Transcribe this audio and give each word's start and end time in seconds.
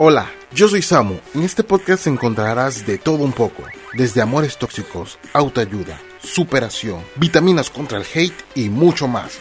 Hola, 0.00 0.30
yo 0.54 0.68
soy 0.68 0.80
Samu. 0.80 1.16
En 1.34 1.42
este 1.42 1.64
podcast 1.64 2.06
encontrarás 2.06 2.86
de 2.86 2.98
todo 2.98 3.24
un 3.24 3.32
poco, 3.32 3.64
desde 3.94 4.22
amores 4.22 4.56
tóxicos, 4.56 5.18
autoayuda, 5.32 5.98
superación, 6.20 7.00
vitaminas 7.16 7.68
contra 7.68 7.98
el 7.98 8.04
hate 8.14 8.44
y 8.54 8.68
mucho 8.68 9.08
más. 9.08 9.40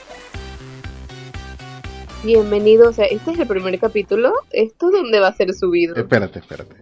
Bienvenidos 2.23 2.97
a 2.97 3.04
este 3.05 3.33
es 3.33 3.39
el 3.39 3.47
primer 3.47 3.79
capítulo. 3.79 4.33
¿Esto 4.49 4.89
dónde 4.89 5.20
va 5.20 5.28
a 5.28 5.35
ser 5.35 5.54
subido? 5.54 5.96
Espérate, 5.96 6.39
espérate. 6.39 6.78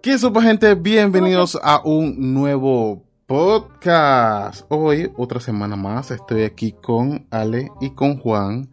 ¿Qué 0.00 0.16
supa 0.16 0.40
gente? 0.40 0.76
Bienvenidos 0.76 1.58
a 1.60 1.82
un 1.84 2.32
nuevo 2.32 3.02
podcast. 3.26 4.66
Hoy, 4.68 5.10
otra 5.16 5.40
semana 5.40 5.74
más, 5.74 6.12
estoy 6.12 6.44
aquí 6.44 6.76
con 6.80 7.26
Ale 7.32 7.72
y 7.80 7.90
con 7.90 8.18
Juan. 8.18 8.70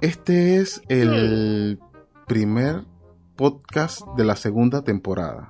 Este 0.00 0.56
es 0.56 0.82
el 0.88 1.78
primer 2.26 2.82
podcast 3.38 4.04
de 4.16 4.24
la 4.24 4.34
segunda 4.34 4.82
temporada. 4.82 5.48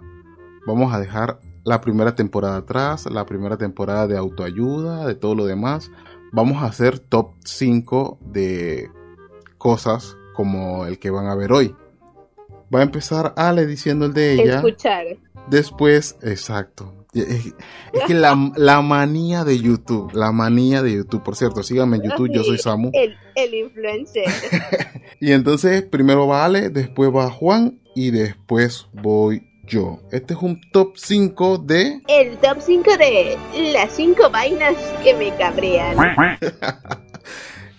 Vamos 0.67 0.93
a 0.93 1.01
dejar 1.01 1.41
la 1.65 1.81
primera 1.81 2.15
temporada 2.15 2.59
atrás, 2.59 3.07
la 3.07 3.25
primera 3.25 3.57
temporada 3.57 4.07
de 4.07 4.19
autoayuda, 4.19 5.07
de 5.07 5.15
todo 5.15 5.35
lo 5.35 5.47
demás. 5.47 5.91
Vamos 6.31 6.63
a 6.63 6.67
hacer 6.67 6.99
top 6.99 7.31
5 7.45 8.19
de 8.21 8.91
cosas 9.57 10.19
como 10.35 10.85
el 10.85 10.99
que 10.99 11.09
van 11.09 11.29
a 11.29 11.35
ver 11.35 11.51
hoy. 11.51 11.75
Va 12.73 12.81
a 12.81 12.83
empezar 12.83 13.33
Ale 13.37 13.67
diciendo 13.67 14.05
el 14.05 14.13
de 14.13 14.35
ella. 14.35 14.57
Escuchar. 14.57 15.07
Después, 15.49 16.19
exacto. 16.21 16.98
Es, 17.15 17.55
es 17.93 18.05
que 18.07 18.15
la, 18.15 18.53
la, 18.57 18.83
manía 18.83 19.45
de 19.45 19.59
YouTube, 19.59 20.13
la 20.13 20.33
manía 20.33 20.83
de 20.83 20.93
YouTube, 20.93 21.23
por 21.23 21.37
cierto, 21.37 21.63
síganme 21.63 21.97
en 21.97 22.05
YouTube, 22.05 22.31
yo 22.33 22.45
soy 22.45 22.59
Samu. 22.59 22.91
El, 22.93 23.17
el 23.35 23.55
influencer. 23.55 24.27
y 25.21 25.33
entonces 25.33 25.83
primero 25.83 26.27
va 26.27 26.45
Ale, 26.45 26.71
después 26.71 27.11
va 27.15 27.31
Juan 27.31 27.81
y 27.95 28.11
después 28.11 28.87
voy 28.93 29.49
yo. 29.69 30.01
Este 30.11 30.35
es 30.35 30.41
un 30.41 30.61
top 30.73 30.97
5 30.97 31.59
de... 31.59 32.01
El 32.09 32.39
top 32.39 32.59
5 32.61 32.97
de 32.97 33.39
las 33.73 33.93
5 33.93 34.31
vainas 34.31 34.75
que 35.03 35.15
me 35.15 35.35
cabrean. 35.37 35.97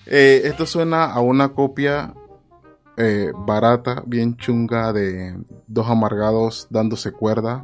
eh, 0.05 0.41
esto 0.43 0.65
suena 0.65 1.05
a 1.05 1.19
una 1.19 1.49
copia 1.49 2.13
eh, 2.97 3.31
barata, 3.33 4.03
bien 4.05 4.37
chunga 4.37 4.93
de 4.93 5.35
dos 5.67 5.89
amargados 5.89 6.67
dándose 6.69 7.11
cuerda. 7.11 7.63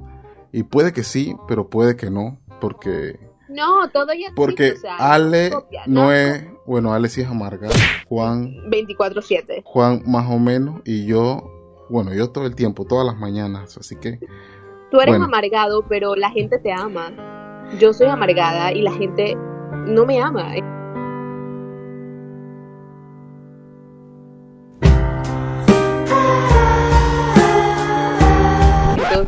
Y 0.56 0.64
puede 0.64 0.94
que 0.94 1.04
sí, 1.04 1.36
pero 1.50 1.70
puede 1.70 1.98
que 1.98 2.10
no, 2.10 2.40
porque... 2.62 3.20
No, 3.50 3.90
todo 3.90 4.14
ya 4.14 4.30
Porque 4.34 4.72
o 4.72 4.78
sea, 4.78 4.96
Ale 4.96 5.50
copia, 5.50 5.84
no 5.86 6.14
es... 6.14 6.48
Bueno, 6.66 6.94
Ale 6.94 7.10
sí 7.10 7.20
es 7.20 7.28
amarga. 7.28 7.68
Juan... 8.08 8.54
24-7. 8.72 9.64
Juan 9.66 10.02
más 10.06 10.32
o 10.32 10.40
menos. 10.40 10.80
Y 10.86 11.06
yo... 11.08 11.52
Bueno, 11.90 12.14
yo 12.14 12.32
todo 12.32 12.46
el 12.46 12.56
tiempo, 12.56 12.86
todas 12.86 13.06
las 13.06 13.18
mañanas. 13.18 13.78
Así 13.78 13.98
que... 13.98 14.18
Tú 14.92 15.02
eres 15.02 15.10
Bueno. 15.16 15.26
amargado, 15.26 15.86
pero 15.90 16.16
la 16.16 16.30
gente 16.30 16.58
te 16.58 16.72
ama. 16.72 17.12
Yo 17.78 17.92
soy 17.92 18.08
amargada 18.08 18.72
y 18.72 18.82
la 18.82 18.94
gente 18.94 19.36
no 19.36 20.06
me 20.06 20.22
ama. 20.22 20.54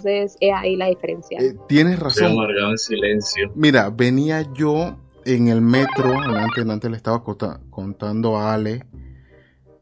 Entonces, 0.08 0.38
es 0.40 0.54
ahí 0.56 0.76
la 0.76 0.88
diferencia. 0.88 1.40
eh, 1.40 1.56
tienes 1.68 1.94
Estoy 1.94 2.04
razón. 2.08 2.32
amargado 2.32 2.72
en 2.72 2.78
silencio. 2.78 3.52
Mira, 3.56 3.90
venía 3.90 4.42
yo 4.54 4.96
en 5.26 5.50
el 5.50 5.62
metro, 5.62 6.18
antes, 6.20 6.68
antes 6.68 6.90
le 6.90 6.98
estaba 6.98 7.24
contando 7.70 8.38
a 8.38 8.54
Ale, 8.54 8.86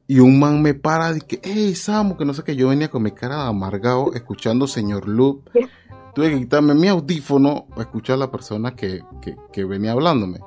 y 0.07 0.19
un 0.19 0.39
man 0.39 0.61
me 0.61 0.73
para 0.73 1.15
y 1.15 1.21
que, 1.21 1.39
hey 1.43 1.75
Samu, 1.75 2.17
que 2.17 2.25
no 2.25 2.33
sé 2.33 2.43
qué, 2.43 2.55
yo 2.55 2.69
venía 2.69 2.89
con 2.89 3.03
mi 3.03 3.11
cara 3.11 3.43
de 3.43 3.49
amargado 3.49 4.13
escuchando 4.13 4.67
Señor 4.67 5.07
Loop. 5.07 5.49
Tuve 6.15 6.31
que 6.31 6.39
quitarme 6.39 6.73
mi 6.73 6.87
audífono 6.87 7.65
para 7.69 7.81
escuchar 7.81 8.15
a 8.15 8.19
la 8.19 8.31
persona 8.31 8.73
que, 8.75 9.01
que, 9.21 9.35
que 9.51 9.65
venía 9.65 9.91
hablándome. 9.91 10.39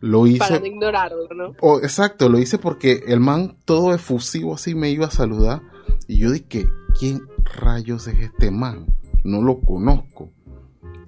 Lo 0.00 0.20
para 0.20 0.30
hice, 0.30 0.60
no 0.60 0.66
ignorarlo, 0.66 1.28
¿no? 1.34 1.54
oh, 1.60 1.78
exacto, 1.78 2.28
lo 2.28 2.38
hice 2.38 2.58
porque 2.58 3.04
el 3.06 3.20
man 3.20 3.56
todo 3.64 3.94
efusivo 3.94 4.54
así 4.54 4.74
me 4.74 4.90
iba 4.90 5.06
a 5.06 5.10
saludar, 5.10 5.62
y 6.06 6.18
yo 6.18 6.30
dije, 6.30 6.66
¿quién 6.98 7.22
rayos 7.44 8.06
es 8.08 8.18
este 8.18 8.50
man? 8.50 8.86
No 9.24 9.42
lo 9.42 9.60
conozco 9.60 10.32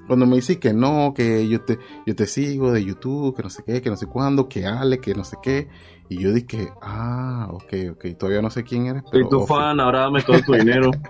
cuando 0.06 0.26
me 0.26 0.36
dice 0.36 0.58
que 0.58 0.72
no, 0.72 1.14
que 1.14 1.48
yo 1.48 1.62
te, 1.62 1.78
yo 2.06 2.14
te 2.14 2.26
sigo 2.26 2.72
de 2.72 2.84
YouTube, 2.84 3.34
que 3.36 3.42
no 3.42 3.50
sé 3.50 3.62
qué, 3.64 3.80
que 3.80 3.90
no 3.90 3.96
sé 3.96 4.06
cuándo, 4.06 4.48
que 4.48 4.66
Ale, 4.66 4.98
que 4.98 5.14
no 5.14 5.24
sé 5.24 5.36
qué. 5.42 5.68
Y 6.08 6.18
yo 6.18 6.32
dije, 6.32 6.70
ah, 6.82 7.48
ok, 7.50 7.72
ok, 7.92 8.18
todavía 8.18 8.42
no 8.42 8.50
sé 8.50 8.64
quién 8.64 8.86
eres. 8.86 9.02
Soy 9.04 9.20
Pero, 9.20 9.28
tu 9.28 9.40
ok. 9.40 9.48
fan, 9.48 9.80
ahora 9.80 10.00
dame 10.00 10.22
todo 10.22 10.40
tu 10.42 10.52
dinero. 10.52 10.90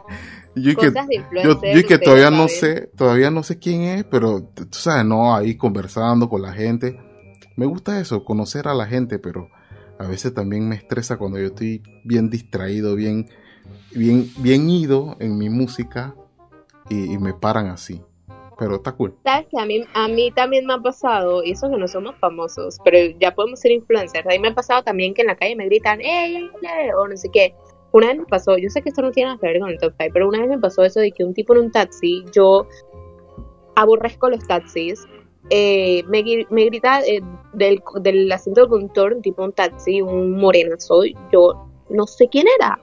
Yo 0.54 0.74
de 0.74 1.24
yo, 1.32 1.42
yo 1.42 1.56
dije, 1.58 1.80
ustedes 1.80 2.04
todavía 2.04 2.30
no 2.30 2.46
sé, 2.46 2.90
todavía 2.94 3.30
no 3.30 3.42
sé 3.42 3.58
quién 3.58 3.84
es, 3.84 4.04
pero 4.04 4.42
tú 4.42 4.68
sabes, 4.70 5.02
no, 5.02 5.34
ahí 5.34 5.56
conversando 5.56 6.28
con 6.28 6.42
la 6.42 6.52
gente. 6.52 7.00
Me 7.56 7.64
gusta 7.64 7.98
eso, 7.98 8.22
conocer 8.22 8.68
a 8.68 8.74
la 8.74 8.84
gente, 8.84 9.18
pero 9.18 9.48
a 9.98 10.06
veces 10.06 10.34
también 10.34 10.68
me 10.68 10.76
estresa 10.76 11.16
cuando 11.16 11.38
yo 11.38 11.46
estoy 11.46 11.82
bien 12.04 12.28
distraído, 12.28 12.94
bien, 12.94 13.30
bien, 13.94 14.30
bien 14.40 14.68
ido 14.68 15.16
en 15.20 15.38
mi 15.38 15.48
música 15.48 16.14
y, 16.92 17.12
y 17.12 17.18
me 17.18 17.32
paran 17.34 17.66
así. 17.68 18.00
Pero 18.58 18.76
está 18.76 18.92
cool. 18.92 19.14
Sabes 19.24 19.46
que 19.50 19.58
a 19.58 19.66
mí, 19.66 19.82
a 19.94 20.08
mí 20.08 20.30
también 20.30 20.66
me 20.66 20.74
ha 20.74 20.78
pasado, 20.78 21.42
y 21.42 21.52
eso 21.52 21.70
que 21.70 21.76
no 21.76 21.88
somos 21.88 22.14
famosos, 22.16 22.78
pero 22.84 22.98
ya 23.18 23.34
podemos 23.34 23.60
ser 23.60 23.72
influencers. 23.72 24.26
A 24.26 24.28
mí 24.28 24.38
me 24.38 24.48
ha 24.48 24.54
pasado 24.54 24.82
también 24.82 25.14
que 25.14 25.22
en 25.22 25.28
la 25.28 25.36
calle 25.36 25.56
me 25.56 25.66
gritan, 25.66 26.00
¡Ey, 26.00 26.36
ey, 26.36 26.50
ey", 26.62 26.90
o 26.96 27.08
no 27.08 27.16
sé 27.16 27.28
qué. 27.32 27.54
Una 27.92 28.08
vez 28.08 28.18
me 28.18 28.26
pasó, 28.26 28.56
yo 28.56 28.68
sé 28.70 28.82
que 28.82 28.90
esto 28.90 29.02
no 29.02 29.10
tiene 29.10 29.28
nada 29.28 29.40
que 29.40 29.48
ver 29.48 29.60
con 29.60 29.70
el 29.70 29.78
top 29.78 29.94
5, 29.98 30.12
pero 30.12 30.28
una 30.28 30.40
vez 30.40 30.48
me 30.48 30.58
pasó 30.58 30.82
eso 30.82 31.00
de 31.00 31.12
que 31.12 31.24
un 31.24 31.34
tipo 31.34 31.54
en 31.54 31.60
un 31.60 31.70
taxi, 31.72 32.24
yo 32.32 32.66
aborrezco 33.74 34.30
los 34.30 34.46
taxis, 34.46 35.04
eh, 35.50 36.02
me, 36.08 36.22
me 36.50 36.64
grita 36.66 37.00
eh, 37.02 37.20
del, 37.52 37.82
del 38.00 38.30
asiento 38.30 38.62
del 38.62 38.70
conductor, 38.70 39.18
tipo 39.22 39.44
un 39.44 39.52
taxi, 39.52 40.00
un 40.00 40.38
morenazo, 40.38 41.02
yo 41.32 41.66
no 41.90 42.06
sé 42.06 42.28
quién 42.28 42.46
era. 42.58 42.80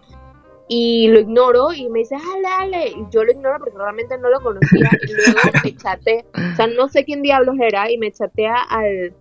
Y 0.72 1.08
lo 1.08 1.20
ignoro 1.20 1.74
y 1.74 1.90
me 1.90 2.00
dice, 2.00 2.16
dale, 2.16 2.42
dale. 2.78 2.88
Y 2.92 3.06
yo 3.12 3.24
lo 3.24 3.32
ignoro 3.32 3.58
porque 3.58 3.76
realmente 3.78 4.16
no 4.20 4.30
lo 4.30 4.40
conocía. 4.40 4.88
Y 5.02 5.14
luego 5.14 5.40
me 5.64 5.76
chatea, 5.78 6.24
o 6.54 6.56
sea, 6.56 6.68
no 6.68 6.88
sé 6.88 7.04
quién 7.04 7.24
diablos 7.24 7.56
era. 7.60 7.90
Y 7.92 7.98
me 7.98 8.12
chatea 8.12 8.56
al, 8.70 9.14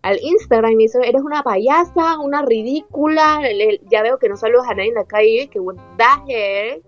al 0.00 0.18
Instagram 0.22 0.72
y 0.72 0.76
me 0.76 0.82
dice, 0.84 0.98
eres 1.04 1.20
una 1.22 1.42
payasa, 1.42 2.18
una 2.18 2.40
ridícula. 2.46 3.40
Le- 3.42 3.80
Ya 3.90 4.02
veo 4.02 4.18
que 4.18 4.28
no 4.30 4.36
saludas 4.38 4.68
a 4.70 4.74
nadie 4.74 4.88
en 4.88 4.94
la 4.94 5.04
calle. 5.04 5.48
Que, 5.52 5.60
what 5.60 5.76
the? 5.98 6.82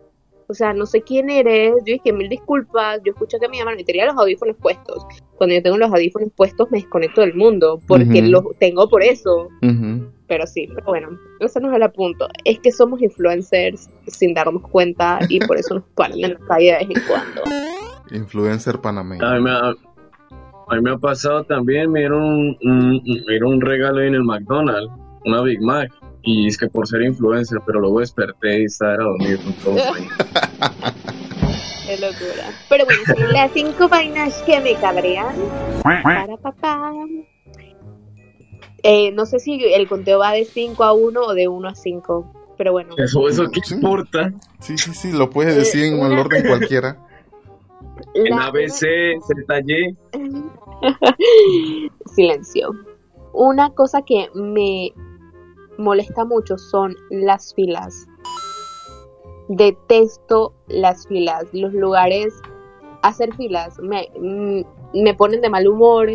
O 0.50 0.54
sea, 0.54 0.72
no 0.72 0.86
sé 0.86 1.02
quién 1.02 1.28
eres. 1.28 1.74
Yo 1.84 1.92
dije, 1.92 2.10
mil 2.10 2.30
disculpas. 2.30 3.00
Yo 3.04 3.12
escuché 3.12 3.38
que 3.38 3.48
me 3.50 3.58
llaman 3.58 3.78
y 3.78 3.84
tenía 3.84 4.06
los 4.06 4.16
audífonos 4.16 4.56
puestos. 4.56 5.04
Cuando 5.36 5.54
yo 5.54 5.62
tengo 5.62 5.76
los 5.76 5.92
audífonos 5.92 6.30
puestos, 6.34 6.70
me 6.70 6.78
desconecto 6.78 7.20
del 7.20 7.34
mundo. 7.34 7.78
Porque 7.86 8.22
los 8.30 8.44
tengo 8.58 8.88
por 8.88 9.02
eso. 9.02 9.48
Ujú. 9.60 10.10
Pero 10.28 10.46
sí, 10.46 10.68
pero 10.74 10.86
bueno, 10.86 11.08
eso 11.40 11.58
no 11.58 11.74
es 11.74 11.80
el 11.82 11.90
punto. 11.90 12.28
Es 12.44 12.58
que 12.60 12.70
somos 12.70 13.00
influencers 13.00 13.88
sin 14.06 14.34
darnos 14.34 14.62
cuenta 14.70 15.18
y 15.28 15.38
por 15.40 15.56
eso 15.56 15.76
nos 15.76 15.84
paran 15.94 16.18
en 16.22 16.34
la 16.34 16.38
calle 16.46 16.72
de 16.78 16.86
vez 16.86 16.96
en 16.96 17.02
cuando. 17.08 17.42
Influencer 18.10 18.78
panameño. 18.80 19.26
A 19.26 19.34
mí 19.34 19.40
me 19.42 19.50
ha, 19.50 19.68
a 19.70 20.74
mí 20.74 20.80
me 20.82 20.90
ha 20.92 20.98
pasado 20.98 21.44
también, 21.44 21.90
me 21.90 22.00
dieron 22.00 22.22
un, 22.22 22.56
un- 22.62 23.02
me 23.04 23.32
dieron 23.32 23.54
un 23.54 23.60
regalo 23.62 24.02
en 24.02 24.14
el 24.14 24.22
McDonald's, 24.24 24.92
una 25.24 25.40
Big 25.42 25.60
Mac. 25.62 25.90
Y 26.22 26.46
es 26.48 26.58
que 26.58 26.66
por 26.68 26.86
ser 26.86 27.00
influencer, 27.02 27.58
pero 27.64 27.80
luego 27.80 28.00
desperté 28.00 28.60
y 28.60 28.64
estaba 28.64 28.96
dormido 28.96 29.38
con 29.42 29.52
todo. 29.54 29.76
Qué 31.86 31.96
locura. 31.96 32.50
Pero 32.68 32.84
bueno, 32.84 33.00
son 33.06 33.32
las 33.32 33.50
cinco 33.52 33.88
vainas 33.88 34.42
que 34.42 34.60
me 34.60 34.74
cabrean. 34.74 35.34
Para 35.82 36.36
papá. 36.36 36.92
Eh, 38.82 39.10
no 39.12 39.26
sé 39.26 39.38
si 39.40 39.62
el 39.64 39.88
conteo 39.88 40.18
va 40.20 40.32
de 40.32 40.44
5 40.44 40.84
a 40.84 40.92
1 40.92 41.20
o 41.20 41.34
de 41.34 41.48
1 41.48 41.68
a 41.68 41.74
5. 41.74 42.32
Pero 42.56 42.72
bueno, 42.72 42.94
Eso, 42.96 43.28
eso 43.28 43.44
qué 43.52 43.60
Sí. 43.64 43.74
importa. 43.74 44.32
Sí, 44.60 44.76
sí, 44.78 44.92
sí, 44.94 45.12
lo 45.12 45.30
puedes 45.30 45.54
decir 45.56 45.84
en 45.84 46.00
el 46.00 46.18
orden 46.18 46.46
cualquiera. 46.46 46.96
En 48.14 48.32
ABC, 48.38 49.18
ZY, 49.20 49.96
Silencio. 52.14 52.70
Una 53.32 53.70
cosa 53.74 54.02
que 54.02 54.28
me 54.34 54.92
molesta 55.76 56.24
mucho 56.24 56.58
son 56.58 56.96
las 57.10 57.54
filas. 57.54 58.06
Detesto 59.48 60.52
las 60.66 61.06
filas. 61.06 61.44
Los 61.52 61.72
lugares, 61.72 62.34
hacer 63.02 63.34
filas, 63.36 63.78
me, 63.80 64.08
mm, 64.18 64.62
me 65.02 65.14
ponen 65.14 65.40
de 65.40 65.50
mal 65.50 65.66
humor. 65.68 66.10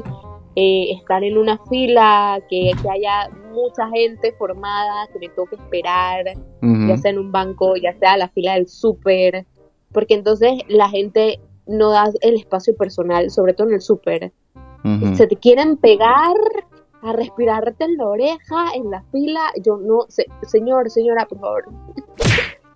Eh, 0.55 0.91
estar 0.91 1.23
en 1.23 1.37
una 1.37 1.57
fila, 1.69 2.39
que, 2.49 2.71
que 2.81 2.89
haya 2.89 3.29
mucha 3.51 3.87
gente 3.89 4.33
formada, 4.33 5.07
que 5.11 5.19
me 5.19 5.29
toque 5.29 5.55
esperar, 5.55 6.25
ya 6.61 6.97
sea 6.97 7.11
en 7.11 7.19
un 7.19 7.31
banco, 7.31 7.75
ya 7.75 7.93
sea 7.99 8.17
la 8.17 8.29
fila 8.29 8.53
del 8.53 8.67
súper, 8.67 9.45
porque 9.91 10.13
entonces 10.15 10.53
la 10.67 10.89
gente 10.89 11.39
no 11.65 11.91
da 11.91 12.09
el 12.21 12.35
espacio 12.35 12.75
personal, 12.75 13.29
sobre 13.31 13.53
todo 13.53 13.67
en 13.67 13.75
el 13.75 13.81
súper. 13.81 14.31
Se 15.15 15.27
te 15.27 15.37
quieren 15.37 15.77
pegar 15.77 16.35
a 17.03 17.13
respirarte 17.13 17.85
en 17.85 17.97
la 17.97 18.07
oreja, 18.07 18.73
en 18.75 18.89
la 18.89 19.01
fila. 19.11 19.41
Yo 19.63 19.77
no 19.77 20.05
sé, 20.09 20.25
señor, 20.41 20.89
señora, 20.89 21.25
por 21.25 21.39
favor. 21.39 21.65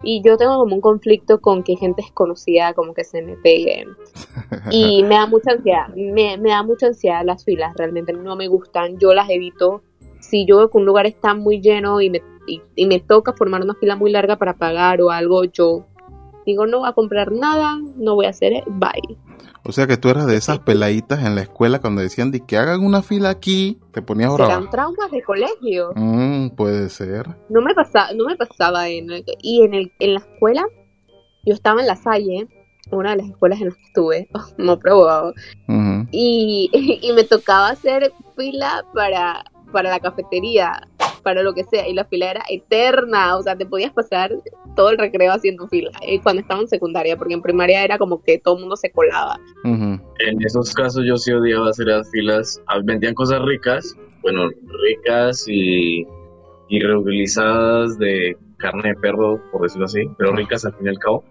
Y 0.10 0.22
yo 0.22 0.38
tengo 0.38 0.58
como 0.58 0.74
un 0.74 0.80
conflicto 0.80 1.42
con 1.42 1.64
que 1.64 1.76
gente 1.76 2.02
desconocida 2.02 2.74
como 2.74 2.94
que 2.94 3.04
se 3.04 3.22
me 3.22 3.36
pegue. 3.36 3.86
Y 4.72 5.04
me 5.04 5.16
da 5.16 5.28
mucha 5.28 5.52
ansiedad, 5.52 5.90
me, 5.90 6.38
me 6.38 6.52
da 6.52 6.64
mucha 6.64 6.88
ansiedad 6.88 7.26
las 7.26 7.44
filas, 7.44 7.76
realmente 7.76 8.14
no 8.14 8.38
me 8.38 8.48
gustan, 8.48 8.98
yo 9.00 9.14
las 9.14 9.30
evito. 9.30 9.82
Si 10.22 10.46
yo 10.46 10.60
veo 10.60 10.72
que 10.72 10.78
un 10.78 10.86
lugar 10.86 11.08
está 11.08 11.34
muy 11.34 11.60
lleno 11.60 12.00
y 12.00 12.10
me, 12.10 12.22
y, 12.48 12.62
y 12.76 12.86
me 12.86 13.02
toca 13.02 13.34
formar 13.34 13.62
una 13.62 13.76
fila 13.76 13.98
muy 13.98 14.10
larga 14.10 14.38
para 14.38 14.54
pagar 14.54 15.02
o 15.02 15.12
algo, 15.12 15.44
yo 15.44 15.86
digo 16.46 16.66
no 16.66 16.80
voy 16.80 16.90
a 16.90 16.94
comprar 16.94 17.34
nada, 17.34 17.78
no 17.98 18.16
voy 18.16 18.28
a 18.28 18.30
hacer 18.30 18.64
bye. 18.66 19.18
O 19.68 19.74
sea 19.74 19.86
que 19.86 19.98
tú 19.98 20.10
eras 20.10 20.26
de 20.28 20.38
esas 20.38 20.60
peladitas 20.60 21.24
en 21.26 21.36
la 21.36 21.42
escuela 21.42 21.80
cuando 21.80 22.02
decían 22.02 22.32
de 22.32 22.40
que 22.46 22.58
hagan 22.58 22.86
una 22.86 23.02
fila 23.02 23.30
aquí, 23.30 23.80
te 23.92 24.02
ponías 24.02 24.34
brava. 24.34 24.54
Serán 24.54 24.70
traumas 24.70 25.12
de 25.12 25.22
colegio. 25.22 25.92
Mm, 25.96 26.50
puede 26.52 26.90
ser. 26.90 27.28
No 27.50 27.62
me 27.62 27.74
pasaba, 27.76 28.14
no 28.14 28.26
me 28.26 28.38
pasaba 28.38 28.88
en 28.88 29.12
el- 29.12 29.26
y 29.42 29.64
en 29.64 29.74
el, 29.74 29.92
en 30.00 30.14
la 30.14 30.20
escuela, 30.22 30.66
yo 31.46 31.54
estaba 31.54 31.82
en 31.82 31.88
la 31.88 31.98
Salle, 31.98 32.48
una 32.92 33.12
de 33.12 33.18
las 33.18 33.28
escuelas 33.30 33.60
en 33.60 33.66
las 33.68 33.76
que 33.76 33.84
estuve, 33.84 34.30
no 34.58 34.80
probado, 34.80 35.34
Ujú. 35.68 36.08
y, 36.12 36.70
y 37.04 37.12
me 37.12 37.26
tocaba 37.26 37.68
hacer 37.70 38.14
fila 38.38 38.86
para, 38.94 39.44
para 39.74 39.90
la 39.90 40.00
cafetería, 40.00 40.88
para 41.28 41.44
lo 41.44 41.54
que 41.54 41.66
sea, 41.66 41.86
y 41.90 41.94
la 41.94 42.06
fila 42.06 42.32
era 42.32 42.44
eterna, 42.50 43.36
o 43.36 43.44
sea, 43.44 43.58
te 43.58 43.66
podías 43.66 43.92
pasar 43.92 44.32
todo 44.78 44.92
el 44.92 44.98
recreo 44.98 45.34
haciendo 45.34 45.68
fila, 45.68 45.92
eh, 46.08 46.22
cuando 46.24 46.42
estaba 46.42 46.62
en 46.62 46.70
secundaria, 46.70 47.18
porque 47.18 47.34
en 47.34 47.42
primaria 47.42 47.84
era 47.84 47.98
como 47.98 48.22
que 48.24 48.38
todo 48.40 48.56
el 48.56 48.62
mundo 48.62 48.78
se 48.78 48.90
colaba. 48.92 49.38
Ujú. 49.66 50.00
En 50.20 50.42
esos 50.46 50.74
casos 50.74 51.04
yo 51.06 51.18
sí 51.18 51.34
odiaba 51.34 51.70
hacer 51.70 51.88
las 51.88 52.10
filas. 52.12 52.62
Ah, 52.68 52.80
Vendían 52.82 53.14
cosas 53.14 53.42
ricas, 53.42 53.94
bueno, 54.22 54.48
ricas 54.86 55.46
y, 55.50 56.08
y 56.70 56.80
reutilizadas 56.80 57.98
de 58.00 58.38
carne 58.56 58.90
de 58.90 58.96
perro, 58.96 59.42
por 59.52 59.64
decirlo 59.64 59.86
así, 59.86 60.10
pero 60.18 60.32
ricas 60.32 60.64
al 60.64 60.74
fin 60.76 60.86
y 60.86 60.90
al 60.90 61.00
cabo. 61.00 61.26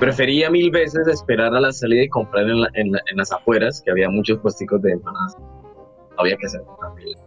Prefería 0.00 0.50
mil 0.50 0.72
veces 0.72 1.06
esperar 1.06 1.54
a 1.54 1.60
la 1.60 1.70
salida 1.72 2.02
y 2.02 2.08
comprar 2.08 2.44
en, 2.48 2.60
la- 2.62 2.70
en 2.74 2.90
la- 2.90 3.00
en 3.12 3.16
las 3.16 3.30
afueras, 3.30 3.80
que 3.84 3.92
había 3.92 4.10
muchos 4.10 4.38
puesticos 4.40 4.82
de 4.82 4.90
empanadas. 4.92 5.36
Había 6.18 6.36
que 6.36 6.46
hacer 6.46 6.62
una 6.62 6.92
fila. 6.96 7.18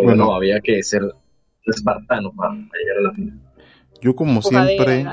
Pero 0.00 0.16
Bueno. 0.16 0.26
no, 0.26 0.34
había 0.34 0.60
que 0.60 0.82
ser 0.82 1.02
espartano 1.66 2.32
para, 2.32 2.54
llegar 2.54 2.98
a 2.98 3.00
la 3.02 3.12
fila. 3.12 3.32
Yo 4.00 4.14
como 4.14 4.40
siempre, 4.42 5.06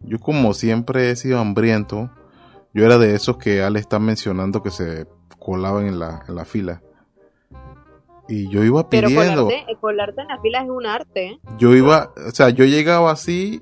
yo 0.00 0.18
como 0.18 0.54
siempre 0.54 1.10
he 1.10 1.16
sido 1.16 1.38
hambriento, 1.38 2.10
yo 2.72 2.86
era 2.86 2.96
de 2.96 3.14
esos 3.14 3.36
que 3.36 3.62
Ale 3.62 3.78
está 3.78 3.98
mencionando 3.98 4.62
que 4.62 4.70
se 4.70 5.06
colaban 5.38 5.86
en 5.86 5.98
la, 5.98 6.24
en 6.26 6.34
la 6.34 6.44
fila. 6.44 6.82
Y 8.28 8.48
yo 8.48 8.64
iba 8.64 8.88
Pero 8.88 9.08
pidiendo, 9.08 9.44
colarte, 9.44 9.76
colarte 9.80 10.20
en 10.22 10.28
la 10.28 10.40
fila 10.40 10.62
es 10.62 10.70
un 10.70 10.86
arte, 10.86 11.26
¿eh? 11.26 11.40
yo 11.58 11.74
iba, 11.74 12.12
o 12.16 12.30
sea, 12.30 12.48
yo 12.48 12.64
llegaba 12.64 13.10
así, 13.10 13.60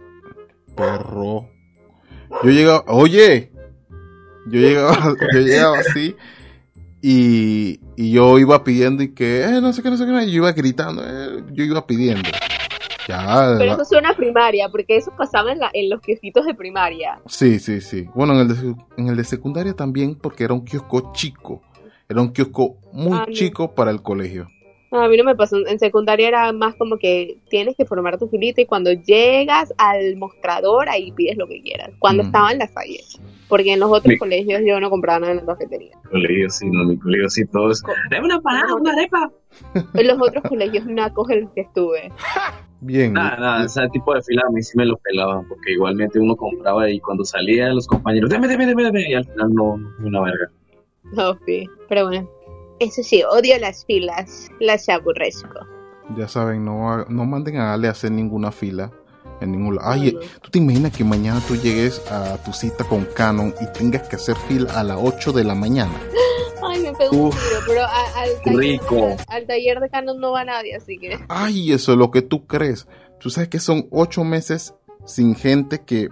perro. 0.77 1.49
Yo 2.45 2.51
llegaba, 2.51 2.85
oye, 2.87 3.51
yo 4.47 4.61
llegaba, 4.61 4.97
yo 5.35 5.41
llegaba 5.41 5.79
así 5.81 6.15
y, 7.03 7.81
y 8.03 8.13
yo 8.13 8.39
iba 8.39 8.65
pidiendo 8.65 9.03
y 9.03 9.13
que, 9.15 9.43
eh, 9.45 9.61
no 9.61 9.73
sé 9.73 9.83
qué, 9.83 9.91
no 9.91 9.97
sé 9.97 10.07
qué, 10.07 10.13
yo 10.13 10.37
iba 10.37 10.53
gritando, 10.53 11.03
eh, 11.07 11.45
yo 11.53 11.65
iba 11.65 11.87
pidiendo. 11.87 12.29
Ya, 13.09 13.57
Pero 13.59 13.73
eso 13.75 13.85
suena 13.85 14.11
a 14.11 14.15
primaria, 14.17 14.69
porque 14.69 14.97
eso 14.97 15.11
pasaba 15.19 15.53
en, 15.53 15.59
la, 15.59 15.71
en 15.73 15.91
los 15.91 16.01
kiosquitos 16.01 16.47
de 16.47 16.55
primaria. 16.55 17.19
Sí, 17.27 17.59
sí, 17.59 17.81
sí. 17.81 18.07
Bueno, 18.15 18.35
en 18.35 18.41
el, 18.41 18.49
de, 18.49 18.75
en 18.99 19.09
el 19.09 19.17
de 19.17 19.25
secundaria 19.25 19.75
también, 19.75 20.15
porque 20.15 20.45
era 20.45 20.55
un 20.55 20.65
kiosco 20.65 21.13
chico. 21.13 21.61
Era 22.09 22.21
un 22.21 22.33
kiosco 22.33 22.77
muy 22.93 23.19
Ah, 23.19 23.25
no. 23.27 23.33
chico 23.35 23.75
para 23.75 23.91
el 23.91 24.01
colegio. 24.03 24.47
No, 24.91 25.01
a 25.03 25.09
mí 25.09 25.17
no 25.17 25.23
me 25.25 25.37
pasó. 25.37 25.57
En 25.67 25.79
secundaria 25.79 26.27
era 26.29 26.53
más 26.53 26.75
como 26.75 26.99
que 26.99 27.39
tienes 27.49 27.77
que 27.77 27.85
formar 27.85 28.19
tu 28.19 28.27
filita 28.29 28.61
y 28.61 28.67
cuando 28.67 28.93
llegas 28.93 29.73
al 29.79 30.17
mostrador 30.17 30.89
ahí 30.89 31.13
pides 31.13 31.37
lo 31.37 31.47
que 31.47 31.63
quieras. 31.63 31.91
Cuando 32.01 32.23
Mm. 32.25 32.27
estaba 32.27 32.53
en 32.53 32.59
la 32.59 32.69
calle. 32.69 33.01
Porque 33.49 33.73
en 33.73 33.81
los 33.81 33.89
otros 33.91 34.07
Mi- 34.13 34.19
colegios 34.19 34.63
yo 34.65 34.79
no 34.81 34.91
compraba 34.91 35.21
nada 35.21 35.33
en 35.33 35.39
la 35.39 35.47
cafetería. 35.47 35.97
Colegio, 36.11 36.51
sí, 36.51 36.69
no, 36.71 36.85
mi 36.85 36.97
colegio 36.99 37.29
sí, 37.31 37.45
todos. 37.47 37.83
Co- 37.83 37.93
Dame 38.11 38.27
una 38.27 38.41
parada, 38.41 38.75
una 38.77 38.93
arepa. 38.93 39.31
En 39.95 40.07
los 40.07 40.19
otros 40.21 40.45
colegios 40.49 40.85
nacos 40.87 41.29
en 41.31 41.43
los 41.43 41.51
que 41.53 41.63
estuve. 41.63 42.13
Bien. 42.81 43.13
Nada, 43.13 43.37
nada, 43.39 43.65
ese 43.67 43.89
tipo 43.93 44.15
de 44.15 44.23
fila 44.23 44.43
a 44.47 44.51
mí 44.51 44.63
sí 44.63 44.77
me 44.79 44.87
lo 44.87 44.97
pelaban, 44.99 45.47
porque 45.49 45.73
igualmente 45.73 46.19
uno 46.19 46.35
compraba 46.37 46.89
y 46.91 46.99
cuando 47.01 47.25
salían 47.25 47.75
los 47.75 47.87
compañeros, 47.87 48.31
deme, 48.31 48.47
deme, 48.49 48.67
deme, 48.67 48.85
deme, 48.85 49.09
y 49.11 49.15
al 49.15 49.25
final 49.25 49.51
no, 49.53 49.77
no 49.77 50.07
una 50.07 50.21
verga. 50.23 50.51
No, 51.13 51.37
sí. 51.45 51.69
Pero 51.89 52.07
bueno. 52.07 52.29
Eso 52.81 53.03
sí, 53.03 53.23
odio 53.23 53.59
las 53.59 53.85
filas. 53.85 54.49
Las 54.59 54.89
aborrezco. 54.89 55.49
Ya 56.17 56.27
saben, 56.27 56.65
no, 56.65 57.05
no 57.05 57.25
manden 57.25 57.59
a 57.59 57.73
Ale 57.75 57.89
a 57.89 57.93
hacer 57.93 58.11
ninguna 58.11 58.51
fila 58.51 58.91
en 59.41 59.53
ningún 59.53 59.77
lado. 59.77 59.91
Ay, 59.93 60.13
no. 60.13 60.21
¿tú 60.43 60.51
te 60.51 60.59
imaginas 60.59 60.93
que 60.97 61.05
mañana 61.05 61.41
tú 61.47 61.57
llegues 61.57 62.01
a 62.11 62.37
tu 62.43 62.53
cita 62.53 62.85
con 62.85 63.05
Canon 63.05 63.55
y 63.61 63.67
tengas 63.79 64.09
que 64.09 64.17
hacer 64.17 64.37
fila 64.49 64.73
a 64.79 64.83
las 64.83 64.99
8 65.01 65.33
de 65.33 65.45
la 65.45 65.55
mañana? 65.55 65.93
Ay, 66.63 66.81
me 66.83 66.93
pegó 66.93 67.17
un 67.25 67.31
tiro, 67.31 67.61
pero 67.67 67.83
a- 67.85 68.21
al, 68.21 68.29
taller, 68.45 68.59
rico. 68.59 69.17
al 69.29 69.47
taller 69.47 69.81
de 69.81 69.89
Canon 69.89 70.21
no 70.21 70.33
va 70.33 70.45
nadie, 70.45 70.75
así 70.77 70.99
que... 70.99 71.19
Ay, 71.29 71.73
eso 71.73 71.93
es 71.93 71.99
lo 71.99 72.11
que 72.11 72.23
tú 72.23 72.47
crees. 72.47 72.87
Tú 73.19 73.31
sabes 73.31 73.49
que 73.49 73.61
son 73.61 73.87
8 73.91 74.25
meses 74.25 74.75
sin 75.07 75.35
gente 75.35 75.83
que 75.85 76.09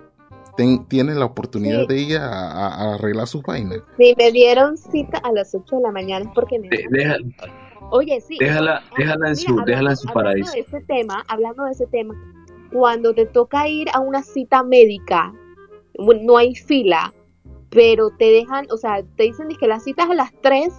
ten- 0.58 0.84
tiene 0.86 1.14
la 1.14 1.24
oportunidad 1.24 1.82
Sí. 1.82 1.86
de 1.86 2.00
ir 2.02 2.16
a, 2.18 2.28
a- 2.50 2.74
a 2.74 2.94
arreglar 2.96 3.26
sus 3.26 3.42
vainas. 3.42 3.78
Si 3.96 4.14
me 4.18 4.30
dieron 4.32 4.76
cita 4.76 5.18
a 5.18 5.32
las 5.32 5.54
8 5.54 5.76
de 5.76 5.82
la 5.82 5.92
mañana 5.92 6.26
es 6.26 6.30
porque 6.34 6.58
me... 6.58 6.68
De- 6.68 6.84
deja- 6.90 7.16
Oye, 7.90 8.20
sí. 8.20 8.36
Déjala- 8.38 8.82
déjala 8.98 9.28
en 9.28 9.36
su- 9.36 9.48
hablando- 9.50 9.64
déjala 9.70 9.90
en 9.90 9.96
su 9.96 10.08
hablando 10.10 10.28
paraíso. 10.30 10.52
de 10.52 10.60
ese 10.60 10.80
tema, 10.82 11.24
hablando 11.28 11.64
de 11.64 11.70
ese 11.72 11.86
tema, 11.86 12.14
cuando 12.72 13.14
te 13.14 13.24
toca 13.24 13.66
ir 13.68 13.88
a 13.94 14.00
una 14.00 14.22
cita 14.22 14.62
médica, 14.62 15.32
bueno, 15.98 16.20
no 16.24 16.36
hay 16.36 16.54
fila, 16.54 17.14
pero 17.70 18.10
te 18.18 18.26
dejan, 18.26 18.66
o 18.70 18.76
sea, 18.76 19.02
te 19.16 19.22
dicen 19.22 19.48
que 19.58 19.66
la 19.68 19.80
cita 19.80 20.02
es 20.04 20.10
a 20.10 20.14
las 20.14 20.32
3 20.42 20.74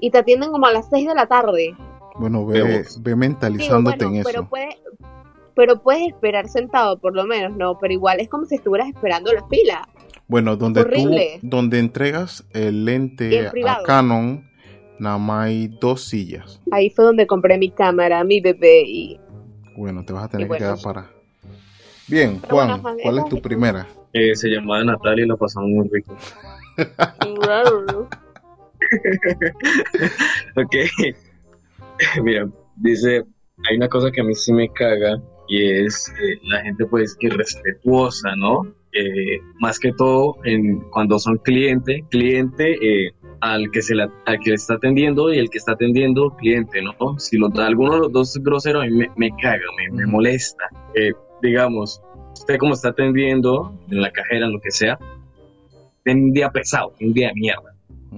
y 0.00 0.10
te 0.10 0.18
atienden 0.18 0.50
como 0.50 0.66
a 0.66 0.72
las 0.72 0.88
6 0.90 1.06
de 1.06 1.14
la 1.14 1.26
tarde. 1.26 1.76
Bueno, 2.18 2.44
ve, 2.46 2.84
ve 3.00 3.16
mentalizándote 3.16 4.04
bueno, 4.04 4.16
en 4.18 4.24
pero 4.24 4.40
eso. 4.40 4.48
Pero 5.60 5.82
puedes 5.82 6.08
esperar 6.08 6.48
sentado 6.48 6.98
por 6.98 7.14
lo 7.14 7.26
menos, 7.26 7.54
¿no? 7.54 7.78
Pero 7.78 7.92
igual 7.92 8.18
es 8.18 8.30
como 8.30 8.46
si 8.46 8.54
estuvieras 8.54 8.88
esperando 8.88 9.30
la 9.30 9.46
fila. 9.46 9.86
Bueno, 10.26 10.56
donde 10.56 10.86
tú, 10.86 11.14
donde 11.42 11.78
entregas 11.78 12.46
el 12.54 12.86
lente 12.86 13.40
en 13.40 13.68
a. 13.68 13.82
Canon, 13.82 14.48
nada 14.98 15.18
más 15.18 15.48
hay 15.48 15.68
dos 15.68 16.04
sillas. 16.04 16.62
Ahí 16.70 16.88
fue 16.88 17.04
donde 17.04 17.26
compré 17.26 17.58
mi 17.58 17.70
cámara, 17.70 18.24
mi 18.24 18.40
bebé 18.40 18.84
y... 18.86 19.20
Bueno, 19.76 20.02
te 20.02 20.14
vas 20.14 20.24
a 20.24 20.28
tener 20.28 20.48
bueno. 20.48 20.60
que 20.60 20.64
quedar 20.64 20.82
para. 20.82 21.10
Bien, 22.08 22.38
Pero 22.40 22.54
Juan, 22.54 22.68
bueno, 22.68 22.82
Juan, 22.82 22.96
¿cuál 23.02 23.18
es 23.18 23.24
tu 23.26 23.42
primera? 23.42 23.86
Eh, 24.14 24.34
se 24.34 24.48
llamaba 24.48 24.82
Natalia 24.82 25.26
y 25.26 25.28
la 25.28 25.36
pasamos 25.36 25.68
muy 25.68 25.90
rico. 25.90 26.16
Ok. 30.56 30.74
Mira, 32.22 32.48
dice, 32.76 33.26
hay 33.68 33.76
una 33.76 33.88
cosa 33.88 34.10
que 34.10 34.22
a 34.22 34.24
mí 34.24 34.34
sí 34.34 34.54
me 34.54 34.72
caga 34.72 35.20
y 35.50 35.68
es 35.68 36.08
eh, 36.22 36.38
la 36.44 36.62
gente 36.62 36.86
pues 36.86 37.16
irrespetuosa, 37.20 38.36
¿no? 38.36 38.62
Eh, 38.92 39.40
más 39.58 39.78
que 39.78 39.92
todo 39.92 40.36
en, 40.44 40.80
cuando 40.90 41.18
son 41.18 41.38
cliente, 41.38 42.04
cliente 42.08 42.74
eh, 42.74 43.12
al 43.40 43.70
que 43.72 43.82
se 43.82 43.96
la, 43.96 44.12
al 44.26 44.38
que 44.38 44.50
le 44.50 44.56
está 44.56 44.74
atendiendo 44.74 45.32
y 45.32 45.38
el 45.38 45.50
que 45.50 45.58
está 45.58 45.72
atendiendo 45.72 46.36
cliente, 46.36 46.80
¿no? 46.80 47.18
Si 47.18 47.36
lo, 47.36 47.48
alguno 47.56 47.94
de 47.94 47.98
los 47.98 48.12
dos 48.12 48.36
es 48.36 48.42
grosero 48.42 48.80
a 48.80 48.84
mí 48.84 48.92
me, 48.92 49.10
me 49.16 49.30
caga, 49.42 49.64
me, 49.92 50.06
molesta. 50.06 50.64
Eh, 50.94 51.12
digamos, 51.42 52.00
usted 52.32 52.56
como 52.56 52.74
está 52.74 52.90
atendiendo 52.90 53.76
en 53.90 54.02
la 54.02 54.10
cajera, 54.12 54.46
en 54.46 54.52
lo 54.52 54.60
que 54.60 54.70
sea, 54.70 54.98
tiene 56.04 56.22
un 56.22 56.32
día 56.32 56.50
pesado, 56.50 56.94
un 57.00 57.12
día 57.12 57.28
de 57.28 57.34
mierda 57.34 57.74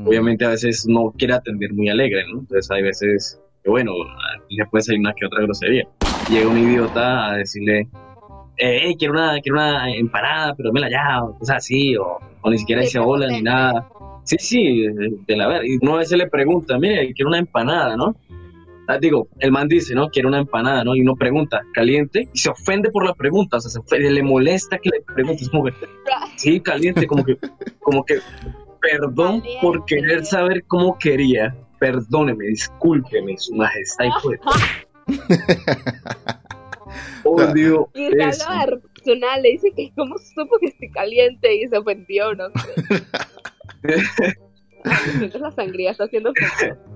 obviamente 0.06 0.44
a 0.44 0.48
veces 0.48 0.86
no 0.86 1.12
quiere 1.18 1.34
atender 1.34 1.72
muy 1.74 1.88
alegre, 1.88 2.24
¿no? 2.32 2.40
Entonces 2.40 2.70
hay 2.70 2.82
veces 2.82 3.40
que, 3.62 3.70
bueno, 3.70 3.92
puede 4.70 4.82
salir 4.82 5.00
una 5.00 5.12
que 5.14 5.26
otra 5.26 5.42
grosería. 5.42 5.86
Llega 6.30 6.48
un 6.48 6.58
idiota 6.58 7.30
a 7.30 7.36
decirle, 7.36 7.88
eh, 8.56 8.80
hey, 8.82 8.96
quiero 8.98 9.14
una, 9.14 9.40
quiero 9.40 9.58
una 9.58 9.92
empanada, 9.94 10.54
pero 10.54 10.72
la 10.72 10.90
ya, 10.90 11.24
o 11.24 11.38
cosas 11.38 11.56
así, 11.56 11.96
o, 11.96 12.18
o 12.40 12.50
ni 12.50 12.58
siquiera 12.58 12.82
dice 12.82 12.98
hola 12.98 13.26
ni 13.28 13.42
nada. 13.42 13.88
Sí, 14.24 14.36
sí, 14.38 14.86
de, 15.26 15.36
la 15.36 15.48
ver. 15.48 15.66
Y 15.66 15.78
uno 15.82 15.96
a 15.96 15.98
veces 15.98 16.16
le 16.16 16.28
pregunta, 16.28 16.78
mire, 16.78 17.12
quiero 17.12 17.28
una 17.28 17.38
empanada, 17.38 17.96
¿no? 17.96 18.14
Ah, 18.88 18.98
digo, 18.98 19.28
el 19.38 19.52
man 19.52 19.68
dice, 19.68 19.94
¿no? 19.94 20.08
Quiero 20.08 20.28
una 20.28 20.38
empanada, 20.38 20.84
¿no? 20.84 20.94
Y 20.94 21.00
uno 21.00 21.16
pregunta, 21.16 21.62
caliente, 21.72 22.28
y 22.32 22.38
se 22.38 22.50
ofende 22.50 22.90
por 22.90 23.04
la 23.04 23.14
pregunta, 23.14 23.56
o 23.56 23.60
sea, 23.60 23.70
se 23.70 23.78
ofende, 23.78 24.10
le 24.10 24.22
molesta 24.22 24.78
que 24.78 24.90
le 24.90 25.00
preguntes, 25.00 25.48
como 25.48 25.64
que, 25.64 25.72
sí, 26.36 26.60
caliente, 26.60 27.06
como 27.06 27.24
que, 27.24 27.36
como 27.80 28.04
que, 28.04 28.18
perdón 28.80 29.42
por 29.60 29.84
querer 29.86 30.24
saber 30.24 30.64
cómo 30.66 30.98
quería, 30.98 31.56
perdóneme, 31.78 32.46
discúlpeme, 32.46 33.38
su 33.38 33.54
majestad, 33.54 34.04
de... 34.04 34.38
Odio 37.24 37.88
Y 37.94 38.04
está 38.04 38.28
eso. 38.28 38.46
lo 38.70 38.80
personal, 38.80 39.42
le 39.42 39.52
dice 39.52 39.72
que 39.74 39.90
cómo 39.96 40.16
supo 40.18 40.58
que 40.60 40.66
estoy 40.66 40.90
caliente 40.90 41.54
y 41.56 41.66
se 41.68 41.78
ofendió, 41.78 42.34
no 42.34 42.48
sé. 42.50 43.02
La 45.38 45.50
sangría 45.52 45.92
está 45.92 46.04
haciendo. 46.04 46.32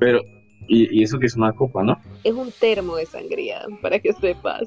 Pero, 0.00 0.20
y, 0.66 0.98
y 0.98 1.04
eso 1.04 1.18
que 1.20 1.26
es 1.26 1.36
una 1.36 1.52
copa, 1.52 1.84
¿no? 1.84 1.98
Es 2.24 2.34
un 2.34 2.50
termo 2.50 2.96
de 2.96 3.06
sangría, 3.06 3.62
para 3.80 4.00
que 4.00 4.12
sepas. 4.12 4.62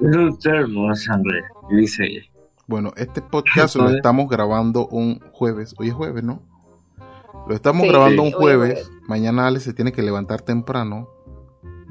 Es 0.00 0.16
un 0.16 0.38
termo 0.38 0.90
de 0.90 0.96
sangre, 0.96 1.42
dice 1.70 2.04
ella. 2.04 2.22
Bueno, 2.66 2.92
este 2.96 3.22
podcast 3.22 3.76
lo 3.76 3.88
estamos 3.90 4.28
grabando 4.28 4.86
un 4.88 5.20
jueves. 5.32 5.74
Hoy 5.78 5.88
es 5.88 5.94
jueves, 5.94 6.22
¿no? 6.22 6.42
Lo 7.48 7.54
estamos 7.54 7.82
Sí, 7.82 7.88
grabando 7.88 8.22
sí. 8.22 8.28
un 8.28 8.34
jueves. 8.34 8.90
Mañana 9.08 9.46
Ale 9.46 9.60
se 9.60 9.72
tiene 9.74 9.92
que 9.92 10.02
levantar 10.02 10.40
temprano. 10.42 11.08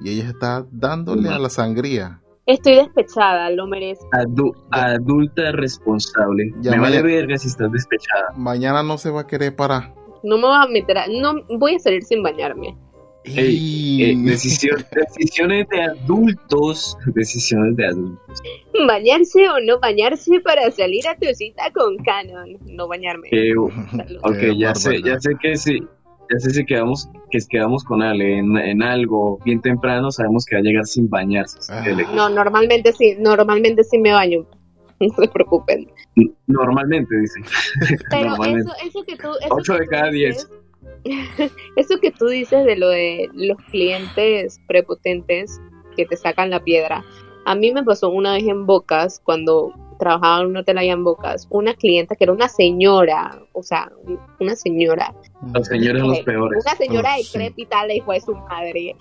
Y 0.04 0.10
ella 0.20 0.30
está 0.30 0.66
dándole 0.72 1.30
a 1.30 1.40
la 1.40 1.50
sangría. 1.50 2.20
Estoy 2.46 2.76
despechada, 2.76 3.50
lo 3.52 3.66
merezco. 3.68 4.06
Adu- 4.12 4.54
adulta 4.72 5.52
responsable. 5.54 6.52
Ya 6.62 6.72
me 6.72 6.80
vale 6.80 7.02
verga 7.02 7.38
si 7.38 7.48
estás 7.48 7.72
despechada. 7.72 8.34
Mañana 8.36 8.84
no 8.84 8.98
se 8.98 9.10
va 9.10 9.22
a 9.22 9.28
querer 9.28 9.56
parar. 9.56 9.94
No 10.24 10.36
me 10.38 10.44
voy 10.48 10.58
a 10.62 10.68
meter 10.68 10.98
a... 10.98 11.06
No, 11.08 11.36
voy 11.58 11.76
a 11.76 11.80
salir 11.80 12.04
sin 12.04 12.22
bañarme. 12.22 12.76
Ey, 13.26 14.04
eh, 14.04 14.16
decisión- 14.18 14.86
decisiones 14.92 15.68
de 15.70 15.82
adultos. 15.84 16.98
Decisiones 17.16 17.78
de 17.78 17.86
adultos. 17.88 18.40
Bañarse 18.88 19.48
o 19.50 19.60
no 19.66 19.80
bañarse 19.80 20.42
para 20.42 20.70
salir 20.72 21.08
a 21.08 21.16
tu 21.18 21.28
cita 21.34 21.64
con 21.74 21.96
Canon. 22.04 22.58
No 22.66 22.90
bañarme. 22.90 23.30
Eh, 23.32 23.56
ok, 23.58 24.38
ya 24.58 24.76
sé, 24.76 25.02
ya 25.02 25.18
sé 25.20 25.32
que 25.42 25.56
sí. 25.56 25.82
Ya 26.34 26.40
sé 26.40 26.50
si 26.52 26.66
quedamos, 26.66 27.08
que 27.30 27.38
quedamos 27.50 27.84
con 27.84 28.02
Ale 28.02 28.40
en, 28.40 28.58
en 28.58 28.82
algo 28.82 29.38
bien 29.46 29.62
temprano, 29.62 30.12
sabemos 30.12 30.46
que 30.46 30.56
va 30.56 30.60
a 30.60 30.64
llegar 30.64 30.86
sin 30.86 31.08
bañarse. 31.10 31.60
Ah. 31.70 31.84
No, 32.16 32.30
normalmente 32.30 32.92
sí, 32.94 33.16
normalmente 33.20 33.84
sí 33.84 33.98
me 34.00 34.12
baño. 34.12 34.46
No 35.00 35.10
se 35.16 35.28
preocupen. 35.28 35.92
Normalmente, 36.48 37.14
dice. 37.18 37.42
Pero 38.10 38.30
Normalmente. 38.30 38.72
eso, 38.80 38.88
eso 38.88 39.04
que 39.04 39.16
tú... 39.18 39.28
Eso 39.42 39.54
Ocho 39.56 39.74
que 39.74 39.80
de 39.80 39.86
tú 39.86 39.92
cada 39.92 40.10
dices- 40.12 40.50
Eso 41.76 42.00
que 42.00 42.12
tú 42.12 42.28
dices 42.28 42.64
de 42.66 42.78
lo 42.78 42.88
de 42.90 43.30
los 43.34 43.58
clientes 43.72 44.62
prepotentes 44.68 45.60
que 45.98 46.06
te 46.06 46.16
sacan 46.16 46.52
la 46.52 46.64
piedra. 46.64 47.04
A 47.46 47.56
mí 47.56 47.74
me 47.74 47.84
pasó 47.84 48.10
una 48.12 48.34
vez 48.34 48.44
en 48.48 48.66
Bocas, 48.66 49.20
cuando 49.26 49.74
trabajaba 50.00 50.42
en 50.42 50.48
un 50.48 50.58
hotel 50.58 50.78
allá 50.78 50.94
en 50.94 51.04
Bocas, 51.04 51.48
una 51.50 51.74
clienta 51.74 52.16
que 52.16 52.24
era 52.26 52.34
una 52.34 52.48
señora, 52.50 53.40
o 53.54 53.64
sea, 53.64 53.92
una 54.40 54.56
señora, 54.56 55.14
Los 55.54 55.68
señores 55.68 56.02
son 56.02 56.10
los 56.12 56.20
peores. 56.22 56.64
Una 56.66 56.76
señora 56.76 57.16
Oh, 57.18 57.22
sí. 57.24 57.38
decrépita, 57.38 57.86
la 57.86 57.94
hijo 57.94 58.12
de 58.12 58.22
su 58.22 58.36
madre, 58.36 58.96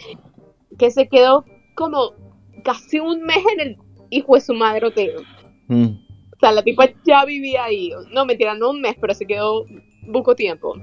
que 0.78 0.90
se 0.90 1.08
quedó 1.08 1.44
como 1.74 2.12
casi 2.64 3.00
un 3.00 3.22
mes 3.22 3.38
en 3.54 3.60
el 3.60 3.76
hijo 4.10 4.34
de 4.34 4.40
su 4.40 4.54
madre 4.54 4.86
hotel. 4.86 5.14
Mm. 5.68 5.86
O 5.86 6.38
sea, 6.40 6.52
la 6.52 6.62
tipa 6.62 6.88
ya 7.04 7.24
vivía 7.24 7.64
ahí. 7.64 7.90
No, 8.12 8.24
mentira, 8.26 8.54
no 8.54 8.70
un 8.70 8.80
mes, 8.80 8.96
pero 9.00 9.14
se 9.14 9.26
quedó 9.26 9.64
poco 10.12 10.34
tiempo. 10.34 10.74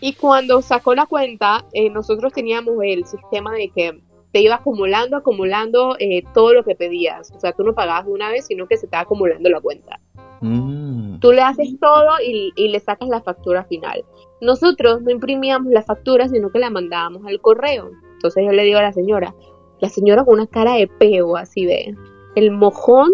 Y 0.00 0.12
cuando 0.12 0.60
sacó 0.60 0.94
la 0.94 1.06
cuenta, 1.06 1.64
eh, 1.72 1.88
nosotros 1.88 2.32
teníamos 2.32 2.74
el 2.84 3.06
sistema 3.06 3.52
de 3.54 3.68
que 3.70 3.98
te 4.36 4.42
iba 4.42 4.56
acumulando, 4.56 5.16
acumulando 5.16 5.96
eh, 5.98 6.22
todo 6.34 6.52
lo 6.52 6.62
que 6.62 6.74
pedías. 6.74 7.32
O 7.34 7.40
sea, 7.40 7.54
tú 7.54 7.64
no 7.64 7.74
pagabas 7.74 8.04
de 8.04 8.12
una 8.12 8.28
vez, 8.28 8.44
sino 8.44 8.66
que 8.66 8.76
se 8.76 8.84
estaba 8.84 9.04
acumulando 9.04 9.48
la 9.48 9.62
cuenta. 9.62 9.98
Mm. 10.42 11.20
Tú 11.20 11.32
le 11.32 11.40
haces 11.40 11.80
todo 11.80 12.10
y, 12.22 12.52
y 12.54 12.68
le 12.68 12.78
sacas 12.78 13.08
la 13.08 13.22
factura 13.22 13.64
final. 13.64 14.04
Nosotros 14.42 15.00
no 15.00 15.10
imprimíamos 15.10 15.72
la 15.72 15.80
factura, 15.80 16.28
sino 16.28 16.50
que 16.50 16.58
la 16.58 16.68
mandábamos 16.68 17.24
al 17.24 17.40
correo. 17.40 17.92
Entonces 18.12 18.44
yo 18.44 18.52
le 18.52 18.64
digo 18.64 18.78
a 18.78 18.82
la 18.82 18.92
señora, 18.92 19.34
la 19.78 19.88
señora 19.88 20.22
con 20.22 20.34
una 20.34 20.46
cara 20.46 20.74
de 20.74 20.86
peo, 20.86 21.38
así 21.38 21.64
de 21.64 21.94
el 22.34 22.50
mojón 22.50 23.12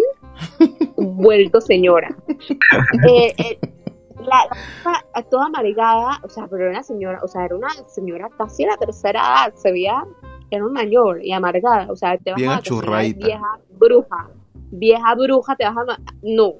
vuelto 0.96 1.60
señora. 1.60 2.16
Eh, 3.08 3.34
eh, 3.38 3.58
la, 4.24 4.48
la 5.14 5.22
toda 5.22 5.46
amargada, 5.46 6.20
o 6.24 6.28
sea, 6.28 6.48
pero 6.48 6.62
era 6.62 6.70
una 6.70 6.82
señora, 6.82 7.20
o 7.22 7.28
sea, 7.28 7.44
era 7.44 7.54
una 7.54 7.70
señora 7.86 8.28
casi 8.36 8.64
la 8.64 8.76
tercera 8.76 9.20
edad, 9.20 9.54
se 9.54 9.72
veía, 9.72 10.04
era 10.56 10.64
un 10.66 10.72
mayor 10.72 11.24
y 11.24 11.32
amargada, 11.32 11.86
o 11.90 11.96
sea, 11.96 12.16
te 12.18 12.30
vas 12.32 12.40
a 12.42 12.56
achurradita. 12.56 13.26
vieja 13.26 13.58
bruja, 13.78 14.28
vieja 14.70 15.14
bruja, 15.14 15.56
te 15.56 15.64
vas 15.64 15.76
a, 15.88 15.98
no. 16.22 16.54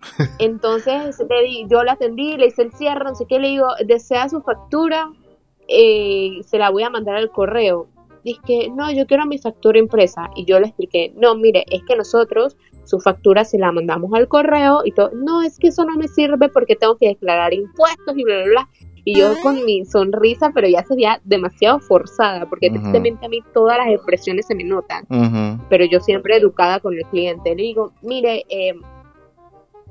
Entonces 0.38 1.18
le 1.28 1.42
di- 1.44 1.66
yo 1.68 1.82
la 1.84 1.92
atendí, 1.92 2.36
le 2.36 2.46
hice 2.46 2.62
el 2.62 2.72
cierre, 2.72 3.04
no 3.04 3.14
sé 3.14 3.26
qué, 3.28 3.38
le 3.38 3.48
digo, 3.48 3.66
desea 3.86 4.28
su 4.28 4.40
factura, 4.42 5.10
eh, 5.68 6.40
se 6.44 6.58
la 6.58 6.70
voy 6.70 6.82
a 6.82 6.90
mandar 6.90 7.16
al 7.16 7.30
correo. 7.30 7.88
Dice 8.22 8.40
que, 8.46 8.70
no, 8.70 8.90
yo 8.90 9.06
quiero 9.06 9.26
mi 9.26 9.36
factura 9.38 9.78
impresa. 9.78 10.30
Y 10.34 10.46
yo 10.46 10.58
le 10.58 10.68
expliqué, 10.68 11.12
no, 11.16 11.34
mire, 11.34 11.64
es 11.70 11.82
que 11.86 11.94
nosotros 11.94 12.56
su 12.84 12.98
factura 13.00 13.44
se 13.44 13.58
la 13.58 13.70
mandamos 13.70 14.12
al 14.14 14.28
correo 14.28 14.80
y 14.84 14.92
todo. 14.92 15.10
No, 15.14 15.42
es 15.42 15.58
que 15.58 15.68
eso 15.68 15.84
no 15.84 15.94
me 15.96 16.08
sirve 16.08 16.48
porque 16.48 16.74
tengo 16.76 16.96
que 16.96 17.08
declarar 17.08 17.52
impuestos 17.52 18.16
y 18.16 18.24
bla, 18.24 18.36
bla, 18.36 18.44
bla. 18.46 18.68
Y 19.06 19.18
yo 19.18 19.34
con 19.42 19.64
mi 19.64 19.84
sonrisa, 19.84 20.50
pero 20.54 20.66
ya 20.66 20.82
sería 20.84 21.20
demasiado 21.24 21.78
forzada, 21.80 22.46
porque 22.48 22.68
Ujú. 22.68 22.80
tristemente 22.80 23.26
a 23.26 23.28
mí 23.28 23.40
todas 23.52 23.78
las 23.78 23.88
expresiones 23.88 24.46
se 24.46 24.54
me 24.54 24.64
notan 24.64 25.06
pero 25.68 25.84
yo 25.84 26.00
siempre 26.00 26.36
educada 26.36 26.80
con 26.80 26.94
el 26.94 27.04
cliente. 27.06 27.50
Le 27.54 27.62
digo, 27.62 27.92
mire, 28.02 28.44
eh, 28.48 28.74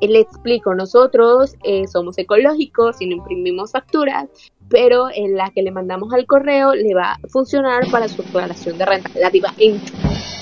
le 0.02 0.20
explico, 0.20 0.74
nosotros 0.76 1.56
eh, 1.64 1.88
somos 1.88 2.18
ecológicos 2.18 3.02
y 3.02 3.08
no 3.08 3.16
imprimimos 3.16 3.72
facturas, 3.72 4.30
pero 4.70 5.08
en 5.14 5.36
la 5.36 5.50
que 5.52 5.62
le 5.62 5.72
mandamos 5.72 6.12
al 6.14 6.26
correo 6.26 6.74
le 6.74 6.94
va 6.94 7.14
a 7.14 7.28
funcionar 7.28 7.90
para 7.92 8.08
su 8.08 8.22
declaración 8.24 8.78
de 8.78 8.86
renta. 8.86 9.10
La 9.16 9.32
tipa 9.32 9.54
en, 9.58 9.82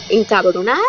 encabronada 0.09 0.79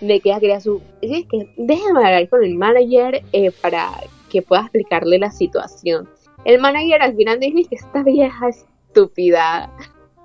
de 0.00 0.20
que 0.20 0.30
ella 0.30 0.40
quería 0.40 0.60
su... 0.60 0.80
es 1.02 1.26
que 1.26 1.52
déjame 1.56 2.04
hablar 2.04 2.28
con 2.28 2.44
el 2.44 2.54
manager 2.54 3.22
eh, 3.32 3.50
para 3.62 3.90
que 4.30 4.42
pueda 4.42 4.62
explicarle 4.62 5.18
la 5.18 5.30
situación. 5.30 6.08
El 6.44 6.60
manager 6.60 7.02
al 7.02 7.14
final 7.16 7.40
dijo 7.40 7.68
que 7.68 7.74
esta 7.76 8.02
vieja 8.02 8.48
estúpida 8.48 9.70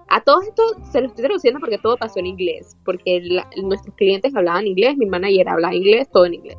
a 0.10 0.22
todo 0.24 0.42
esto 0.42 0.62
se 0.92 1.02
lo 1.02 1.08
estoy 1.08 1.24
traduciendo 1.26 1.60
porque 1.60 1.78
todo 1.80 1.98
pasó 1.98 2.20
en 2.20 2.28
inglés, 2.28 2.78
porque 2.86 3.20
la- 3.24 3.50
nuestros 3.64 3.96
clientes 3.96 4.36
hablaban 4.36 4.68
inglés, 4.68 4.96
mi 4.98 5.08
manager 5.08 5.50
hablaba 5.50 5.74
inglés, 5.74 6.08
todo 6.12 6.26
en 6.26 6.36
inglés. 6.36 6.58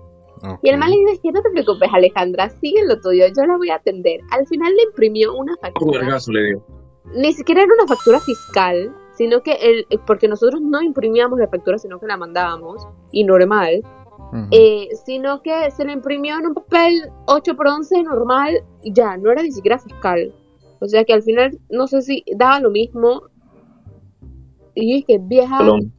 Y 0.63 0.69
el 0.69 0.77
man 0.77 0.91
le 0.91 0.97
dice, 1.13 1.31
no 1.33 1.41
te 1.41 1.49
preocupes 1.51 1.89
Alejandra, 1.93 2.51
sigue 2.61 2.85
lo 2.85 3.01
tuyo, 3.01 3.25
yo 3.35 3.47
la 3.47 3.57
voy 3.57 3.71
a 3.71 3.77
atender. 3.77 4.21
Al 4.31 4.47
final 4.47 4.75
le 4.75 4.83
imprimió 4.83 5.33
una 5.35 5.53
Un 5.53 5.59
factura, 5.59 6.01
vergazo 6.01 6.33
le 6.33 6.43
digo. 6.45 6.67
ni 7.15 7.33
siquiera 7.33 7.63
era 7.63 7.73
una 7.73 7.87
factura 7.87 8.21
fiscal, 8.21 8.95
sino 9.17 9.41
que 9.43 9.53
el, 9.53 9.87
porque 10.07 10.29
nosotros 10.29 10.61
no 10.61 10.83
imprimíamos 10.83 11.39
la 11.39 11.47
factura, 11.49 11.79
sino 11.79 11.99
que 12.01 12.07
la 12.07 12.17
mandábamos, 12.19 12.87
y 13.13 13.25
normal, 13.25 13.83
Eh, 14.51 14.89
sino 15.05 15.43
que 15.43 15.71
se 15.71 15.85
le 15.85 15.93
imprimió 15.93 16.39
en 16.39 16.47
un 16.47 16.55
papel 16.55 17.11
8 17.27 17.57
por 17.57 17.69
11 17.69 18.03
normal 18.03 18.65
y 18.83 18.93
ya, 18.93 19.17
no 19.17 19.31
era 19.31 19.43
ni 19.43 19.53
siquiera 19.53 19.79
fiscal. 19.79 20.33
O 20.81 20.89
sea 20.89 21.05
que 21.05 21.13
al 21.13 21.23
final, 21.23 21.59
no 21.71 21.87
sé 21.87 22.03
si 22.03 22.25
daba 22.37 22.61
lo 22.61 22.71
mismo. 22.71 23.23
Y 24.75 24.99
es 24.99 25.05
que 25.05 25.19
vieja, 25.19 25.59
Perdón. 25.59 25.93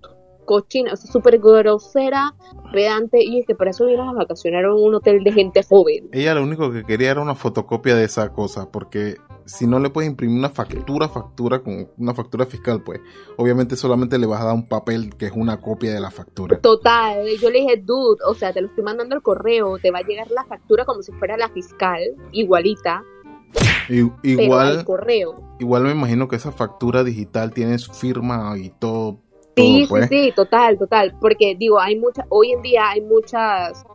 cochina, 0.44 0.94
o 0.94 0.96
sea, 0.96 1.10
súper 1.10 1.40
grosera, 1.40 2.36
pedante, 2.74 3.24
y 3.24 3.40
es 3.40 3.48
que 3.48 3.56
por 3.56 3.70
eso 3.70 3.86
vienes 3.86 4.06
a 4.08 4.14
vacacionar 4.14 4.66
en 4.66 4.72
un 4.72 4.94
hotel 4.96 5.24
de 5.24 5.32
gente 5.32 5.64
joven. 5.64 6.10
Ella 6.12 6.36
lo 6.36 6.44
único 6.44 6.72
que 6.72 6.84
quería 6.84 7.12
era 7.12 7.22
una 7.22 7.36
fotocopia 7.36 7.96
de 7.96 8.04
esa 8.04 8.34
cosa, 8.34 8.70
porque 8.70 9.16
si 9.46 9.68
no 9.68 9.80
le 9.80 9.90
puedes 9.90 10.10
imprimir 10.10 10.38
una 10.40 10.50
factura, 10.50 11.08
factura 11.08 11.60
con 11.60 11.88
una 11.98 12.14
factura 12.14 12.46
fiscal, 12.46 12.82
pues 12.84 13.00
obviamente 13.38 13.76
solamente 13.76 14.18
le 14.18 14.26
vas 14.26 14.42
a 14.42 14.46
dar 14.46 14.56
un 14.56 14.68
papel 14.68 15.16
que 15.16 15.28
es 15.28 15.32
una 15.36 15.62
copia 15.62 15.94
de 15.94 16.00
la 16.00 16.10
factura. 16.12 16.60
Total, 16.60 17.26
yo 17.40 17.50
le 17.50 17.60
dije, 17.60 17.78
dude, 17.78 18.20
o 18.28 18.34
sea, 18.34 18.52
te 18.54 18.62
lo 18.62 18.68
estoy 18.68 18.84
mandando 18.84 19.16
al 19.16 19.22
correo, 19.22 19.78
te 19.78 19.92
va 19.92 20.00
a 20.00 20.04
llegar 20.04 20.30
la 20.32 20.44
factura 20.46 20.84
como 20.86 21.02
si 21.04 21.12
fuera 21.14 21.38
la 21.38 21.50
fiscal, 21.50 22.02
igualita, 22.32 23.04
Y- 23.88 24.04
pero 24.04 24.10
al 24.24 24.42
igual, 24.44 24.86
correo. 24.86 25.36
igual 25.60 25.84
me 25.84 25.92
imagino 25.92 26.28
que 26.28 26.36
esa 26.38 26.52
factura 26.52 27.04
digital 27.04 27.54
tiene 27.54 27.78
su 27.78 27.94
firma 27.94 28.58
y 28.58 28.70
todo. 28.72 29.20
Sí, 29.56 29.86
todo, 29.86 29.88
pues. 29.90 30.10
sí, 30.10 30.24
sí, 30.26 30.34
total, 30.36 30.78
total. 30.78 31.16
Porque 31.22 31.56
digo, 31.58 31.80
hay 31.80 31.98
muchas, 31.98 32.26
hoy 32.30 32.52
en 32.52 32.62
día 32.62 32.90
hay 32.90 33.02
muchas 33.02 33.86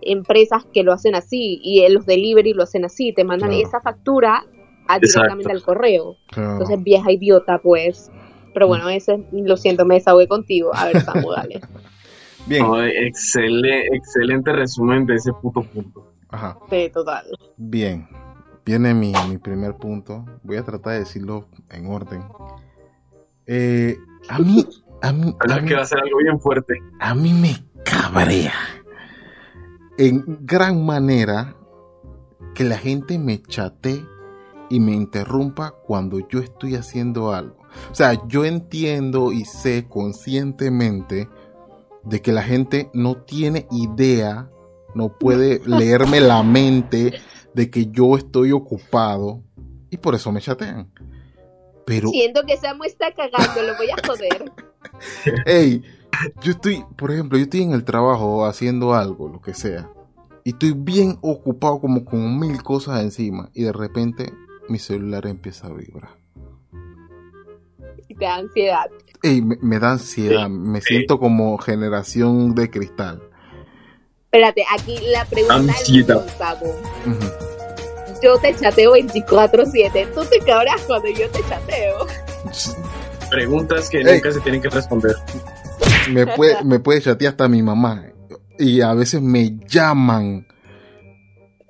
empresas 0.00 0.64
que 0.72 0.82
lo 0.82 0.92
hacen 0.92 1.14
así 1.14 1.60
y 1.62 1.86
los 1.88 2.04
delivery 2.06 2.52
lo 2.52 2.64
hacen 2.64 2.84
así, 2.84 3.12
te 3.12 3.22
mandan 3.24 3.50
Claro. 3.50 3.66
esa 3.66 3.80
factura 3.80 4.44
a- 4.88 4.98
directamente 4.98 5.42
Exacto. 5.44 5.50
al 5.50 5.62
correo. 5.62 6.16
Claro. 6.28 6.52
Entonces, 6.52 6.82
vieja 6.82 7.10
idiota, 7.12 7.58
pues. 7.58 8.10
Pero 8.52 8.68
bueno, 8.68 8.88
ese, 8.88 9.26
lo 9.32 9.56
siento, 9.56 9.84
me 9.84 9.94
desahogué 9.96 10.28
contigo. 10.28 10.70
A 10.74 10.86
ver, 10.86 11.00
Samu, 11.00 11.30
dale. 11.36 11.60
Bien, 12.46 12.64
Ay, 12.72 12.90
excele- 13.10 13.84
excelente 13.92 14.52
resumen 14.52 15.06
de 15.06 15.14
ese 15.16 15.32
puto 15.32 15.62
punto. 15.62 16.12
ajá. 16.28 16.58
Sí, 16.70 16.90
total. 16.92 17.24
Bien, 17.56 18.06
viene 18.64 18.92
mi, 18.94 19.12
mi 19.28 19.38
primer 19.38 19.74
punto. 19.74 20.24
Voy 20.42 20.56
a 20.58 20.62
tratar 20.64 20.92
de 20.92 20.98
decirlo 21.00 21.48
en 21.70 21.86
orden. 21.86 22.22
Eh, 23.46 23.96
a 24.28 24.38
mí, 24.38 24.64
a 25.02 25.12
mí, 25.12 25.34
a 25.48 25.56
mí, 25.60 25.68
que 25.68 25.74
va 25.74 25.82
a 25.82 25.86
ser 25.86 25.98
algo 26.00 26.18
bien 26.18 26.38
fuerte. 26.38 26.74
a 27.00 27.14
mí 27.14 27.32
me 27.34 27.56
cabrea 27.84 28.52
en 29.98 30.24
gran 30.46 30.84
manera 30.84 31.54
que 32.54 32.64
la 32.64 32.78
gente 32.78 33.18
me 33.18 33.42
chatee 33.42 34.04
y 34.74 34.80
me 34.80 34.90
interrumpa 34.90 35.70
cuando 35.70 36.18
yo 36.28 36.40
estoy 36.40 36.74
haciendo 36.74 37.32
algo. 37.32 37.58
O 37.92 37.94
sea, 37.94 38.20
yo 38.26 38.44
entiendo 38.44 39.30
y 39.30 39.44
sé 39.44 39.86
conscientemente 39.88 41.28
de 42.02 42.20
que 42.20 42.32
la 42.32 42.42
gente 42.42 42.90
no 42.92 43.18
tiene 43.18 43.68
idea, 43.70 44.50
no 44.96 45.16
puede 45.16 45.60
leerme 45.66 46.20
la 46.20 46.42
mente 46.42 47.20
de 47.54 47.70
que 47.70 47.86
yo 47.86 48.16
estoy 48.16 48.50
ocupado 48.50 49.44
y 49.90 49.96
por 49.96 50.16
eso 50.16 50.32
me 50.32 50.40
chatean. 50.40 50.90
Pero, 51.86 52.08
Siento 52.08 52.42
que 52.44 52.56
Samu 52.56 52.82
está 52.82 53.14
cagando, 53.14 53.62
lo 53.62 53.76
voy 53.76 53.90
a 53.90 54.04
joder. 54.04 54.52
hey, 55.46 55.82
yo 56.42 56.50
estoy, 56.50 56.84
por 56.96 57.12
ejemplo, 57.12 57.38
yo 57.38 57.44
estoy 57.44 57.62
en 57.62 57.74
el 57.74 57.84
trabajo 57.84 58.44
haciendo 58.44 58.92
algo, 58.92 59.28
lo 59.28 59.40
que 59.40 59.54
sea. 59.54 59.88
y 60.42 60.50
estoy 60.50 60.72
bien 60.72 61.16
ocupado 61.20 61.78
como 61.80 62.04
con 62.04 62.40
mil 62.40 62.60
cosas 62.64 63.04
encima 63.04 63.50
y 63.54 63.62
de 63.62 63.72
repente 63.72 64.32
mi 64.68 64.78
celular 64.78 65.26
empieza 65.26 65.66
a 65.68 65.72
vibrar. 65.72 66.10
Y 68.08 68.14
te 68.14 68.24
da 68.24 68.36
ansiedad. 68.36 68.86
Ey, 69.22 69.40
me, 69.40 69.56
me 69.62 69.78
da 69.78 69.92
ansiedad, 69.92 70.48
me 70.48 70.80
siento 70.80 71.18
como 71.18 71.56
generación 71.58 72.54
de 72.54 72.70
cristal. 72.70 73.22
Espérate, 74.24 74.64
aquí 74.72 74.98
la 75.12 75.24
pregunta 75.26 75.54
Ansiedad. 75.54 76.26
es. 76.26 78.20
Yo 78.22 78.36
te 78.38 78.54
chateo 78.56 78.94
24-7. 78.96 80.12
¿Tú 80.12 80.24
te 80.24 80.38
cabras 80.40 80.80
cuando 80.82 81.08
yo 81.10 81.28
te 81.30 81.40
chateo? 81.48 82.06
Preguntas 83.30 83.88
que 83.88 83.98
Ey. 83.98 84.04
nunca 84.16 84.32
se 84.32 84.40
tienen 84.40 84.60
que 84.60 84.70
responder. 84.70 85.14
Me 86.10 86.26
puede, 86.26 86.62
me 86.64 86.80
puede 86.80 87.00
chatear 87.00 87.32
hasta 87.32 87.48
mi 87.48 87.62
mamá. 87.62 88.06
Y 88.58 88.80
a 88.80 88.92
veces 88.94 89.22
me 89.22 89.58
llaman. 89.68 90.46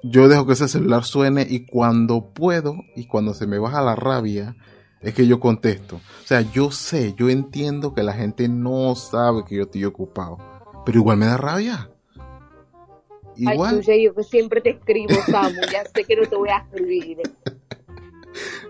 Yo 0.06 0.28
dejo 0.28 0.46
que 0.46 0.52
ese 0.52 0.68
celular 0.68 1.04
suene 1.04 1.46
y 1.48 1.64
cuando 1.66 2.32
puedo 2.34 2.76
y 2.94 3.06
cuando 3.06 3.32
se 3.32 3.46
me 3.46 3.58
baja 3.58 3.80
la 3.80 3.96
rabia, 3.96 4.54
es 5.00 5.14
que 5.14 5.26
yo 5.26 5.40
contesto. 5.40 5.96
O 5.96 6.26
sea, 6.26 6.42
yo 6.42 6.70
sé, 6.70 7.14
yo 7.16 7.30
entiendo 7.30 7.94
que 7.94 8.02
la 8.02 8.12
gente 8.12 8.48
no 8.48 8.94
sabe 8.96 9.44
que 9.48 9.56
yo 9.56 9.62
estoy 9.62 9.84
ocupado. 9.84 10.38
Pero 10.84 10.98
igual 10.98 11.16
me 11.16 11.26
da 11.26 11.36
rabia. 11.38 11.88
Ay, 12.16 13.54
Igual. 13.54 13.80
tuya, 13.80 13.94
yo 13.96 14.14
que 14.14 14.22
siempre 14.22 14.60
te 14.60 14.70
escribo, 14.70 15.14
Samu. 15.26 15.60
Ya 15.72 15.84
sé 15.92 16.04
que 16.04 16.14
no 16.16 16.22
te 16.28 16.36
voy 16.36 16.48
a 16.50 16.58
escribir. 16.58 17.18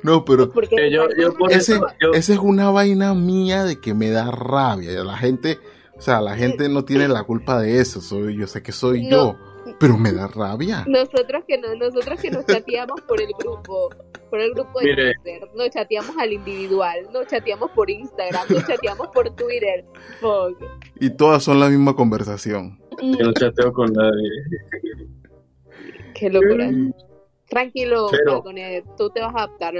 No, 0.03 0.23
pero 0.26 0.50
Porque 0.53 0.76
Eh, 0.76 0.91
yo- 0.93 1.09
yo 1.19 1.33
por 1.33 1.50
ese, 1.50 1.76
eso- 1.76 1.87
yo- 1.99 2.12
esa 2.12 2.33
es 2.35 2.38
una 2.38 2.71
vaina 2.71 3.14
mía 3.14 3.64
de 3.64 3.81
que 3.81 3.95
me 3.95 4.11
da 4.11 4.31
rabia. 4.31 5.03
La 5.03 5.17
gente, 5.17 5.59
o 5.97 6.03
sea, 6.03 6.21
la 6.21 6.37
gente 6.37 6.69
no 6.69 6.85
tiene 6.85 7.09
la 7.09 7.23
culpa 7.25 7.59
de 7.59 7.81
eso. 7.81 8.03
Soy, 8.03 8.37
yo 8.37 8.47
sé 8.47 8.62
que 8.62 8.73
soy 8.73 9.05
No. 9.05 9.11
yo, 9.33 9.38
pero 9.81 9.97
me 9.99 10.12
da 10.12 10.26
rabia. 10.28 10.85
nosotros 10.87 11.45
que 11.47 11.59
no, 11.59 11.75
nosotros 11.75 12.21
que 12.21 12.31
nos 12.31 12.47
chateamos 12.47 13.00
por 13.02 13.21
el 13.21 13.28
grupo, 13.38 13.90
por 14.31 14.40
el 14.40 14.52
grupo 14.54 14.81
de 14.81 14.87
Mire. 14.87 15.12
Twitter, 15.23 15.49
nos 15.54 15.71
chateamos 15.71 16.16
al 16.19 16.33
individual, 16.33 16.99
nos 17.12 17.26
chateamos 17.26 17.71
por 17.73 17.90
Instagram, 17.90 18.47
nos 18.49 18.66
chateamos 18.66 19.09
por 19.09 19.31
Twitter. 19.35 19.85
Fuck. 20.21 20.62
Y 21.00 21.11
todas 21.11 21.43
son 21.43 21.61
la 21.61 21.69
misma 21.69 21.95
conversación. 21.95 22.78
Yo 23.02 23.25
no 23.26 23.33
chateo 23.33 23.73
con 23.73 23.93
nadie. 23.93 24.31
Qué 26.14 26.31
locura. 26.31 26.71
Tranquilo, 27.49 28.09
Pero- 28.11 28.33
Falconet, 28.35 28.85
tú 28.97 29.11
te 29.11 29.21
vas 29.21 29.35
a 29.35 29.38
adaptar. 29.45 29.75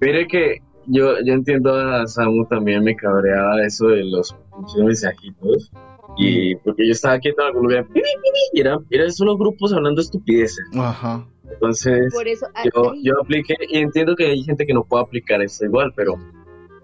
Mire 0.00 0.26
que 0.26 0.58
yo, 0.86 1.14
yo 1.24 1.32
entiendo 1.32 1.74
a 1.74 2.06
Samu 2.06 2.44
también 2.46 2.84
me 2.84 2.94
cabreaba 2.94 3.64
eso 3.64 3.88
de 3.88 4.04
los 4.04 4.34
mensajitos. 4.76 5.70
Y 6.16 6.54
porque 6.56 6.86
yo 6.86 6.92
estaba 6.92 7.18
quieto 7.18 7.42
en 7.42 7.48
algún 7.48 7.62
lugar, 7.64 7.86
y 8.52 8.60
era, 8.60 8.78
eran 8.90 9.12
solo 9.12 9.36
grupos 9.36 9.72
hablando 9.72 10.00
estupideces. 10.00 10.64
Ajá. 10.76 11.26
Entonces, 11.50 12.12
Por 12.12 12.26
eso, 12.26 12.46
ay, 12.54 12.70
yo, 12.74 12.92
yo 13.02 13.20
apliqué, 13.20 13.54
y 13.68 13.78
entiendo 13.78 14.14
que 14.16 14.26
hay 14.26 14.42
gente 14.42 14.64
que 14.64 14.72
no 14.72 14.84
puede 14.84 15.04
aplicar 15.04 15.42
esto 15.42 15.64
igual, 15.64 15.92
pero 15.94 16.14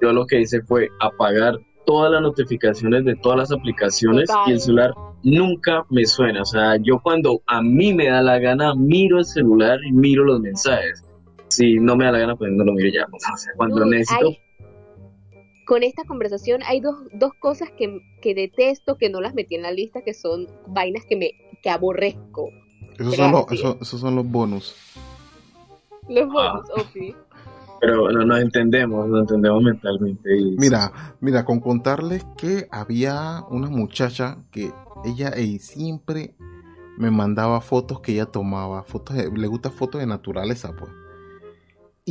yo 0.03 0.13
lo 0.13 0.27
que 0.27 0.41
hice 0.41 0.63
fue 0.63 0.89
apagar 1.01 1.59
todas 1.87 2.13
las 2.13 2.23
notificaciones 2.23 3.05
de 3.05 3.17
todas 3.17 3.39
las 3.39 3.53
aplicaciones 3.53 4.27
Total. 4.29 4.45
y 4.49 4.53
el 4.53 4.61
celular 4.61 4.93
nunca 5.23 5.85
me 5.91 6.05
suena. 6.05 6.43
O 6.43 6.45
sea, 6.45 6.77
yo 6.77 7.01
cuando 7.03 7.41
a 7.47 7.63
mí 7.63 7.95
me 7.95 8.09
da 8.09 8.23
la 8.23 8.39
gana, 8.39 8.75
miro 8.75 9.19
el 9.19 9.25
celular 9.25 9.79
y 9.85 9.93
miro 9.93 10.25
los 10.25 10.41
mensajes. 10.41 11.03
Si 11.49 11.77
no 11.77 11.97
me 11.97 12.05
da 12.05 12.13
la 12.13 12.19
gana, 12.21 12.37
pues 12.37 12.53
no 12.53 12.65
lo 12.65 12.73
miro 12.75 12.91
ya. 12.91 13.07
O 13.13 13.37
sea, 13.37 13.53
cuando 13.57 13.85
necesito, 13.85 14.29
hay- 14.29 14.39
con 15.71 15.85
esta 15.85 16.03
conversación 16.03 16.63
hay 16.67 16.81
dos, 16.81 16.97
dos 17.13 17.33
cosas 17.39 17.71
que, 17.79 18.01
que 18.21 18.35
detesto, 18.35 18.99
que 18.99 19.09
no 19.09 19.21
las 19.21 19.35
metí 19.35 19.55
en 19.55 19.63
la 19.63 19.71
lista, 19.71 20.03
que 20.03 20.15
son 20.15 20.49
vainas 20.67 21.05
que 21.07 21.15
me 21.15 21.31
que 21.63 21.71
aborrezco. 21.71 22.49
Esos 22.99 23.15
son, 23.15 23.31
los, 23.31 23.45
esos, 23.53 23.77
esos 23.81 24.01
son 24.01 24.17
los 24.17 24.27
bonus. 24.27 24.75
Los 26.09 26.29
Ah. 26.37 26.55
bonus, 26.55 26.71
Ofi. 26.77 27.15
pero 27.81 28.11
no 28.11 28.25
nos 28.25 28.41
entendemos, 28.41 29.07
nos 29.09 29.21
entendemos 29.21 29.63
mentalmente. 29.63 30.37
Y, 30.37 30.57
Mira, 30.59 31.15
mira, 31.21 31.45
con 31.45 31.61
contarles 31.61 32.27
que 32.37 32.67
había 32.73 33.45
una 33.49 33.71
muchacha 33.71 34.39
que 34.51 34.73
ella 35.05 35.31
siempre 35.61 36.35
me 36.99 37.13
mandaba 37.13 37.61
fotos 37.61 38.01
que 38.01 38.11
ella 38.13 38.27
tomaba, 38.27 38.83
fotos 38.83 39.15
de- 39.15 39.31
le 39.31 39.47
gusta 39.47 39.71
fotos 39.71 40.01
de 40.01 40.07
naturaleza, 40.09 40.75
pues. 40.77 40.91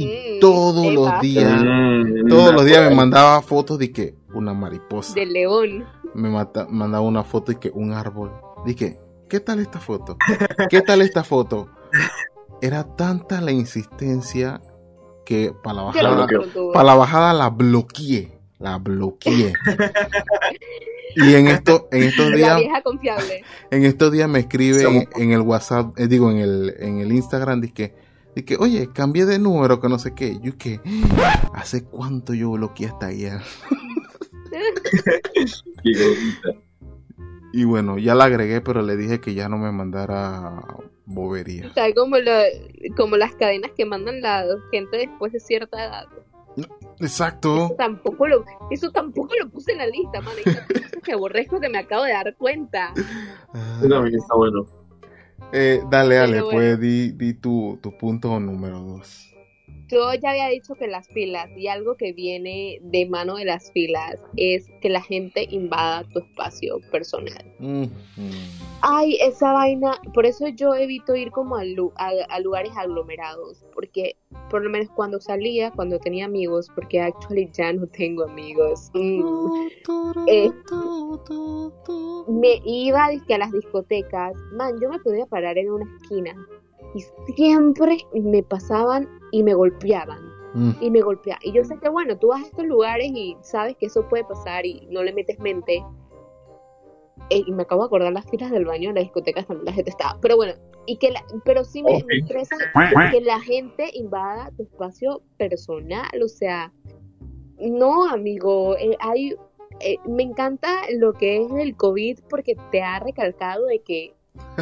Y 0.01 0.38
Mm, 0.38 0.39
todos 0.39 0.93
los 0.93 1.19
días, 1.21 1.62
Mm, 1.63 2.27
todos 2.29 2.53
los 2.53 2.65
días 2.65 2.88
me 2.89 2.95
mandaba 2.95 3.41
fotos 3.41 3.77
de 3.79 3.91
que 3.91 4.15
una 4.33 4.53
mariposa, 4.53 5.13
Del 5.15 5.33
león. 5.33 5.85
me 6.13 6.29
mata- 6.29 6.67
mandaba 6.69 7.01
una 7.05 7.23
foto 7.23 7.51
de 7.51 7.59
que 7.59 7.69
un 7.73 7.91
árbol. 7.93 8.31
Dije, 8.65 8.99
¿qué 9.29 9.39
tal 9.39 9.59
esta 9.59 9.79
foto? 9.79 10.17
¿Qué 10.69 10.81
tal 10.81 11.01
esta 11.01 11.23
foto? 11.23 11.67
Era 12.62 12.83
tanta 12.95 13.41
la 13.41 13.51
insistencia 13.51 14.62
que 15.25 15.53
para 15.63 15.75
la 15.75 15.81
bajada, 15.83 16.27
para 16.73 16.85
la 16.85 16.95
bajada 16.95 17.33
la 17.33 17.49
bloqueé, 17.49 18.38
la 18.57 18.77
bloqueé. 18.77 19.53
y 21.15 21.33
en 21.35 21.47
esto, 21.47 21.88
en 21.91 22.03
estos 22.03 22.29
La 22.31 22.35
días, 22.38 22.57
vieja 22.57 22.81
confiable. 22.81 23.43
en 23.71 23.83
estos 23.85 24.12
días 24.12 24.29
me 24.29 24.39
escribe 24.39 25.07
en 25.15 25.31
el 25.31 25.41
WhatsApp, 25.41 25.97
eh, 25.99 26.07
digo 26.07 26.29
en 26.31 26.38
el, 26.38 26.75
en 26.79 26.99
el 26.99 27.12
Instagram, 27.12 27.62
dice 27.62 27.93
que, 28.35 28.45
que, 28.45 28.57
oye, 28.57 28.89
cambié 28.93 29.25
de 29.25 29.39
número, 29.39 29.79
que 29.79 29.89
no 29.89 29.99
sé 29.99 30.13
qué. 30.13 30.39
Yo 30.41 30.57
que, 30.57 30.79
¿hace 31.53 31.83
cuánto 31.83 32.33
yo 32.33 32.51
bloqueé 32.51 32.87
hasta 32.87 33.07
ayer? 33.07 33.39
Y 37.51 37.63
bueno, 37.63 37.97
ya 37.97 38.13
la 38.13 38.25
agregué, 38.25 38.61
pero 38.61 38.83
le 38.83 38.95
dije 38.95 39.19
que 39.19 39.33
ya 39.33 39.49
no 39.49 39.57
me 39.57 39.71
mandara 39.71 40.61
bobería. 41.05 41.65
O 41.67 41.73
sea, 41.73 41.91
como, 41.95 42.17
lo- 42.19 42.31
como 42.95 43.17
las 43.17 43.33
cadenas 43.33 43.71
que 43.75 43.85
mandan 43.85 44.21
la 44.21 44.45
gente 44.71 44.97
después 44.97 45.33
de 45.33 45.39
cierta 45.39 45.83
edad. 45.83 46.05
Exacto. 46.99 47.65
Eso 47.65 47.75
tampoco 47.75 48.27
lo, 48.27 48.45
eso 48.69 48.91
tampoco 48.91 49.33
lo 49.41 49.49
puse 49.49 49.71
en 49.71 49.79
la 49.79 49.87
lista, 49.87 50.21
man. 50.21 50.35
Que 51.03 51.13
aborrezco 51.13 51.59
que 51.59 51.69
me 51.69 51.79
acabo 51.79 52.03
de 52.03 52.11
dar 52.13 52.35
cuenta. 52.37 52.93
Ah. 53.51 53.81
está 53.81 54.35
bueno. 54.35 54.67
Eh, 55.51 55.83
dale, 55.88 56.15
dale, 56.15 56.43
pues 56.43 56.79
di, 56.79 57.12
di 57.13 57.33
tu, 57.33 57.79
tu 57.81 57.95
punto 57.97 58.39
número 58.39 58.79
dos. 58.81 59.28
Yo 59.89 60.13
ya 60.13 60.32
había 60.32 60.47
dicho 60.49 60.75
que 60.75 60.88
las 60.88 61.08
filas 61.10 61.49
y 61.58 61.67
algo 61.67 61.95
que 61.95 62.13
viene 62.13 62.80
de 62.82 63.06
mano 63.08 63.36
de 63.36 63.45
las 63.45 63.71
filas 63.71 64.19
es 64.38 64.67
que 64.82 64.89
la 64.89 65.02
gente 65.02 65.47
invada 65.49 66.04
tu 66.13 66.19
espacio 66.19 66.80
personal. 66.91 67.43
Mm, 67.60 67.84
mm. 67.84 67.89
Ay, 68.82 69.17
esa 69.21 69.52
vaina, 69.52 69.99
por 70.13 70.25
eso 70.25 70.47
yo 70.47 70.73
evito 70.75 71.15
ir 71.15 71.32
como 71.32 71.56
a, 71.58 71.65
lu- 71.65 71.91
a- 71.97 72.12
a 72.30 72.39
lugares 72.39 72.71
aglomerados, 72.78 73.63
porque 73.73 74.15
por 74.49 74.63
lo 74.63 74.69
menos 74.69 74.89
cuando 74.95 75.19
salía, 75.19 75.71
cuando 75.71 75.99
tenía 75.99 76.25
amigos, 76.25 76.69
porque 76.75 77.02
actually 77.02 77.49
ya 77.52 77.73
no 77.73 77.88
tengo 77.88 78.23
amigos, 78.23 78.89
mm, 78.93 79.23
Eh, 80.28 80.52
me 82.28 82.62
iba 82.63 83.06
a 83.06 83.38
las 83.38 83.52
discotecas, 83.52 84.34
man, 84.54 84.80
yo 84.82 84.89
me 84.89 84.99
podía 84.99 85.25
parar 85.25 85.58
en 85.58 85.71
una 85.71 85.86
esquina 86.02 86.36
y 86.95 87.04
siempre 87.34 87.97
me 88.13 88.43
pasaban 88.43 89.08
y 89.32 89.43
me 89.43 89.54
golpeaban 89.54 90.39
Mm. 90.54 90.71
y 90.82 90.89
me 90.89 91.02
golpeaban. 91.02 91.41
Y 91.43 91.52
yo 91.52 91.63
sé 91.63 91.78
que 91.78 91.89
bueno, 91.89 92.17
tú 92.17 92.28
vas 92.30 92.43
a 92.43 92.45
estos 92.45 92.65
lugares 92.65 93.12
y 93.13 93.38
sabes 93.41 93.75
que 93.78 93.86
eso 93.86 94.08
puede 94.08 94.23
pasar 94.23 94.65
y 94.65 94.88
no 94.89 95.04
le 95.04 95.13
metes 95.13 95.39
mente. 95.39 95.84
Eh, 97.30 97.43
y 97.45 97.52
me 97.52 97.63
acabo 97.63 97.84
de 97.84 97.88
acordar 97.88 98.12
las 98.12 98.28
filas 98.30 98.49
del 98.49 98.65
baño 98.65 98.89
en 98.89 98.95
las 98.95 99.04
discotecas 99.04 99.45
también 99.45 99.65
la 99.65 99.73
gente 99.73 99.91
estaba. 99.91 100.17
Pero 100.21 100.36
bueno, 100.36 100.54
y 100.88 100.97
que 100.97 101.12
la, 101.12 101.23
pero 101.45 101.63
sí 101.63 101.84
me, 101.84 102.04
me 102.06 102.17
estresa 102.17 102.56
que 103.12 103.21
la 103.21 103.39
gente 103.41 103.91
invada 103.93 104.52
tu 104.58 104.63
espacio 104.63 105.21
personal, 105.38 106.10
o 106.23 106.28
sea, 106.28 106.73
no, 107.60 108.10
amigo, 108.10 108.75
eh, 108.78 108.97
hay, 108.99 109.36
eh, 109.82 109.97
me 110.08 110.23
encanta 110.23 110.73
lo 110.97 111.13
que 111.13 111.43
es 111.43 111.52
el 111.52 111.75
COVID 111.75 112.21
porque 112.30 112.56
te 112.71 112.82
ha 112.82 112.99
recalcado 112.99 113.67
de 113.67 113.80
que 113.80 114.15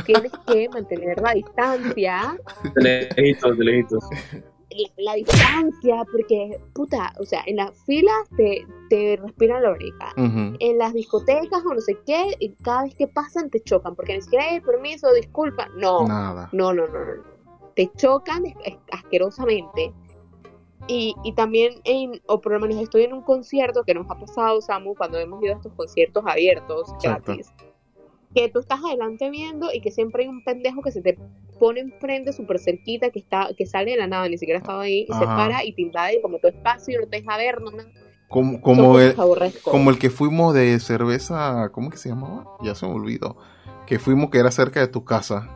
tienes 0.06 0.32
que 0.48 0.70
mantener 0.70 1.20
la 1.22 1.34
distancia, 1.34 2.38
De 2.76 3.10
lejitos, 3.16 3.58
de 3.58 3.66
lejitos. 3.66 4.04
la, 4.70 4.88
la 4.98 5.14
distancia, 5.16 6.04
porque, 6.12 6.60
puta, 6.74 7.14
o 7.20 7.24
sea, 7.26 7.42
en 7.48 7.56
las 7.58 7.72
filas 7.86 8.16
te, 8.36 8.66
te 8.90 9.18
respiran 9.22 9.64
la 9.64 9.72
oreja. 9.72 10.14
En 10.18 10.78
las 10.78 10.94
discotecas 10.94 11.64
o 11.66 11.74
no 11.74 11.82
sé 11.82 11.98
qué, 12.06 12.36
y 12.40 12.50
cada 12.64 12.84
vez 12.84 12.96
que 12.96 13.08
pasan 13.08 13.50
te 13.50 13.60
chocan, 13.62 13.96
porque 13.96 14.16
ni 14.16 14.22
siquiera 14.22 14.46
hay 14.46 14.60
permiso, 14.62 15.12
disculpa, 15.14 15.68
no. 15.76 16.08
Nada. 16.08 16.50
No, 16.52 16.74
no, 16.74 16.88
no, 16.88 17.00
no. 17.06 17.24
Te 17.76 17.92
chocan 17.96 18.46
es- 18.46 18.56
es- 18.66 18.78
asquerosamente. 18.92 19.94
Y, 20.88 21.16
y 21.24 21.34
también, 21.34 21.82
en, 21.84 22.22
o 22.28 22.40
por 22.40 22.54
lo 22.54 22.60
menos 22.60 22.78
estoy 22.82 23.04
en 23.04 23.14
un 23.14 23.22
concierto 23.22 23.84
que 23.84 23.94
nos 23.94 24.10
ha 24.10 24.16
pasado, 24.18 24.62
Samu, 24.62 24.96
cuando 24.96 25.18
hemos 25.20 25.44
ido 25.44 25.54
a 25.54 25.58
estos 25.58 25.74
conciertos 25.74 26.24
abiertos, 26.26 26.88
Exacto. 26.96 27.34
gratis. 27.34 27.52
Que 28.38 28.50
tú 28.50 28.60
estás 28.60 28.80
adelante 28.86 29.32
viendo 29.32 29.74
y 29.74 29.82
que 29.82 29.90
siempre 29.90 30.24
hay 30.24 30.30
un 30.30 30.44
pendejo 30.44 30.84
que 30.84 30.92
se 30.92 31.02
te 31.02 31.18
pone 31.60 31.80
enfrente 31.80 32.34
súper 32.34 32.60
cerquita, 32.60 33.10
que 33.10 33.18
está 33.18 33.50
que 33.58 33.66
sale 33.66 33.92
de 33.92 33.98
la 33.98 34.06
nada, 34.06 34.30
ni 34.30 34.38
siquiera 34.38 34.60
estaba 34.60 34.84
ahí, 34.84 35.08
y 35.10 35.14
se 35.14 35.26
para 35.26 35.66
y 35.66 35.74
te 35.74 35.82
invade 35.82 36.22
como 36.22 36.38
tu 36.38 36.48
espacio, 36.48 37.00
no 37.02 37.08
te 37.08 37.18
deja 37.18 37.36
ver, 37.36 37.62
no. 37.62 37.72
Como, 38.28 38.62
como, 38.62 39.00
el, 39.00 39.16
como 39.64 39.90
el 39.90 39.98
que 39.98 40.12
fuimos 40.12 40.54
de 40.54 40.80
cerveza, 40.80 41.72
¿cómo 41.72 41.90
que 41.90 41.98
se 41.98 42.10
llamaba? 42.10 42.46
Ya 42.62 42.76
se 42.76 42.86
me 42.86 42.94
olvidó. 42.94 43.38
que 43.88 43.98
fuimos, 43.98 44.30
que 44.30 44.38
era 44.38 44.52
cerca 44.52 44.82
de 44.82 44.88
tu 44.88 45.04
casa. 45.04 45.50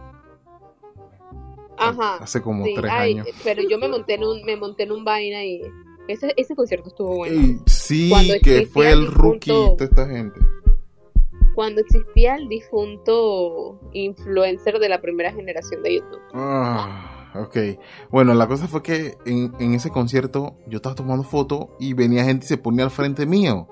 Ajá. 1.78 2.16
Hace 2.16 2.42
como 2.42 2.66
sí, 2.66 2.74
tres 2.76 2.92
ay, 2.92 3.14
años. 3.14 3.28
Pero 3.44 3.62
yo 3.70 3.78
me 3.78 3.90
monté 3.90 4.16
en 4.16 4.24
un, 4.24 4.42
me 4.44 4.56
monté 4.56 4.84
en 4.84 4.92
un 4.92 5.04
vaina 5.04 5.44
y 5.44 5.62
ese, 6.08 6.34
ese 6.36 6.56
concierto 6.56 6.90
estuvo 6.90 7.16
bueno. 7.18 7.62
Sí, 7.68 8.10
Cuando 8.10 8.34
que 8.42 8.66
fue 8.66 8.92
el 8.92 9.06
rookie 9.06 9.76
de 9.78 9.86
esta 9.86 10.08
gente. 10.08 10.40
Cuando 11.56 11.82
existía 11.82 12.36
el 12.36 12.48
difunto 12.48 13.80
influencer 13.92 14.80
de 14.80 14.90
la 14.90 15.02
primera 15.02 15.32
generación 15.32 15.84
de 15.84 15.96
YouTube. 15.96 16.22
Ah, 16.34 17.32
ok. 17.36 17.58
Bueno, 18.10 18.34
la 18.34 18.48
cosa 18.48 18.68
fue 18.68 18.82
que 18.82 19.18
en, 19.26 19.54
en 19.60 19.74
ese 19.74 19.90
concierto 19.90 20.56
yo 20.68 20.78
estaba 20.78 20.96
tomando 20.96 21.24
fotos 21.24 21.68
y 21.80 21.94
venía 21.94 22.24
gente 22.24 22.46
y 22.46 22.48
se 22.48 22.58
ponía 22.58 22.86
al 22.86 22.92
frente 22.92 23.26
mío. 23.26 23.68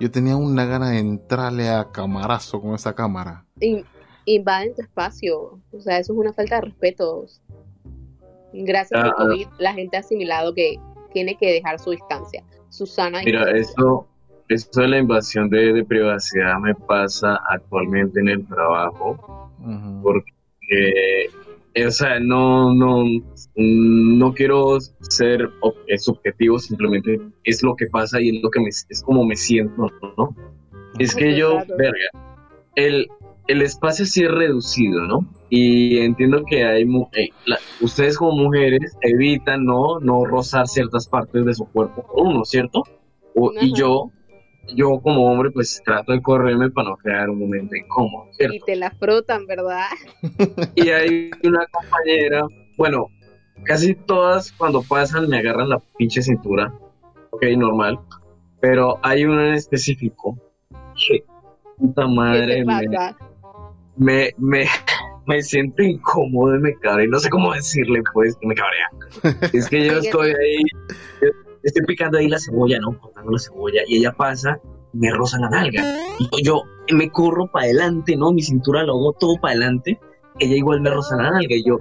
Yo 0.00 0.10
tenía 0.10 0.36
una 0.36 0.64
gana 0.64 0.90
de 0.90 0.98
entrarle 0.98 1.68
a 1.68 1.90
camarazo 1.90 2.60
con 2.60 2.74
esa 2.74 2.94
cámara. 2.94 3.44
In- 3.60 3.84
invaden 4.26 4.74
tu 4.74 4.82
espacio. 4.82 5.60
O 5.72 5.80
sea, 5.80 5.98
eso 5.98 6.12
es 6.12 6.18
una 6.18 6.32
falta 6.32 6.56
de 6.56 6.60
respeto. 6.62 7.24
Gracias 8.52 9.00
al 9.00 9.10
ah. 9.10 9.14
COVID, 9.16 9.46
la 9.58 9.74
gente 9.74 9.96
ha 9.96 10.00
asimilado 10.00 10.54
que 10.54 10.76
tiene 11.12 11.36
que 11.36 11.52
dejar 11.52 11.78
su 11.78 11.90
distancia. 11.90 12.44
Susana. 12.68 13.22
Mira, 13.24 13.50
eso, 13.56 14.06
eso 14.48 14.80
de 14.80 14.88
la 14.88 14.98
invasión 14.98 15.48
de, 15.50 15.72
de 15.72 15.84
privacidad 15.84 16.58
me 16.60 16.74
pasa 16.74 17.38
actualmente 17.50 18.20
en 18.20 18.28
el 18.28 18.46
trabajo, 18.46 19.50
porque, 20.02 20.30
eh, 21.74 21.86
o 21.86 21.90
sea, 21.90 22.18
no, 22.20 22.74
no, 22.74 23.04
no 23.56 24.34
quiero 24.34 24.78
ser 25.00 25.50
eh, 25.86 25.98
subjetivo, 25.98 26.58
simplemente 26.58 27.20
es 27.44 27.62
lo 27.62 27.76
que 27.76 27.86
pasa 27.86 28.20
y 28.20 28.36
es 28.36 28.42
lo 28.42 28.50
que 28.50 28.60
me, 28.60 28.68
es 28.68 29.02
como 29.04 29.24
me 29.24 29.36
siento, 29.36 29.88
¿no? 30.16 30.34
Es 30.98 31.14
que 31.14 31.36
yo, 31.36 31.50
Claro. 31.52 31.76
verga, 31.76 32.08
el, 32.74 33.06
el 33.46 33.62
espacio 33.62 34.04
sí 34.06 34.24
es 34.24 34.30
reducido, 34.30 35.02
¿no? 35.02 35.20
Y 35.50 35.98
entiendo 35.98 36.42
que 36.44 36.64
hay, 36.64 36.84
mu- 36.84 37.08
eh, 37.12 37.28
la- 37.46 37.58
ustedes 37.80 38.16
como 38.18 38.32
mujeres 38.32 38.96
evitan, 39.02 39.64
¿no? 39.64 40.00
No 40.00 40.24
rozar 40.24 40.66
ciertas 40.66 41.06
partes 41.08 41.44
de 41.44 41.54
su 41.54 41.64
cuerpo 41.66 42.04
uno, 42.16 42.44
¿cierto? 42.44 42.82
O- 43.34 43.52
y 43.60 43.72
yo, 43.74 44.10
yo 44.74 45.00
como 45.00 45.30
hombre, 45.30 45.50
pues 45.50 45.80
trato 45.84 46.12
de 46.12 46.22
correrme 46.22 46.70
para 46.70 46.90
no 46.90 46.96
crear 46.96 47.30
un 47.30 47.38
momento 47.38 47.74
incómodo, 47.74 48.28
¿cierto? 48.32 48.54
Y 48.54 48.60
te 48.60 48.76
la 48.76 48.90
frotan, 48.90 49.46
¿verdad? 49.46 49.86
Y 50.74 50.90
hay 50.90 51.30
una 51.44 51.66
compañera, 51.66 52.46
bueno, 52.76 53.06
casi 53.64 53.94
todas 53.94 54.52
cuando 54.52 54.82
pasan 54.82 55.28
me 55.28 55.38
agarran 55.38 55.68
la 55.68 55.80
pinche 55.96 56.22
cintura, 56.22 56.72
ok, 57.30 57.42
normal, 57.56 57.98
pero 58.60 58.98
hay 59.02 59.24
una 59.24 59.48
en 59.48 59.54
específico 59.54 60.38
que, 60.96 61.24
puta 61.76 62.02
¿Qué 62.02 62.14
madre, 62.14 62.64
me, 62.64 62.86
me, 63.96 64.34
me, 64.38 64.66
me 65.26 65.42
siento 65.42 65.82
incómodo 65.82 66.56
y 66.56 66.60
me 66.60 66.74
cabré, 66.76 67.06
no 67.08 67.18
sé 67.18 67.28
cómo 67.30 67.52
decirle, 67.52 68.02
pues, 68.12 68.36
que 68.36 68.46
me 68.46 68.54
cabrea. 68.54 68.90
Es 69.52 69.68
que 69.68 69.86
yo 69.86 69.98
estoy 69.98 70.30
ahí, 70.30 70.62
yo 71.20 71.47
estoy 71.68 71.84
picando 71.86 72.18
ahí 72.18 72.28
la 72.28 72.38
cebolla, 72.38 72.78
¿no? 72.80 72.98
Cortando 72.98 73.30
la 73.30 73.38
cebolla, 73.38 73.82
y 73.86 73.98
ella 73.98 74.12
pasa, 74.12 74.60
me 74.92 75.10
roza 75.10 75.38
la 75.38 75.50
nalga. 75.50 75.82
Y 76.18 76.42
yo 76.42 76.62
me 76.92 77.10
corro 77.10 77.50
para 77.50 77.66
adelante, 77.66 78.16
¿no? 78.16 78.32
Mi 78.32 78.42
cintura 78.42 78.82
lo 78.82 78.94
hago 78.94 79.12
todo 79.12 79.36
para 79.40 79.52
adelante, 79.54 79.98
ella 80.38 80.56
igual 80.56 80.80
me 80.80 80.90
roza 80.90 81.16
la 81.16 81.30
nalga, 81.30 81.54
y 81.54 81.64
yo, 81.64 81.78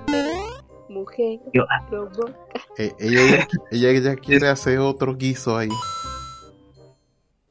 Mujer, 0.89 1.39
yo, 1.53 1.63
ah. 1.69 1.85
Eh, 2.77 2.93
ella, 2.99 3.47
ella, 3.71 3.89
ella 3.89 4.15
quiere 4.15 4.47
hacer 4.47 4.79
otro 4.79 5.15
guiso 5.15 5.57
ahí. 5.57 5.69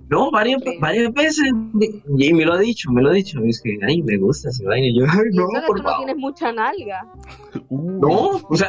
no, 0.09 0.31
varias, 0.31 0.63
varias 0.81 1.13
veces, 1.13 1.51
y 2.19 2.33
me 2.33 2.45
lo 2.45 2.55
ha 2.55 2.59
dicho, 2.59 2.91
me 2.91 3.03
lo 3.03 3.11
ha 3.11 3.13
dicho, 3.13 3.39
es 3.45 3.61
que, 3.61 3.79
ay, 3.87 4.03
me 4.03 4.17
gusta 4.17 4.49
ese 4.49 4.65
vaina, 4.65 4.87
y 4.87 4.99
yo, 4.99 5.05
ay, 5.09 5.19
no, 5.33 5.47
por 5.67 5.79
no 5.79 5.83
favor. 5.85 5.99
tienes 5.99 6.17
mucha 6.17 6.53
nalga. 6.53 7.07
Uh. 7.69 8.01
No, 8.01 8.41
o 8.49 8.57
sea, 8.57 8.69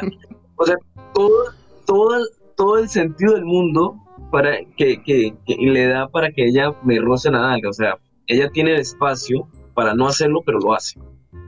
o 0.56 0.64
sea 0.64 0.76
todo, 1.14 1.44
todo, 1.86 2.18
todo 2.58 2.76
el 2.78 2.88
sentido 2.90 3.32
del 3.34 3.44
mundo 3.46 3.96
para 4.30 4.58
que, 4.76 5.02
que, 5.02 5.34
que 5.46 5.56
le 5.56 5.86
da 5.86 6.08
para 6.08 6.30
que 6.32 6.44
ella 6.48 6.72
me 6.82 6.98
roce 7.00 7.30
la 7.30 7.40
nalga. 7.40 7.70
O 7.70 7.72
sea, 7.72 7.96
ella 8.26 8.50
tiene 8.50 8.72
el 8.74 8.80
espacio 8.80 9.48
para 9.74 9.94
no 9.94 10.06
hacerlo, 10.08 10.42
pero 10.44 10.58
lo 10.58 10.74
hace. 10.74 11.00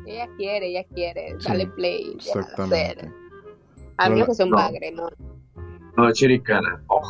Ella 0.07 0.29
quiere, 0.39 0.69
ella 0.69 0.85
quiere. 0.95 1.35
Sí, 1.39 1.49
Dale 1.49 1.67
play. 1.67 2.13
Exactamente. 2.15 3.13
A 3.99 4.09
menos 4.09 4.29
que 4.29 4.35
sea 4.35 4.47
un 4.47 4.53
No. 4.53 4.57
bagre, 4.57 4.93
¿no? 4.93 5.09
No, 5.97 6.11
chiricana. 6.13 6.83
Oh, 6.87 7.03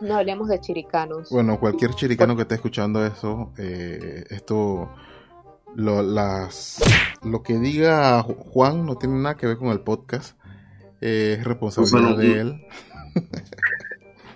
No 0.00 0.16
hablemos 0.16 0.48
de 0.48 0.58
chiricanos. 0.60 1.30
Bueno, 1.30 1.58
cualquier 1.60 1.92
chiricano 1.94 2.34
que 2.34 2.42
esté 2.42 2.54
escuchando 2.56 3.04
eso, 3.04 3.52
eh, 3.58 4.24
esto, 4.30 4.90
lo, 5.74 6.02
las, 6.02 6.82
lo 7.22 7.42
que 7.42 7.54
diga 7.58 8.22
Ju- 8.24 8.36
Juan 8.36 8.86
no 8.86 8.96
tiene 8.96 9.16
nada 9.18 9.36
que 9.36 9.46
ver 9.46 9.58
con 9.58 9.68
el 9.68 9.80
podcast. 9.80 10.39
Eh, 11.00 11.36
es 11.38 11.44
responsabilidad 11.44 12.16
de 12.16 12.40
él. 12.40 12.54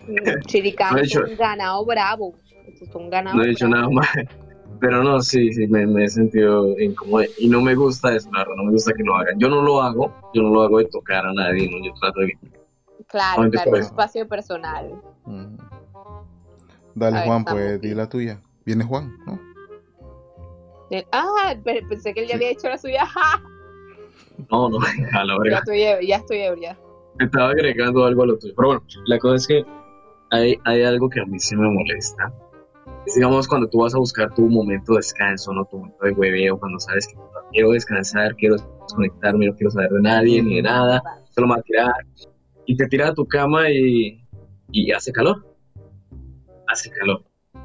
Chiricanos 0.46 1.14
No 1.14 1.20
he 1.27 1.31
un 1.31 1.37
ganado 1.37 1.85
bravo. 1.85 2.35
Esto 2.68 2.85
es 2.85 2.94
un 2.94 3.11
ganado 3.11 3.37
no 3.37 3.44
he 3.44 3.48
dicho 3.48 3.68
bravo. 3.68 3.90
nada 3.90 3.94
más. 3.94 4.09
Pero 4.81 5.03
no, 5.03 5.20
sí, 5.22 5.53
sí, 5.53 5.66
me, 5.68 5.87
me 5.87 6.05
he 6.05 6.09
sentido 6.09 6.79
incómodo. 6.79 7.24
Y 7.38 7.48
no 7.48 7.61
me 7.62 7.74
gusta 7.74 8.14
eso, 8.14 8.29
la 8.33 8.40
verdad, 8.40 8.55
no 8.57 8.64
me 8.64 8.72
gusta 8.72 8.92
que 8.92 9.03
lo 9.03 9.14
hagan. 9.16 9.38
Yo 9.38 9.48
no 9.48 9.62
lo 9.62 9.81
hago, 9.81 10.12
yo 10.35 10.42
no 10.42 10.50
lo 10.50 10.62
hago 10.62 10.79
de 10.79 10.87
tocar 10.87 11.24
a 11.24 11.33
nadie, 11.33 11.70
¿no? 11.70 11.85
Yo 11.87 11.92
trato 12.00 12.20
de 12.20 12.37
Claro, 13.07 13.48
claro, 13.50 13.70
por 13.70 13.79
un 13.79 13.85
espacio 13.85 14.29
personal. 14.29 15.00
Dale, 16.94 17.18
ver, 17.18 17.27
Juan, 17.27 17.44
pues 17.44 17.81
di 17.81 17.94
la 17.94 18.09
tuya. 18.09 18.40
Viene 18.64 18.85
Juan, 18.85 19.16
¿no? 19.27 19.40
Ah, 21.12 21.55
pe- 21.64 21.83
pensé 21.88 22.12
que 22.14 22.20
él 22.22 22.27
ya 22.29 22.33
Sí. 22.33 22.37
había 22.37 22.50
hecho 22.50 22.68
la 22.68 22.79
suya. 22.79 23.05
No, 24.51 24.68
no, 24.68 24.79
a 25.12 25.25
la 25.25 25.35
Ya 25.35 25.38
verga. 25.40 25.59
estoy, 25.59 25.79
eb- 25.81 26.07
ya 26.07 26.16
estoy 26.16 26.38
ebria. 26.38 26.79
Estaba 27.18 27.51
agregando 27.51 28.05
algo 28.05 28.23
a 28.23 28.27
lo 28.27 28.38
tuyo. 28.38 28.55
Pero 28.57 28.68
bueno, 28.68 28.83
la 29.07 29.18
cosa 29.18 29.37
es 29.37 29.47
que 29.47 29.64
hay, 30.31 30.57
hay 30.64 30.83
algo 30.83 31.09
que 31.09 31.20
a 31.20 31.25
mí 31.27 31.38
sí 31.38 31.55
me 31.57 31.68
molesta. 31.70 32.33
Es, 33.07 33.14
digamos, 33.14 33.47
cuando 33.47 33.68
tú 33.68 33.79
vas 33.79 33.94
a 33.94 33.99
buscar 33.99 34.35
tu 34.35 34.42
momento 34.49 34.92
de 34.92 34.99
descanso, 34.99 35.53
no 35.53 35.64
tu 35.66 35.79
momento 35.79 36.05
de 36.05 36.12
hueveo, 36.12 36.59
cuando 36.59 36.79
sabes 36.81 37.07
que 37.07 37.14
quiero 37.53 37.70
descansar, 37.70 38.35
quiero 38.37 38.57
desconectarme, 38.57 39.47
no 39.47 39.55
quiero 39.55 39.70
saber 39.70 39.90
de 39.90 40.03
nadie 40.03 40.42
ni 40.42 40.57
de 40.57 40.62
nada, 40.62 41.03
solo 41.31 41.47
me 41.47 41.55
voy 41.55 41.61
a 41.61 41.62
tirar. 41.62 41.92
Y 42.66 42.77
te 42.77 42.87
tiras 42.88 43.11
a 43.11 43.14
tu 43.14 43.27
cama 43.27 43.70
y, 43.70 44.20
y 44.73 44.90
hace 44.92 45.12
calor. 45.12 45.47
Hace 46.66 46.90
calor. 46.90 47.23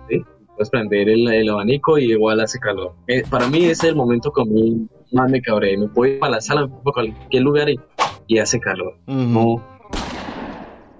¿sí? 0.09 0.21
Puedes 0.55 0.69
prender 0.69 1.09
el, 1.09 1.27
el 1.31 1.49
abanico 1.49 1.97
y 1.97 2.11
igual 2.11 2.39
hace 2.41 2.59
calor. 2.59 2.93
Eh, 3.07 3.23
para 3.29 3.47
mí 3.47 3.59
ese 3.63 3.71
es 3.71 3.83
el 3.85 3.95
momento 3.95 4.31
mí 4.49 4.87
más 5.11 5.29
me 5.29 5.41
cabré. 5.41 5.77
Me 5.77 5.87
puedo 5.87 6.13
ir 6.13 6.19
para 6.19 6.33
la 6.33 6.41
sala, 6.41 6.61
me 6.61 6.67
puedo 6.67 7.05
ir 7.05 7.11
a 7.11 7.15
cualquier 7.17 7.43
lugar 7.43 7.69
y, 7.69 7.79
y 8.27 8.37
hace 8.39 8.59
calor. 8.59 8.95
No. 9.07 9.63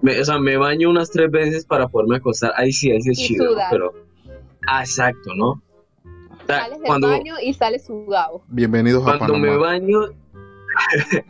Me- 0.02 0.20
o 0.20 0.26
sea, 0.26 0.40
me 0.40 0.58
baño 0.58 0.90
unas 0.90 1.12
tres 1.12 1.30
veces 1.30 1.66
para 1.66 1.88
poderme 1.88 2.18
acostar. 2.18 2.54
Ahí 2.56 2.72
sí, 2.72 2.92
ahí 2.92 3.02
sí 3.02 3.12
es 3.12 3.20
Y 3.20 3.28
chido, 3.28 3.56
pero. 3.70 3.94
Ah, 4.68 4.82
exacto, 4.82 5.34
¿no? 5.36 5.50
O 5.52 5.62
sea, 6.48 6.62
Sales 6.62 6.78
del 6.80 6.88
cuando, 6.88 7.08
baño 7.10 7.36
y 7.44 7.54
sales 7.54 7.86
sudado. 7.86 8.44
Bienvenidos 8.48 9.08
a 9.08 9.18
cuando 9.18 9.38
me 9.38 9.56
baño. 9.58 10.00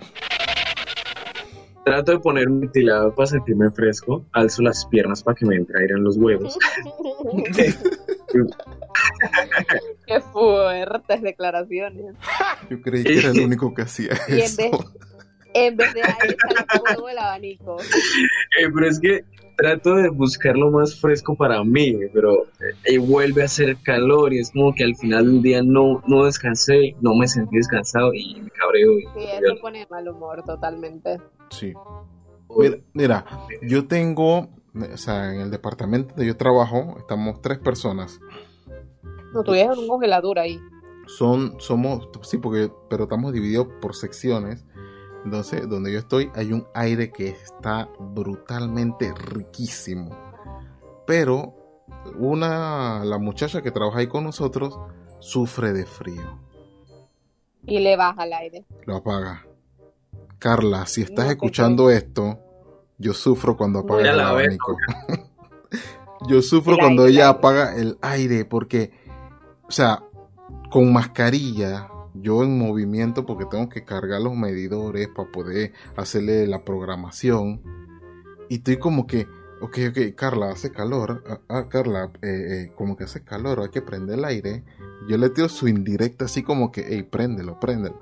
trato 1.86 2.12
de 2.12 2.20
poner 2.20 2.48
un 2.48 2.60
ventilador 2.62 3.16
para 3.16 3.28
sentirme 3.28 3.72
fresco. 3.72 4.24
Alzo 4.32 4.62
las 4.62 4.86
piernas 4.86 5.24
para 5.24 5.36
que 5.36 5.46
me 5.46 5.56
entre 5.56 5.80
aire 5.82 5.96
en 5.96 6.04
los 6.04 6.18
huevos. 6.18 6.58
Qué 10.10 10.22
fuertes 10.22 11.22
declaraciones. 11.22 12.16
Yo 12.70 12.82
creí 12.82 13.04
que 13.04 13.20
era 13.20 13.30
el 13.30 13.42
único 13.42 13.74
que 13.76 13.84
hacía 13.84 14.10
Y 14.28 14.32
en 14.34 14.40
eso. 14.40 14.56
vez, 14.58 14.72
en 15.54 15.78
vez 15.78 15.94
de 15.94 16.02
fuego 16.80 17.08
del 17.08 17.18
abanico. 17.20 17.78
Eh, 18.60 18.70
pero 18.74 18.88
es 18.88 19.00
que 19.00 19.24
trato 19.56 19.96
de 19.96 20.10
buscar 20.10 20.56
lo 20.56 20.72
más 20.72 21.00
fresco 21.00 21.36
para 21.36 21.64
mí, 21.64 21.96
pero 22.14 22.48
eh, 22.86 22.98
vuelve 22.98 23.42
a 23.44 23.46
hacer 23.46 23.78
calor 23.84 24.34
y 24.34 24.40
es 24.40 24.52
como 24.52 24.74
que 24.74 24.84
al 24.84 24.96
final 24.96 25.26
del 25.26 25.42
día 25.42 25.62
no, 25.62 26.02
no 26.08 26.26
descansé, 26.26 26.96
no 27.02 27.14
me 27.14 27.28
sentí 27.28 27.58
descansado 27.58 28.14
y 28.14 28.42
me 28.42 28.50
cabreo. 28.50 28.98
Y, 28.98 29.02
Sí, 29.02 29.26
eso 29.44 29.62
pone 29.62 29.80
de 29.80 29.88
mal 29.88 30.08
humor 30.08 30.44
totalmente. 30.44 31.20
Sí. 31.52 31.74
Mira, 32.58 32.78
mira, 32.94 33.26
yo 33.62 33.86
tengo, 33.86 34.50
o 34.74 34.98
sea, 34.98 35.34
en 35.34 35.42
el 35.42 35.52
departamento 35.52 36.16
donde 36.16 36.26
yo 36.26 36.36
trabajo, 36.38 36.96
estamos 36.98 37.42
tres 37.42 37.60
personas. 37.60 38.20
No, 39.34 39.44
tú 39.44 39.54
en 39.54 39.70
un 39.70 39.88
congelador 39.88 40.40
ahí. 40.40 40.60
Son, 41.08 41.60
somos, 41.60 42.10
sí, 42.22 42.38
porque, 42.38 42.72
pero 42.90 43.04
estamos 43.04 43.34
divididos 43.34 43.68
por 43.82 43.96
secciones. 43.96 44.66
Entonces, 45.26 45.68
donde 45.68 45.92
yo 45.92 46.00
estoy, 46.00 46.32
hay 46.36 46.54
un 46.54 46.68
aire 46.74 47.12
que 47.12 47.30
está 47.30 47.90
brutalmente 48.00 49.14
riquísimo. 49.14 50.16
Pero 51.06 51.56
una, 52.18 53.04
la 53.04 53.18
muchacha 53.18 53.62
que 53.62 53.72
trabaja 53.72 54.00
ahí 54.00 54.08
con 54.08 54.24
nosotros, 54.24 54.80
sufre 55.20 55.74
de 55.74 55.86
frío. 55.86 56.40
Y 57.66 57.80
le 57.80 57.96
baja 57.96 58.24
el 58.24 58.34
aire. 58.34 58.66
Lo 58.86 58.98
apaga. 58.98 59.46
Carla, 60.40 60.86
si 60.86 61.02
estás 61.02 61.26
No 61.26 61.32
escuchando 61.32 61.90
esto, 61.90 62.40
yo 62.98 63.14
sufro 63.14 63.58
cuando 63.58 63.80
apaga 63.80 64.10
el 64.10 64.18
la 64.18 64.30
abanico. 64.30 64.78
yo 66.28 66.42
sufro 66.42 66.74
El 66.74 66.80
cuando 66.80 67.04
aire, 67.04 67.16
ella 67.16 67.30
apaga 67.30 67.76
el 67.76 67.98
aire 68.02 68.46
porque, 68.46 68.92
o 69.70 69.72
sea, 69.72 70.04
con 70.72 70.92
mascarilla, 70.92 71.90
yo 72.16 72.44
en 72.44 72.58
movimiento 72.58 73.26
porque 73.26 73.46
tengo 73.46 73.70
que 73.70 73.86
cargar 73.86 74.20
los 74.20 74.36
medidores 74.36 75.08
para 75.10 75.32
poder 75.32 75.74
hacerle 75.96 76.48
la 76.48 76.66
programación. 76.66 77.62
Y 78.50 78.56
estoy 78.56 78.78
como 78.78 79.06
que, 79.06 79.28
ok, 79.62 79.78
ok, 79.90 80.16
Carla, 80.16 80.50
hace 80.50 80.72
calor. 80.72 81.24
Ah, 81.30 81.40
ah 81.50 81.70
Carla, 81.70 82.12
eh, 82.24 82.28
eh, 82.68 82.72
como 82.76 82.98
que 82.98 83.04
hace 83.04 83.24
calor, 83.24 83.60
hay 83.62 83.70
que 83.70 83.84
prender 83.84 84.18
el 84.18 84.26
aire. 84.26 84.64
Yo 85.08 85.18
le 85.20 85.30
tiro 85.30 85.50
su 85.50 85.68
indirecta 85.68 86.26
así 86.26 86.42
como 86.42 86.72
que, 86.72 86.86
hey, 86.90 87.04
préndelo, 87.04 87.60
préndelo. 87.60 88.02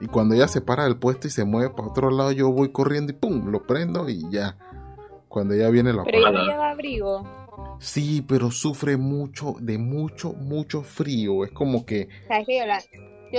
Y 0.00 0.08
cuando 0.08 0.34
ella 0.34 0.48
se 0.48 0.60
para 0.60 0.84
del 0.84 0.98
puesto 0.98 1.28
y 1.28 1.30
se 1.30 1.44
mueve 1.44 1.70
para 1.70 1.88
otro 1.88 2.10
lado, 2.10 2.32
yo 2.32 2.50
voy 2.50 2.70
corriendo 2.70 3.12
y 3.12 3.14
pum, 3.14 3.50
lo 3.50 3.62
prendo 3.62 4.08
y 4.08 4.28
ya. 4.28 4.58
Cuando 5.28 5.54
ella 5.54 5.70
viene 5.70 5.92
la 5.92 6.02
Pero 6.02 6.18
ella 6.18 6.42
lleva 6.42 6.70
abrigo. 6.70 7.45
Sí, 7.78 8.24
pero 8.26 8.50
sufre 8.50 8.96
mucho, 8.96 9.54
de 9.60 9.78
mucho, 9.78 10.32
mucho 10.32 10.82
frío. 10.82 11.44
Es 11.44 11.52
como 11.52 11.84
que. 11.84 12.08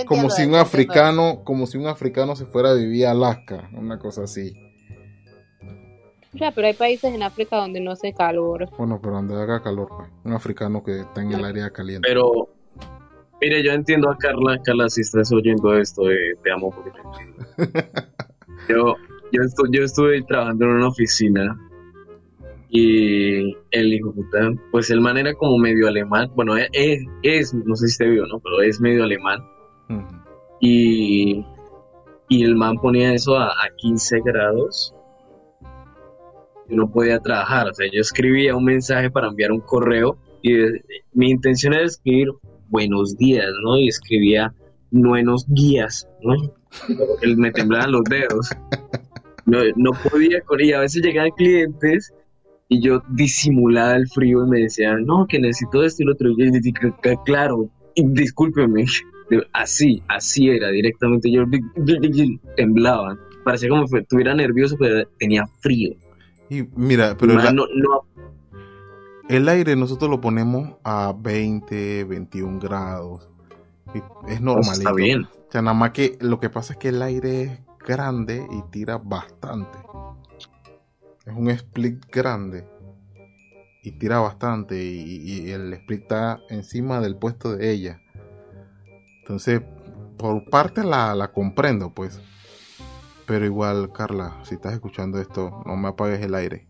como 0.05 0.29
si 0.29 0.45
un 0.45 0.55
africano, 0.55 1.41
como 1.43 1.65
si 1.65 1.77
un 1.77 1.87
africano 1.87 2.35
se 2.35 2.45
fuera 2.45 2.71
a 2.71 2.73
vivir 2.73 3.07
a 3.07 3.11
Alaska, 3.11 3.69
una 3.73 3.97
cosa 3.99 4.23
así. 4.23 4.53
Ya, 6.33 6.51
pero 6.51 6.67
hay 6.67 6.73
países 6.73 7.13
en 7.13 7.23
África 7.23 7.57
donde 7.57 7.79
no 7.79 7.91
hace 7.91 8.13
calor. 8.13 8.69
Bueno, 8.77 8.99
pero 9.01 9.15
donde 9.15 9.35
haga 9.35 9.61
calor, 9.61 9.87
pues. 9.95 10.09
un 10.23 10.33
africano 10.33 10.83
que 10.83 10.99
está 10.99 11.21
en 11.21 11.31
el 11.31 11.43
área 11.43 11.71
caliente. 11.71 12.07
Pero, 12.07 12.49
mire, 13.41 13.63
yo 13.63 13.71
entiendo 13.71 14.11
a 14.11 14.17
Carla, 14.17 14.61
Carla, 14.63 14.87
si 14.89 15.01
estás 15.01 15.31
oyendo 15.31 15.75
esto, 15.75 16.11
eh, 16.11 16.33
te 16.43 16.51
amo 16.51 16.69
porque 16.69 16.91
te 16.91 16.99
entiendo. 16.99 17.45
yo, 18.69 18.95
yo, 19.31 19.41
yo 19.71 19.83
estuve 19.83 20.21
trabajando 20.23 20.65
en 20.65 20.71
una 20.71 20.87
oficina 20.89 21.57
y 22.69 23.55
el 23.71 23.93
hijo 23.93 24.13
puta, 24.13 24.51
pues 24.71 24.89
el 24.89 25.01
man 25.01 25.17
era 25.17 25.33
como 25.33 25.57
medio 25.57 25.87
alemán, 25.87 26.29
bueno, 26.35 26.57
e, 26.57 26.67
e, 26.73 26.97
es, 27.23 27.53
no 27.53 27.75
sé 27.75 27.87
si 27.87 27.97
te 27.97 28.09
vio, 28.09 28.25
¿no? 28.25 28.39
Pero 28.39 28.61
es 28.61 28.81
medio 28.81 29.03
alemán. 29.03 29.39
y, 30.59 31.45
y 32.29 32.43
el 32.43 32.55
man 32.55 32.77
ponía 32.77 33.13
eso 33.13 33.37
a, 33.37 33.47
a 33.47 33.75
15 33.77 34.21
grados 34.25 34.93
y 36.69 36.75
no 36.75 36.89
podía 36.91 37.19
trabajar. 37.19 37.69
O 37.69 37.73
sea, 37.73 37.87
yo 37.91 38.01
escribía 38.01 38.55
un 38.55 38.65
mensaje 38.65 39.09
para 39.09 39.27
enviar 39.27 39.51
un 39.51 39.61
correo 39.61 40.17
y 40.41 40.53
mi 41.13 41.31
intención 41.31 41.73
era 41.73 41.85
escribir 41.85 42.29
buenos 42.69 43.17
días, 43.17 43.47
¿no? 43.63 43.77
Y 43.77 43.87
escribía 43.87 44.53
buenos 44.91 45.45
guías, 45.47 46.07
¿no? 46.21 46.35
Porque 46.87 47.35
me 47.35 47.51
temblaban 47.51 47.91
los 47.91 48.03
dedos. 48.03 48.49
No, 49.49 49.59
no 49.77 49.91
podía 50.11 50.41
con 50.41 50.59
ella. 50.59 50.79
A 50.79 50.81
veces 50.81 51.01
llegaban 51.01 51.31
clientes 51.31 52.13
y 52.69 52.81
yo 52.81 53.01
disimulaba 53.09 53.95
el 53.95 54.07
frío 54.07 54.45
y 54.45 54.49
me 54.49 54.59
decían, 54.61 55.05
no, 55.05 55.25
que 55.27 55.39
necesito 55.39 55.83
esto 55.83 56.03
y 56.03 56.05
lo 56.05 56.13
otro. 56.13 56.29
Y 56.29 56.37
yo 56.37 56.51
dije, 56.51 56.93
claro, 57.25 57.69
discúlpeme. 57.95 58.85
Así, 59.51 60.01
así 60.07 60.49
era, 60.49 60.69
directamente. 60.69 61.29
Yo 61.29 61.43
temblaba. 62.55 63.17
Parecía 63.43 63.67
como 63.67 63.85
que 63.85 63.97
estuviera 63.97 64.33
nervioso, 64.33 64.77
pero 64.79 65.05
tenía 65.19 65.45
frío. 65.59 65.95
Y 66.49 66.63
mira, 66.77 67.17
pero 67.17 67.37
el 69.27 69.49
aire 69.49 69.75
nosotros 69.75 70.09
lo 70.09 70.21
ponemos 70.21 70.77
a 70.85 71.13
20, 71.19 72.05
21 72.05 72.59
grados. 72.59 73.27
es 74.29 74.39
normal. 74.39 74.71
Está 74.71 74.93
bien. 74.93 75.23
O 75.23 75.51
sea, 75.51 75.61
nada 75.61 75.73
más 75.73 75.91
que 75.91 76.17
lo 76.21 76.39
que 76.39 76.49
pasa 76.49 76.73
es 76.73 76.79
que 76.79 76.89
el 76.89 77.01
aire 77.01 77.41
es 77.41 77.59
grande 77.85 78.47
y 78.49 78.71
tira 78.71 78.97
bastante. 78.97 79.77
Es 81.27 81.35
un 81.35 81.49
split 81.49 82.05
grande 82.09 82.65
y 83.83 83.91
tira 83.91 84.19
bastante 84.19 84.81
y, 84.81 85.51
el 85.51 85.73
split 85.73 86.03
está 86.03 86.39
encima 86.49 87.01
del 87.01 87.17
puesto 87.17 87.55
de 87.55 87.71
ella. 87.71 88.01
Entonces, 89.19 89.61
por 90.17 90.49
parte 90.49 90.83
la, 90.83 91.13
la 91.15 91.31
comprendo, 91.31 91.93
pues. 91.93 92.21
Pero 93.25 93.45
igual, 93.45 93.91
Carla, 93.91 94.39
si 94.43 94.55
estás 94.55 94.73
escuchando 94.73 95.19
esto, 95.19 95.61
no 95.65 95.75
me 95.75 95.89
apagues 95.89 96.21
el 96.21 96.33
aire. 96.33 96.67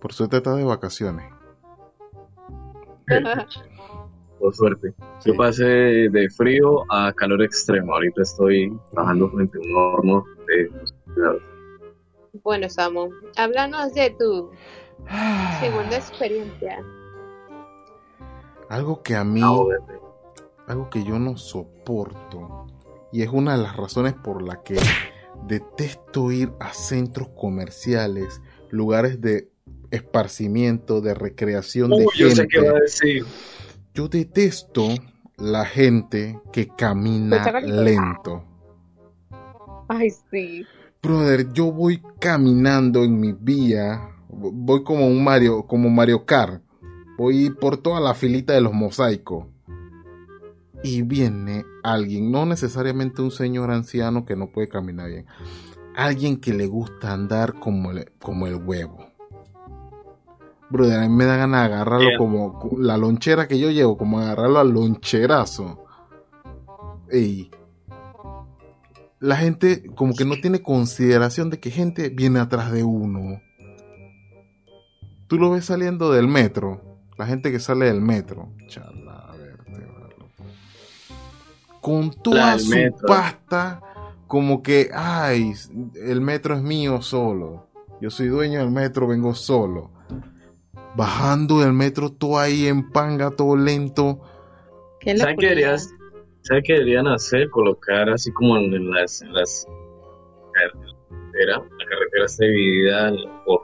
Por 0.00 0.12
suerte 0.12 0.36
estás 0.36 0.56
de 0.56 0.64
vacaciones. 0.64 1.26
Por 4.38 4.54
suerte. 4.56 4.92
Yo 5.24 5.36
pasé 5.36 5.64
de 5.64 6.28
frío 6.30 6.82
a 6.90 7.12
calor 7.12 7.42
extremo. 7.42 7.94
Ahorita 7.94 8.22
estoy 8.22 8.76
trabajando 8.90 9.30
frente 9.30 9.56
a 9.56 9.60
un 9.60 9.76
horno 9.76 10.24
de 10.48 10.68
bueno, 12.32 12.68
Samu, 12.68 13.10
háblanos 13.36 13.94
de 13.94 14.10
tu 14.10 14.50
segunda 15.60 15.96
experiencia. 15.96 16.82
Algo 18.68 19.02
que 19.02 19.16
a 19.16 19.24
mí, 19.24 19.42
algo 20.66 20.90
que 20.90 21.04
yo 21.04 21.18
no 21.18 21.36
soporto, 21.36 22.66
y 23.12 23.22
es 23.22 23.28
una 23.28 23.56
de 23.56 23.62
las 23.62 23.76
razones 23.76 24.14
por 24.14 24.42
la 24.42 24.62
que 24.62 24.78
detesto 25.46 26.32
ir 26.32 26.52
a 26.60 26.72
centros 26.72 27.28
comerciales, 27.36 28.40
lugares 28.70 29.20
de 29.20 29.50
esparcimiento, 29.90 31.02
de 31.02 31.14
recreación 31.14 31.90
de 31.90 32.06
yo 32.16 32.30
Sé 32.30 32.48
qué 32.48 32.60
va 32.60 32.78
a 32.78 32.80
decir. 32.80 33.26
Yo 33.92 34.08
detesto 34.08 34.88
la 35.36 35.66
gente 35.66 36.40
que 36.50 36.68
camina 36.68 37.60
lento. 37.60 38.42
Ay, 39.88 40.10
sí. 40.30 40.66
Brother, 41.04 41.52
yo 41.52 41.72
voy 41.72 42.00
caminando 42.20 43.02
en 43.02 43.18
mi 43.18 43.32
vía, 43.32 44.14
voy 44.28 44.84
como 44.84 45.08
un 45.08 45.24
Mario, 45.24 45.66
como 45.66 45.90
Mario 45.90 46.24
Kart, 46.24 46.62
voy 47.18 47.50
por 47.50 47.76
toda 47.76 47.98
la 47.98 48.14
filita 48.14 48.52
de 48.52 48.60
los 48.60 48.72
mosaicos. 48.72 49.46
Y 50.84 51.02
viene 51.02 51.64
alguien, 51.82 52.30
no 52.30 52.46
necesariamente 52.46 53.20
un 53.20 53.32
señor 53.32 53.72
anciano 53.72 54.24
que 54.24 54.36
no 54.36 54.52
puede 54.52 54.68
caminar 54.68 55.08
bien, 55.08 55.26
alguien 55.96 56.36
que 56.36 56.54
le 56.54 56.68
gusta 56.68 57.12
andar 57.12 57.58
como 57.58 57.90
el, 57.90 58.12
como 58.20 58.46
el 58.46 58.54
huevo. 58.54 59.04
Brother, 60.70 61.00
a 61.00 61.08
mí 61.08 61.14
me 61.14 61.24
da 61.24 61.36
ganas 61.36 61.68
de 61.68 61.74
agarrarlo 61.74 62.10
como 62.16 62.76
la 62.78 62.96
lonchera 62.96 63.48
que 63.48 63.58
yo 63.58 63.72
llevo, 63.72 63.98
como 63.98 64.20
agarrarlo 64.20 64.60
al 64.60 64.70
loncherazo. 64.70 65.84
Ey, 67.10 67.50
la 69.22 69.36
gente 69.36 69.84
como 69.94 70.14
que 70.14 70.24
no 70.24 70.34
tiene 70.40 70.62
consideración 70.62 71.48
de 71.48 71.60
que 71.60 71.70
gente 71.70 72.08
viene 72.08 72.40
atrás 72.40 72.72
de 72.72 72.82
uno. 72.82 73.40
Tú 75.28 75.38
lo 75.38 75.50
ves 75.52 75.66
saliendo 75.66 76.10
del 76.10 76.26
metro, 76.26 76.82
la 77.16 77.26
gente 77.26 77.52
que 77.52 77.60
sale 77.60 77.86
del 77.86 78.00
metro. 78.00 78.48
Chala, 78.66 79.28
a 79.30 79.36
ver, 79.36 79.58
con 81.80 82.10
toda 82.10 82.58
su 82.58 82.74
pasta, 83.06 83.80
como 84.26 84.60
que, 84.60 84.90
ay, 84.92 85.52
el 86.04 86.20
metro 86.20 86.56
es 86.56 86.62
mío 86.62 87.00
solo. 87.00 87.68
Yo 88.00 88.10
soy 88.10 88.26
dueño 88.26 88.58
del 88.58 88.72
metro, 88.72 89.06
vengo 89.06 89.36
solo. 89.36 89.92
Bajando 90.96 91.60
del 91.60 91.72
metro, 91.72 92.10
todo 92.10 92.40
ahí 92.40 92.66
en 92.66 92.90
panga, 92.90 93.30
todo 93.30 93.56
lento. 93.56 94.20
¿Qué 94.98 95.16
¿Sabes 95.16 95.36
qué 95.38 95.54
¿Sabes 96.42 96.64
qué 96.66 96.72
deberían 96.74 97.06
hacer? 97.06 97.48
Colocar 97.50 98.10
así 98.10 98.32
como 98.32 98.56
en 98.56 98.90
las, 98.90 99.22
en 99.22 99.32
las 99.32 99.66
carreteras, 100.52 101.62
la 101.78 101.84
carretera 101.86 102.24
está 102.24 102.44
dividida 102.44 103.12
por 103.44 103.62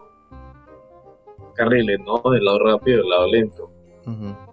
carriles, 1.56 1.98
¿no? 2.06 2.22
Del 2.30 2.44
lado 2.44 2.58
rápido 2.60 2.98
y 2.98 3.00
del 3.00 3.08
lado 3.08 3.26
lento. 3.32 3.70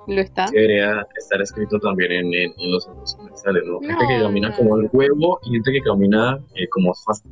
¿Lo 0.08 0.22
está? 0.22 0.48
Debería 0.52 1.08
estar 1.18 1.42
escrito 1.42 1.80
también 1.80 2.12
en, 2.12 2.34
en, 2.34 2.72
los 2.72 2.84
centros 2.84 3.16
comerciales, 3.16 3.64
¿no? 3.66 3.80
Gente 3.80 4.06
que 4.08 4.20
camina 4.20 4.56
como 4.56 4.78
el 4.78 4.90
huevo 4.92 5.40
y 5.44 5.52
gente 5.52 5.72
que 5.72 5.82
camina 5.82 6.40
eh, 6.56 6.68
como 6.70 6.94
fácil. 6.94 7.32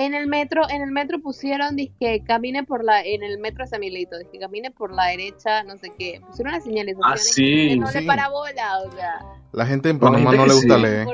En 0.00 0.14
el 0.14 0.28
metro, 0.28 0.62
en 0.70 0.80
el 0.80 0.90
metro 0.92 1.20
pusieron 1.20 1.76
que 1.76 2.24
camine 2.26 2.64
por 2.64 2.82
la, 2.82 3.02
en 3.02 3.22
el 3.22 3.38
metro 3.38 3.66
Samilito, 3.66 4.16
que 4.32 4.38
camine 4.38 4.70
por 4.70 4.94
la 4.94 5.08
derecha, 5.08 5.62
no 5.64 5.76
sé 5.76 5.92
qué. 5.98 6.22
Pusieron 6.26 6.54
una 6.54 6.62
señalización 6.62 7.12
ah, 7.12 7.18
sí, 7.18 7.78
no 7.78 7.86
sí. 7.88 8.06
parabola, 8.06 8.78
o 8.78 8.92
sea. 8.92 9.20
La 9.52 9.66
gente 9.66 9.90
en 9.90 9.98
Panamá 9.98 10.32
no, 10.34 10.46
le 10.46 10.54
gusta 10.54 10.78
leer. 10.78 11.06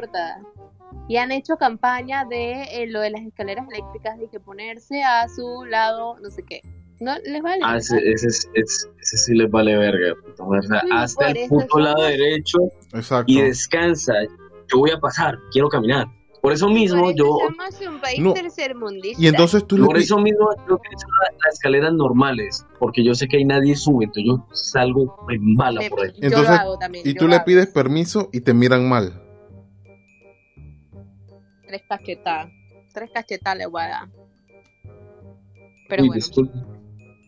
Y 1.09 1.17
han 1.17 1.33
hecho 1.33 1.57
campaña 1.57 2.27
de 2.27 2.63
eh, 2.63 2.87
lo 2.87 3.01
de 3.01 3.11
las 3.11 3.23
escaleras 3.23 3.67
eléctricas, 3.69 4.21
de 4.21 4.29
que 4.29 4.39
ponerse 4.39 5.03
a 5.03 5.27
su 5.29 5.65
lado, 5.65 6.21
no 6.21 6.31
sé 6.31 6.45
qué. 6.45 6.61
No 7.01 7.13
les 7.25 7.43
vale. 7.43 7.63
Ah, 7.65 7.79
ese, 7.79 7.99
ese, 8.09 8.39
sí 9.01 9.35
les 9.35 9.51
vale 9.51 9.77
verga. 9.77 10.15
hasta 10.93 11.31
el 11.33 11.49
puto 11.49 11.81
lado 11.81 12.05
derecho 12.05 12.59
Exacto. 12.93 13.33
y 13.33 13.41
descansa. 13.41 14.15
Yo 14.73 14.79
voy 14.79 14.93
a 14.93 15.01
pasar, 15.01 15.37
quiero 15.51 15.69
caminar. 15.69 16.07
Por 16.41 16.53
eso 16.53 16.69
mismo 16.69 17.11
yo... 17.13 17.39
un 17.39 18.01
país 18.01 19.19
Y 19.19 19.27
entonces 19.27 19.67
tú 19.67 19.85
Por 19.85 19.97
eso 19.97 20.19
mismo 20.19 20.49
yo 20.69 20.75
utilizo 20.75 21.07
las 21.43 21.55
escaleras 21.55 21.93
normales, 21.93 22.65
porque 22.79 23.05
yo 23.05 23.15
sé 23.15 23.29
que 23.29 23.39
ahí 23.39 23.45
nadie 23.45 23.75
sube, 23.75 24.05
entonces 24.05 24.25
yo 24.27 24.47
salgo 24.53 25.27
en 25.31 25.57
bala 25.57 25.83
por 25.89 26.05
ahí. 26.05 26.13
Entonces, 26.21 26.61
y 27.05 27.15
tú 27.15 27.29
le 27.29 27.41
pides 27.41 27.67
permiso 27.69 28.29
y 28.33 28.41
te 28.41 28.55
miran 28.55 28.89
mal. 28.89 29.23
Tres 31.67 31.83
cachetadas. 31.89 32.51
Tres 32.93 33.11
cachetadas 33.13 33.59
le 33.59 33.67
voy 33.67 33.83
a 33.83 33.89
dar. 33.89 34.09
Pero 35.89 36.07
bueno. 36.07 36.25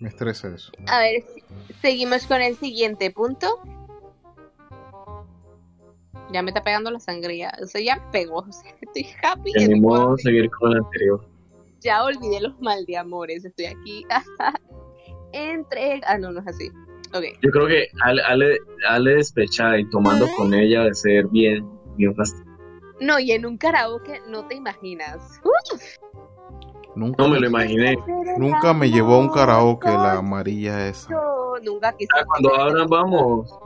Me 0.01 0.09
estresa 0.09 0.55
eso. 0.55 0.71
A 0.87 1.01
ver, 1.01 1.25
seguimos 1.83 2.27
con 2.27 2.41
el 2.41 2.57
siguiente 2.57 3.11
punto. 3.11 3.49
Ya 6.33 6.43
me 6.43 6.51
está 6.51 6.63
pegando 6.63 6.91
la 6.91 7.01
sangría. 7.01 7.53
O 7.63 7.67
sea, 7.67 7.81
ya 7.81 7.97
me 7.97 8.03
pegó. 8.13 8.39
O 8.49 8.53
sea, 8.53 8.75
estoy 8.81 9.07
happy. 9.23 9.53
Que 9.53 9.65
and 9.65 9.75
ni 9.75 9.81
modo 9.81 10.17
seguir 10.19 10.51
con 10.51 10.73
el 10.73 10.79
anterior. 10.79 11.25
Ya 11.81 12.03
olvidé 12.05 12.41
los 12.41 12.61
mal 12.61 12.85
de 12.87 12.97
amores. 12.97 13.45
Estoy 13.45 13.67
aquí. 13.67 14.05
Entre. 15.33 16.01
Ah, 16.07 16.19
no, 16.19 16.33
no 16.33 16.41
es 16.41 16.47
así. 16.49 16.69
Ok. 17.15 17.25
Yo 17.43 17.51
creo 17.51 17.67
que 17.67 17.89
Ale, 18.03 18.23
Ale, 18.23 18.59
Ale 18.89 19.15
despechada 19.15 19.79
y 19.79 19.89
tomando 19.91 20.27
con 20.37 20.53
ella 20.55 20.83
de 20.85 20.95
ser 20.95 21.27
bien, 21.29 21.67
bien 21.97 22.15
fastidioso. 22.15 22.49
No, 23.01 23.19
y 23.19 23.31
en 23.33 23.47
un 23.47 23.57
karaoke 23.57 24.21
no 24.29 24.47
te 24.47 24.57
imaginas. 24.57 25.41
Uf, 25.45 25.81
Nunca, 26.97 27.23
No 27.23 27.29
me 27.29 27.39
lo 27.39 27.47
imaginé. 27.47 27.97
nunca 28.39 28.75
me 28.75 28.91
llevó 28.91 29.15
a 29.15 29.19
un 29.21 29.29
karaoke 29.31 29.89
la 29.89 30.15
amarilla 30.15 30.89
esa. 30.89 31.11
No, 31.13 31.59
nunca 31.63 31.93
quise. 31.97 32.11
Ah, 32.19 32.25
cuando 32.27 32.55
ahora 32.57 32.85
vamos, 32.89 33.57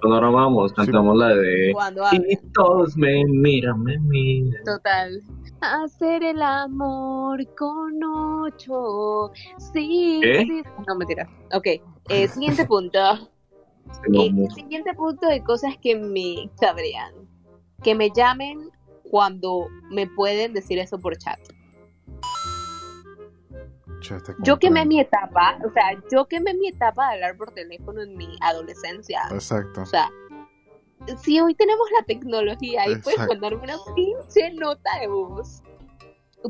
cuando 0.00 0.16
ahora 0.16 0.30
vamos, 0.30 0.72
cantamos 0.72 1.16
la 1.16 1.34
de. 1.34 1.74
Y 2.28 2.36
todos 2.52 2.96
me 2.96 3.24
miran, 3.24 3.82
me 3.82 3.98
miran. 3.98 4.64
Total. 4.64 5.20
Hacer 5.60 6.22
el 6.22 6.40
amor 6.40 7.44
con 7.56 8.02
ocho. 8.04 9.32
Sí, 9.72 10.20
¿Qué? 10.22 10.42
sí. 10.42 10.62
No, 10.86 10.94
mentira. 10.94 11.28
Ok. 11.52 11.66
Eh, 12.10 12.28
siguiente 12.28 12.64
punto. 12.66 12.98
Se 13.90 14.08
mamó. 14.10 14.44
Eh, 14.44 14.50
siguiente 14.54 14.94
punto 14.94 15.26
de 15.26 15.42
cosas 15.42 15.76
que 15.82 15.96
me 15.96 16.48
cabrean. 16.60 17.12
Que 17.82 17.94
me 17.94 18.10
llamen 18.14 18.70
cuando 19.10 19.66
me 19.90 20.06
pueden 20.06 20.52
decir 20.52 20.78
eso 20.78 20.98
por 20.98 21.16
chat. 21.16 21.38
Che, 24.00 24.20
te 24.20 24.34
Yo 24.44 24.58
quemé 24.58 24.84
mi 24.86 25.00
etapa, 25.00 25.58
o 25.64 25.70
sea, 25.72 25.90
yo 26.12 26.26
quemé 26.26 26.54
mi 26.54 26.68
etapa 26.68 27.08
de 27.08 27.14
hablar 27.14 27.36
por 27.36 27.52
teléfono 27.52 28.02
en 28.02 28.16
mi 28.16 28.28
adolescencia. 28.40 29.22
Exacto. 29.30 29.82
O 29.82 29.86
sea, 29.86 30.08
si 31.22 31.40
hoy 31.40 31.54
tenemos 31.54 31.86
la 31.98 32.04
tecnología 32.04 32.88
y 32.88 32.96
puedes 32.96 33.26
mandarme 33.26 33.62
una 33.64 33.78
pinche 33.94 34.52
nota 34.54 34.90
de 35.00 35.08
voz, 35.08 35.62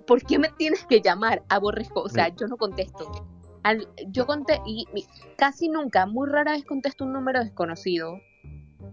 ¿por 0.06 0.22
qué 0.22 0.38
me 0.38 0.48
tienes 0.58 0.84
que 0.86 1.00
llamar? 1.00 1.42
Aborrezco, 1.48 2.02
o 2.02 2.08
sea, 2.08 2.28
yo 2.28 2.46
no 2.48 2.56
contesto. 2.56 3.10
Al- 3.62 3.88
yo 4.08 4.26
conté 4.26 4.60
y, 4.66 4.86
y 4.94 5.06
casi 5.36 5.68
nunca, 5.68 6.06
muy 6.06 6.28
rara 6.28 6.52
vez 6.52 6.64
contesto 6.64 7.04
un 7.04 7.12
número 7.12 7.40
desconocido. 7.42 8.20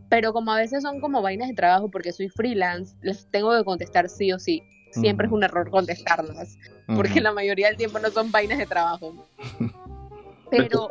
Pero 0.10 0.34
como 0.34 0.52
a 0.52 0.58
veces 0.58 0.84
son 0.84 1.00
como 1.00 1.22
vainas 1.22 1.50
de 1.50 1.56
trabajo 1.56 1.90
porque 1.90 2.12
soy 2.14 2.30
freelance, 2.30 2.96
les 3.02 3.28
tengo 3.30 3.56
que 3.58 3.64
contestar 3.64 4.08
sí 4.08 4.32
o 4.32 4.40
sí. 4.40 4.64
Siempre 5.00 5.28
es 5.28 5.34
un 5.34 5.44
error 5.44 5.70
contestarlas, 5.70 6.58
porque 6.88 7.22
la 7.22 7.32
mayoría 7.32 7.68
del 7.68 7.78
tiempo 7.78 8.00
no 8.00 8.10
son 8.10 8.32
vainas 8.32 8.58
de 8.58 8.66
trabajo. 8.66 9.14
Pero 10.50 10.88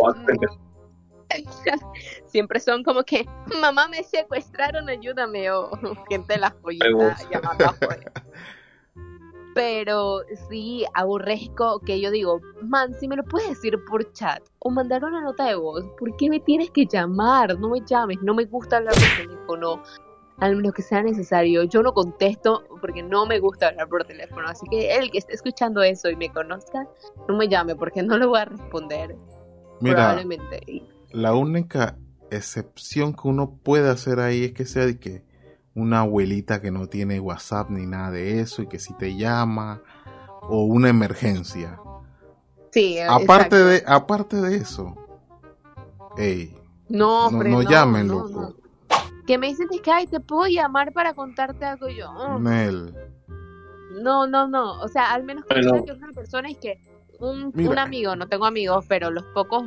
siempre 2.26 2.60
son 2.60 2.82
como 2.82 3.02
que, 3.04 3.26
mamá 3.60 3.88
me 3.88 4.02
secuestraron, 4.02 4.88
ayúdame, 4.88 5.50
o 5.50 5.70
gente 6.08 6.34
de 6.34 6.40
las 6.40 6.52
pollitas 6.54 7.28
llamando 7.30 7.64
a 7.66 7.68
joder. 7.68 8.12
Pero 9.54 10.22
sí, 10.48 10.84
aborrezco 10.94 11.78
que 11.80 12.00
yo 12.00 12.10
digo, 12.10 12.40
man, 12.62 12.92
si 12.98 13.06
me 13.06 13.14
lo 13.14 13.22
puedes 13.22 13.50
decir 13.50 13.78
por 13.88 14.12
chat 14.12 14.42
o 14.58 14.70
mandar 14.70 15.04
una 15.04 15.20
nota 15.20 15.44
de 15.44 15.54
voz, 15.54 15.84
¿por 15.96 16.16
qué 16.16 16.28
me 16.28 16.40
tienes 16.40 16.70
que 16.70 16.86
llamar? 16.86 17.56
No 17.60 17.68
me 17.68 17.80
llames, 17.80 18.20
no 18.20 18.34
me 18.34 18.46
gusta 18.46 18.78
hablar 18.78 18.94
por 18.94 19.28
teléfono, 19.28 19.82
menos 20.38 20.74
que 20.74 20.82
sea 20.82 21.02
necesario. 21.02 21.64
Yo 21.64 21.82
no 21.82 21.92
contesto 21.92 22.64
porque 22.80 23.02
no 23.02 23.26
me 23.26 23.38
gusta 23.38 23.68
hablar 23.68 23.88
por 23.88 24.04
teléfono, 24.04 24.48
así 24.48 24.66
que 24.70 24.94
el 24.96 25.10
que 25.10 25.18
esté 25.18 25.34
escuchando 25.34 25.82
eso 25.82 26.10
y 26.10 26.16
me 26.16 26.30
conozca, 26.30 26.88
no 27.28 27.36
me 27.36 27.48
llame 27.48 27.76
porque 27.76 28.02
no 28.02 28.18
le 28.18 28.26
voy 28.26 28.40
a 28.40 28.44
responder, 28.46 29.16
Mira, 29.80 29.96
probablemente. 29.96 30.82
La 31.10 31.34
única 31.34 31.96
excepción 32.30 33.12
que 33.14 33.28
uno 33.28 33.58
puede 33.62 33.88
hacer 33.90 34.18
ahí 34.20 34.44
es 34.44 34.52
que 34.52 34.66
sea 34.66 34.86
de 34.86 34.98
que 34.98 35.24
una 35.74 36.00
abuelita 36.00 36.60
que 36.60 36.70
no 36.70 36.88
tiene 36.88 37.20
WhatsApp 37.20 37.70
ni 37.70 37.86
nada 37.86 38.10
de 38.10 38.40
eso 38.40 38.62
y 38.62 38.68
que 38.68 38.78
si 38.78 38.94
te 38.94 39.16
llama 39.16 39.82
o 40.42 40.64
una 40.64 40.88
emergencia. 40.88 41.80
Sí, 42.70 42.98
Aparte 43.00 43.56
exacto. 43.56 43.64
de, 43.66 43.84
aparte 43.86 44.36
de 44.40 44.56
eso, 44.56 44.94
ey, 46.16 46.56
No, 46.88 47.30
no, 47.30 47.38
hombre, 47.38 47.50
no 47.50 47.62
no, 47.62 47.70
llamen, 47.70 48.06
no, 48.08 48.14
loco. 48.14 48.40
no. 48.40 48.63
Que 49.26 49.38
me 49.38 49.46
dicen 49.48 49.68
que, 49.82 49.90
ay, 49.90 50.06
te 50.06 50.20
puedo 50.20 50.46
llamar 50.46 50.92
para 50.92 51.14
contarte 51.14 51.64
algo 51.64 51.88
y 51.88 51.96
yo. 51.96 52.10
"Oh. 52.10 52.38
No, 52.38 54.26
no, 54.26 54.48
no. 54.48 54.80
O 54.82 54.88
sea, 54.88 55.12
al 55.12 55.22
menos 55.24 55.44
que 55.46 55.58
es 55.60 55.66
una 55.66 56.12
persona 56.14 56.50
es 56.50 56.58
que 56.58 56.80
un, 57.20 57.52
un 57.54 57.78
amigo, 57.78 58.16
no 58.16 58.26
tengo 58.28 58.44
amigos, 58.44 58.84
pero 58.88 59.10
los 59.10 59.24
pocos, 59.34 59.64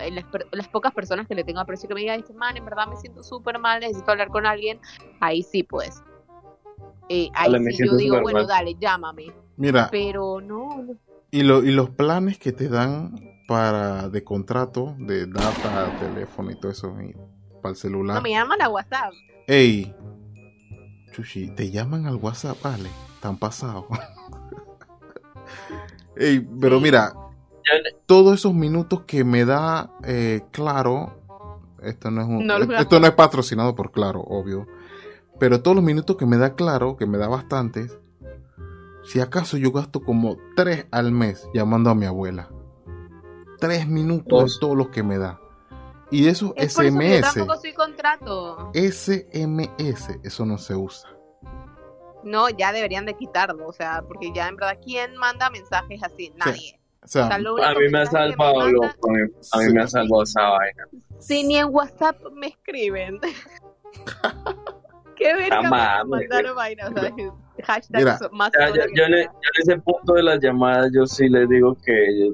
eh, 0.00 0.10
las, 0.10 0.24
las 0.52 0.68
pocas 0.68 0.92
personas 0.92 1.28
que 1.28 1.34
le 1.34 1.44
tengo 1.44 1.60
aprecio 1.60 1.86
que 1.88 1.94
me 1.94 2.00
digan, 2.00 2.18
este 2.20 2.32
man, 2.32 2.56
en 2.56 2.64
verdad 2.64 2.86
me 2.88 2.96
siento 2.96 3.22
súper 3.22 3.58
mal, 3.58 3.80
necesito 3.80 4.10
hablar 4.10 4.28
con 4.28 4.46
alguien, 4.46 4.80
ahí 5.20 5.42
sí, 5.42 5.62
pues. 5.62 6.02
Eh, 7.08 7.28
ahí 7.34 7.52
Dale, 7.52 7.72
sí, 7.72 7.84
yo 7.86 7.96
digo, 7.96 8.20
bueno, 8.22 8.40
mal. 8.40 8.48
dale, 8.48 8.74
llámame. 8.80 9.26
Mira, 9.56 9.88
Pero 9.90 10.40
no, 10.40 10.82
no. 10.82 10.94
y, 11.30 11.42
lo, 11.42 11.62
y 11.62 11.72
los 11.72 11.90
planes 11.90 12.38
que 12.38 12.52
te 12.52 12.68
dan 12.68 13.14
para 13.46 14.08
de 14.08 14.24
contrato, 14.24 14.94
de 14.98 15.26
data, 15.26 15.94
teléfono 16.00 16.50
y 16.50 16.58
todo 16.58 16.72
eso, 16.72 16.96
para 17.62 17.70
el 17.70 17.76
celular. 17.76 18.16
No 18.16 18.22
me 18.22 18.30
llaman 18.30 18.60
a 18.60 18.68
WhatsApp. 18.68 19.12
Ey, 19.46 19.94
Chuchi, 21.12 21.48
te 21.50 21.70
llaman 21.70 22.06
al 22.06 22.16
WhatsApp, 22.16 22.60
vale, 22.62 22.90
tan 23.20 23.38
pasado. 23.38 23.86
Ey, 26.16 26.40
pero 26.60 26.78
Sí. 26.78 26.82
mira, 26.84 27.12
todos 28.06 28.34
esos 28.34 28.54
minutos 28.54 29.02
que 29.06 29.24
me 29.24 29.44
da 29.44 29.90
eh, 30.04 30.42
Claro, 30.50 31.12
esto 31.82 32.10
no 32.10 32.20
es 32.22 32.28
un, 32.28 32.46
No 32.46 32.58
lo 32.58 32.64
esto- 32.74 33.00
no 33.00 33.06
es 33.06 33.12
patrocinado 33.14 33.74
por 33.74 33.90
Claro, 33.92 34.20
obvio, 34.20 34.66
pero 35.38 35.62
todos 35.62 35.76
los 35.76 35.84
minutos 35.84 36.16
que 36.16 36.26
me 36.26 36.36
da 36.36 36.54
Claro, 36.54 36.96
que 36.96 37.06
me 37.06 37.18
da 37.18 37.28
bastantes, 37.28 37.96
si 39.04 39.20
acaso 39.20 39.56
yo 39.56 39.72
gasto 39.72 40.00
como 40.00 40.36
tres 40.54 40.86
al 40.90 41.12
mes 41.12 41.48
llamando 41.54 41.90
a 41.90 41.94
mi 41.94 42.06
abuela, 42.06 42.50
tres 43.58 43.88
minutos 43.88 44.26
Dos. 44.28 44.52
es 44.54 44.58
todo 44.60 44.74
lo 44.74 44.90
que 44.90 45.02
me 45.02 45.18
da, 45.18 45.40
y 46.12 46.22
de 46.24 46.30
esos 46.30 46.52
Es 46.56 46.74
por 46.74 46.84
eso 46.86 46.98
que 46.98 47.08
yo 47.08 47.16
SMS, 47.18 47.34
tampoco 47.34 47.60
soy 47.60 47.72
contrato. 47.72 48.70
SMS, 48.74 50.18
eso 50.22 50.46
no 50.46 50.58
se 50.58 50.74
usa. 50.76 51.08
No, 52.22 52.48
ya 52.50 52.72
deberían 52.72 53.04
de 53.04 53.14
quitarlo, 53.14 53.66
o 53.66 53.72
sea, 53.72 54.02
porque 54.06 54.30
ya 54.32 54.46
en 54.46 54.54
verdad, 54.56 54.78
¿quién 54.84 55.16
manda 55.16 55.50
mensajes 55.50 56.00
así? 56.04 56.32
Nadie. 56.36 56.78
O 57.02 57.08
sea, 57.08 57.24
O 57.24 57.28
sea, 57.28 57.38
lo 57.38 57.56
A 57.64 57.74
mí 57.74 57.88
me 57.90 57.98
ha 57.98 58.04
que 58.04 58.06
me 58.06 58.06
salvado, 58.06 58.54
manda- 58.54 58.70
loco. 58.72 59.10
A 59.10 59.12
mí, 59.12 59.18
a 59.52 59.58
mí 59.58 59.64
Sí. 59.66 59.72
me 59.72 59.82
ha 59.82 59.86
salvado 59.88 60.22
esa 60.22 60.42
vaina. 60.50 60.84
Si 61.18 61.42
ni 61.42 61.56
en 61.56 61.66
WhatsApp 61.74 62.16
me 62.32 62.46
escriben. 62.48 63.18
¿Qué 65.16 65.34
verga 65.34 65.60
Ah, 65.64 66.04
mandaron 66.04 66.54
vainas? 66.56 66.90
O 66.90 67.00
sea, 67.00 67.12
hashtag 67.64 68.32
más 68.32 68.50
Ya, 68.58 68.68
yo, 68.68 68.74
en, 68.82 68.88
nunca. 68.88 68.94
yo 68.96 69.04
en 69.16 69.28
ese 69.60 69.78
punto 69.78 70.14
de 70.14 70.22
las 70.22 70.40
llamadas, 70.40 70.90
yo 70.94 71.06
sí 71.06 71.28
les 71.28 71.48
digo 71.48 71.76
que 71.84 72.32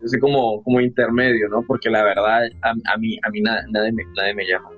yo, 0.00 0.08
soy 0.08 0.20
como, 0.20 0.62
como 0.62 0.80
intermedio, 0.80 1.48
¿no? 1.48 1.62
Porque 1.62 1.90
la 1.90 2.02
verdad, 2.04 2.44
a, 2.62 2.70
a 2.92 2.96
mí, 2.98 3.18
a 3.22 3.30
mí 3.30 3.40
na- 3.40 3.64
nadie, 3.70 3.92
me, 3.92 4.02
nadie 4.16 4.34
me 4.34 4.46
llama. 4.46 4.70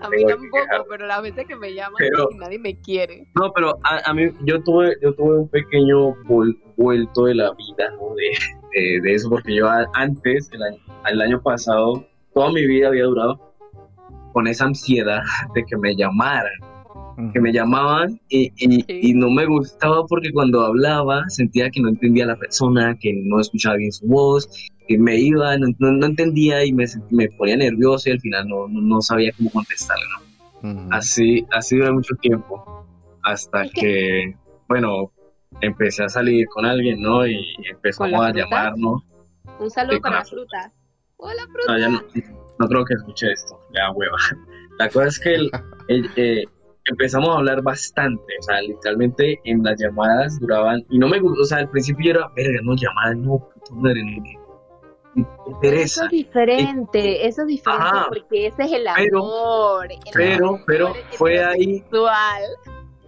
A 0.00 0.08
mí 0.10 0.24
tampoco, 0.26 0.58
pero 0.90 1.06
las 1.06 1.22
veces 1.22 1.46
que 1.46 1.54
me 1.54 1.72
llaman 1.74 1.94
Pero- 1.98 2.28
nadie 2.36 2.58
me 2.58 2.76
quiere. 2.80 3.28
No, 3.38 3.52
pero 3.52 3.78
a, 3.84 4.10
a 4.10 4.12
mí, 4.14 4.30
yo 4.44 4.60
tuve, 4.62 4.96
yo 5.00 5.14
tuve 5.14 5.38
un 5.38 5.48
pequeño 5.48 6.14
vol- 6.24 6.58
vuelto 6.76 7.26
de 7.26 7.36
la 7.36 7.52
vida, 7.52 7.90
¿no? 8.00 8.14
De, 8.16 8.32
de, 8.80 9.00
de 9.00 9.14
eso, 9.14 9.30
porque 9.30 9.54
yo 9.54 9.68
a- 9.68 9.86
antes, 9.94 10.50
el 10.52 10.62
año, 10.62 10.78
el 11.08 11.20
año 11.20 11.40
pasado, 11.42 12.04
toda 12.34 12.50
mi 12.50 12.66
vida 12.66 12.88
había 12.88 13.04
durado 13.04 13.54
con 14.32 14.46
esa 14.48 14.64
ansiedad 14.64 15.20
de 15.54 15.64
que 15.64 15.76
me 15.76 15.94
llamaran. 15.94 16.52
Que 17.32 17.40
me 17.40 17.52
llamaban 17.52 18.20
y, 18.28 18.50
y- 18.56 18.82
Sí. 18.82 19.00
y 19.02 19.14
no 19.14 19.30
me 19.30 19.46
gustaba 19.46 20.04
porque 20.06 20.30
cuando 20.32 20.64
hablaba 20.64 21.24
sentía 21.28 21.70
que 21.70 21.80
no 21.80 21.88
entendía 21.90 22.24
a 22.24 22.28
la 22.28 22.36
persona, 22.36 22.96
que 23.00 23.12
no 23.24 23.40
escuchaba 23.40 23.76
bien 23.76 23.92
su 23.92 24.06
voz, 24.06 24.48
que 24.88 24.98
me 24.98 25.16
iba, 25.18 25.56
no, 25.58 25.68
no- 25.78 25.92
no 25.92 26.06
entendía 26.06 26.64
y 26.64 26.72
me, 26.72 26.84
me 27.10 27.28
ponía 27.30 27.56
nervioso 27.56 28.08
y 28.08 28.12
al 28.12 28.20
final 28.20 28.48
no, 28.48 28.66
no, 28.68 28.80
no 28.80 29.00
sabía 29.02 29.30
cómo 29.36 29.50
contestarle. 29.50 30.04
¿no? 30.62 30.88
Así, 30.90 31.44
así 31.52 31.76
duró 31.76 31.92
mucho 31.94 32.14
tiempo 32.20 32.86
hasta 33.22 33.68
que- 33.68 34.34
bueno, 34.68 35.12
empecé 35.60 36.04
a 36.04 36.08
salir 36.08 36.46
con 36.48 36.64
alguien, 36.64 37.02
¿no? 37.02 37.26
Y 37.26 37.36
empezamos 37.70 38.12
¿Con 38.12 38.20
la 38.22 38.28
a 38.28 38.32
fruta? 38.32 38.44
llamarnos. 38.44 39.02
Un 39.60 39.70
saludo 39.70 39.94
con 40.00 40.02
con 40.02 40.12
la 40.12 40.18
la 40.18 40.24
fruta. 40.24 40.72
Hola, 41.18 41.42
No, 41.46 41.52
fruta. 41.52 41.78
ya 41.78 41.88
no, 41.88 42.00
no 42.58 42.66
creo 42.68 42.84
que 42.84 42.94
escuche 42.94 43.30
esto, 43.32 43.58
da 43.74 43.90
hueva. 43.92 44.16
La 44.78 44.88
cosa 44.88 45.08
es 45.08 45.20
que 45.20 45.34
el- 45.34 45.50
el- 45.88 46.10
eh, 46.16 46.44
empezamos 46.86 47.28
a 47.30 47.38
hablar 47.38 47.62
bastante, 47.62 48.22
o 48.40 48.42
sea, 48.42 48.60
literalmente 48.62 49.40
en 49.44 49.62
las 49.62 49.80
llamadas 49.80 50.38
duraban, 50.40 50.84
y 50.90 50.98
no 50.98 51.08
me 51.08 51.20
gustó, 51.20 51.42
o 51.42 51.44
sea, 51.44 51.58
al 51.58 51.70
principio 51.70 52.04
yo 52.12 52.18
era, 52.18 52.28
verga, 52.34 52.60
no, 52.62 52.74
llamadas, 52.74 53.16
no, 53.18 53.38
puta 53.38 53.74
madre, 53.74 54.02
no, 55.14 55.28
Eso 55.62 56.04
es 56.04 56.10
diferente, 56.10 57.26
eso 57.26 57.42
es 57.42 57.48
diferente 57.48 57.86
Ajá. 57.86 58.06
porque 58.08 58.46
ese 58.46 58.62
es 58.62 58.72
el 58.72 58.84
Pero- 58.96 59.18
amor. 59.18 59.86
el 59.92 59.98
Pero, 60.12 60.46
amor 60.48 60.60
pero 60.66 60.92
fue 61.12 61.44
ahí, 61.44 61.84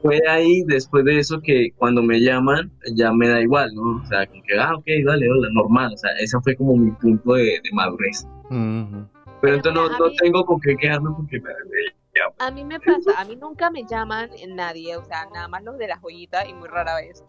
fue 0.03 0.20
ahí 0.29 0.62
después 0.66 1.05
de 1.07 1.18
eso 1.18 1.41
que 1.41 1.70
cuando 1.79 2.03
me 2.03 2.20
llaman 2.20 2.70
ya 2.95 3.11
me 3.12 3.27
da 3.29 3.41
igual, 3.41 3.75
¿no? 3.75 4.03
O 4.03 4.07
sea, 4.07 4.27
como 4.27 4.43
que, 4.43 4.59
ah, 4.59 4.75
ok, 4.77 4.85
dale, 5.07 5.31
hola, 5.31 5.49
normal, 5.55 5.93
o 5.95 5.97
sea, 5.97 6.11
ese 6.20 6.39
fue 6.43 6.55
como 6.57 6.77
mi 6.77 6.91
punto 6.93 7.33
de, 7.35 7.45
de 7.64 7.70
madurez. 7.72 8.27
Pero 8.51 9.09
Pero 9.41 9.55
entonces 9.57 9.99
no, 9.99 9.99
no 10.07 10.12
tengo 10.20 10.45
con 10.45 10.61
qué 10.61 10.77
quejarme 10.77 11.09
porque 11.16 11.41
me, 11.41 11.51
A 12.39 12.51
mí 12.51 12.65
me 12.65 12.79
pasa, 12.81 13.12
a 13.19 13.25
mí 13.25 13.37
nunca 13.37 13.71
me 13.71 13.85
llaman 13.85 14.31
nadie, 14.49 14.97
o 14.97 15.05
sea, 15.05 15.27
nada 15.33 15.49
más 15.49 15.62
los 15.62 15.79
de 15.79 15.89
la 15.89 15.99
joyita 15.99 16.47
y 16.47 16.55
muy 16.55 16.69
rara 16.69 16.97
vez. 16.97 17.25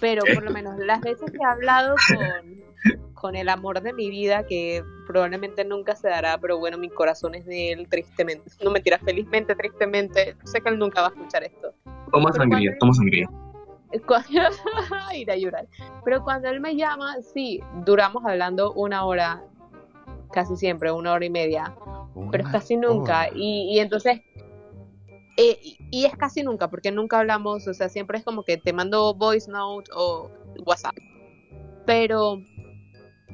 Pero 0.00 0.22
por 0.34 0.44
lo 0.44 0.50
menos 0.50 0.78
las 0.78 1.00
veces 1.00 1.30
que 1.30 1.38
he 1.38 1.44
hablado 1.44 1.96
con, 2.08 2.94
con 3.14 3.36
el 3.36 3.48
amor 3.48 3.80
de 3.80 3.92
mi 3.92 4.10
vida, 4.10 4.46
que 4.46 4.84
probablemente 5.06 5.64
nunca 5.64 5.96
se 5.96 6.08
dará, 6.08 6.38
pero 6.38 6.58
bueno, 6.58 6.78
mi 6.78 6.88
corazón 6.88 7.34
es 7.34 7.46
de 7.46 7.72
él, 7.72 7.88
tristemente. 7.88 8.50
No 8.62 8.70
me 8.70 8.80
tira 8.80 8.98
felizmente, 8.98 9.54
tristemente. 9.54 10.36
Sé 10.44 10.60
que 10.60 10.68
él 10.68 10.78
nunca 10.78 11.00
va 11.00 11.08
a 11.08 11.10
escuchar 11.10 11.44
esto. 11.44 11.72
Toma 12.12 12.32
sangría, 12.32 12.76
toma 12.78 12.94
sangría. 12.94 13.28
ir 15.14 15.30
a 15.30 15.36
llorar. 15.36 15.66
Pero 16.04 16.22
cuando 16.22 16.48
él 16.48 16.60
me 16.60 16.76
llama, 16.76 17.16
sí, 17.22 17.60
duramos 17.84 18.24
hablando 18.24 18.72
una 18.74 19.04
hora, 19.04 19.42
casi 20.32 20.56
siempre, 20.56 20.92
una 20.92 21.12
hora 21.12 21.24
y 21.24 21.30
media, 21.30 21.74
pero 22.30 22.44
es 22.44 22.50
casi 22.50 22.76
nunca. 22.76 23.28
Y, 23.34 23.74
y 23.74 23.78
entonces, 23.78 24.20
eh, 25.36 25.58
y 25.90 26.04
es 26.04 26.16
casi 26.16 26.42
nunca, 26.42 26.68
porque 26.68 26.90
nunca 26.90 27.20
hablamos, 27.20 27.66
o 27.66 27.74
sea, 27.74 27.88
siempre 27.88 28.18
es 28.18 28.24
como 28.24 28.42
que 28.42 28.56
te 28.56 28.72
mando 28.72 29.14
voice 29.14 29.50
note 29.50 29.90
o 29.94 30.30
WhatsApp. 30.64 30.96
Pero 31.86 32.42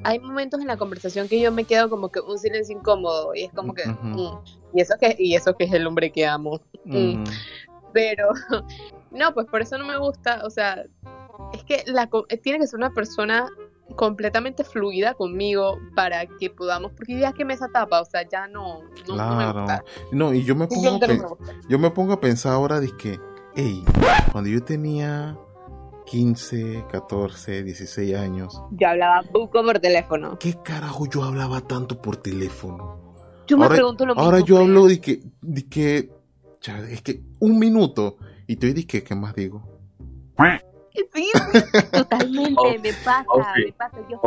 hay 0.03 0.19
momentos 0.19 0.59
en 0.59 0.67
la 0.67 0.77
conversación 0.77 1.27
que 1.27 1.39
yo 1.39 1.51
me 1.51 1.63
quedo 1.63 1.89
como 1.89 2.09
que 2.09 2.19
un 2.19 2.37
silencio 2.37 2.77
incómodo 2.77 3.33
y 3.33 3.43
es 3.43 3.53
como 3.53 3.73
que 3.73 3.87
mm, 3.87 4.39
y 4.73 4.81
eso 4.81 4.95
que 4.99 5.15
y 5.17 5.35
eso 5.35 5.55
que 5.55 5.63
es 5.63 5.73
el 5.73 5.87
hombre 5.87 6.11
que 6.11 6.25
amo 6.25 6.61
mm. 6.83 7.23
pero 7.93 8.29
no 9.11 9.33
pues 9.33 9.47
por 9.47 9.61
eso 9.61 9.77
no 9.77 9.85
me 9.85 9.97
gusta 9.97 10.41
o 10.45 10.49
sea 10.49 10.83
es 11.53 11.63
que 11.63 11.83
la 11.87 12.09
tiene 12.43 12.59
que 12.59 12.67
ser 12.67 12.77
una 12.77 12.93
persona 12.93 13.49
completamente 13.95 14.63
fluida 14.63 15.13
conmigo 15.13 15.77
para 15.95 16.25
que 16.25 16.49
podamos, 16.49 16.91
porque 16.93 17.19
ya 17.19 17.33
que 17.33 17.45
me 17.45 17.53
esa 17.53 17.67
tapa, 17.69 18.01
o 18.01 18.05
sea, 18.05 18.27
ya 18.27 18.47
no, 18.47 18.81
no, 19.07 19.15
claro. 19.15 19.65
no, 20.11 20.33
y 20.33 20.43
yo 20.43 20.55
me 20.55 20.67
pongo, 20.67 20.95
a 20.95 20.99
yo 21.69 21.79
me 21.79 21.91
pongo 21.91 22.13
a 22.13 22.19
pensar 22.19 22.53
ahora 22.53 22.79
de 22.79 22.95
que, 22.97 23.19
hey, 23.55 23.83
cuando 24.31 24.49
yo 24.49 24.63
tenía 24.63 25.37
15, 26.05 26.85
14, 26.91 27.63
16 27.63 28.15
años. 28.15 28.61
Yo 28.71 28.87
hablaba 28.87 29.23
poco 29.23 29.63
por 29.63 29.79
teléfono. 29.79 30.37
¿Qué 30.39 30.55
carajo 30.63 31.07
yo 31.07 31.23
hablaba 31.23 31.61
tanto 31.61 32.01
por 32.01 32.17
teléfono? 32.17 32.99
Yo 33.47 33.57
me 33.57 33.67
pregunto 33.67 34.05
lo 34.05 34.15
mismo. 34.15 34.23
Ahora 34.23 34.39
yo 34.39 34.57
hablo 34.57 34.87
de 34.87 34.99
que, 34.99 35.21
de 35.41 35.67
que, 35.67 36.11
es 36.89 37.01
que 37.01 37.21
un 37.39 37.59
minuto 37.59 38.17
y 38.47 38.55
te 38.55 38.73
dije, 38.73 39.03
¿qué 39.03 39.15
más 39.15 39.35
digo? 39.35 39.63
Sí, 41.13 41.31
totalmente, 41.91 42.79
me 42.81 42.93
pasa, 42.93 43.53
me 43.65 43.71
pasa. 43.73 43.97
Yo, 44.09 44.19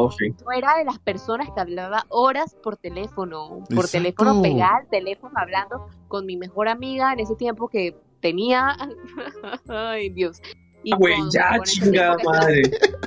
era 0.54 0.76
de 0.76 0.84
las 0.84 0.98
personas 0.98 1.48
que 1.54 1.60
hablaba 1.60 2.04
horas 2.08 2.54
por 2.62 2.76
teléfono, 2.76 3.64
por 3.74 3.88
teléfono 3.88 4.42
pegar, 4.42 4.86
teléfono 4.90 5.32
hablando 5.36 5.88
con 6.08 6.26
mi 6.26 6.36
mejor 6.36 6.68
amiga 6.68 7.12
en 7.12 7.20
ese 7.20 7.34
tiempo 7.36 7.68
que 7.68 7.96
tenía, 8.20 8.76
ay 9.68 10.10
Dios. 10.10 10.40
Y 10.84 10.92
con, 10.92 11.30
ya, 11.30 12.16
madre. 12.24 12.62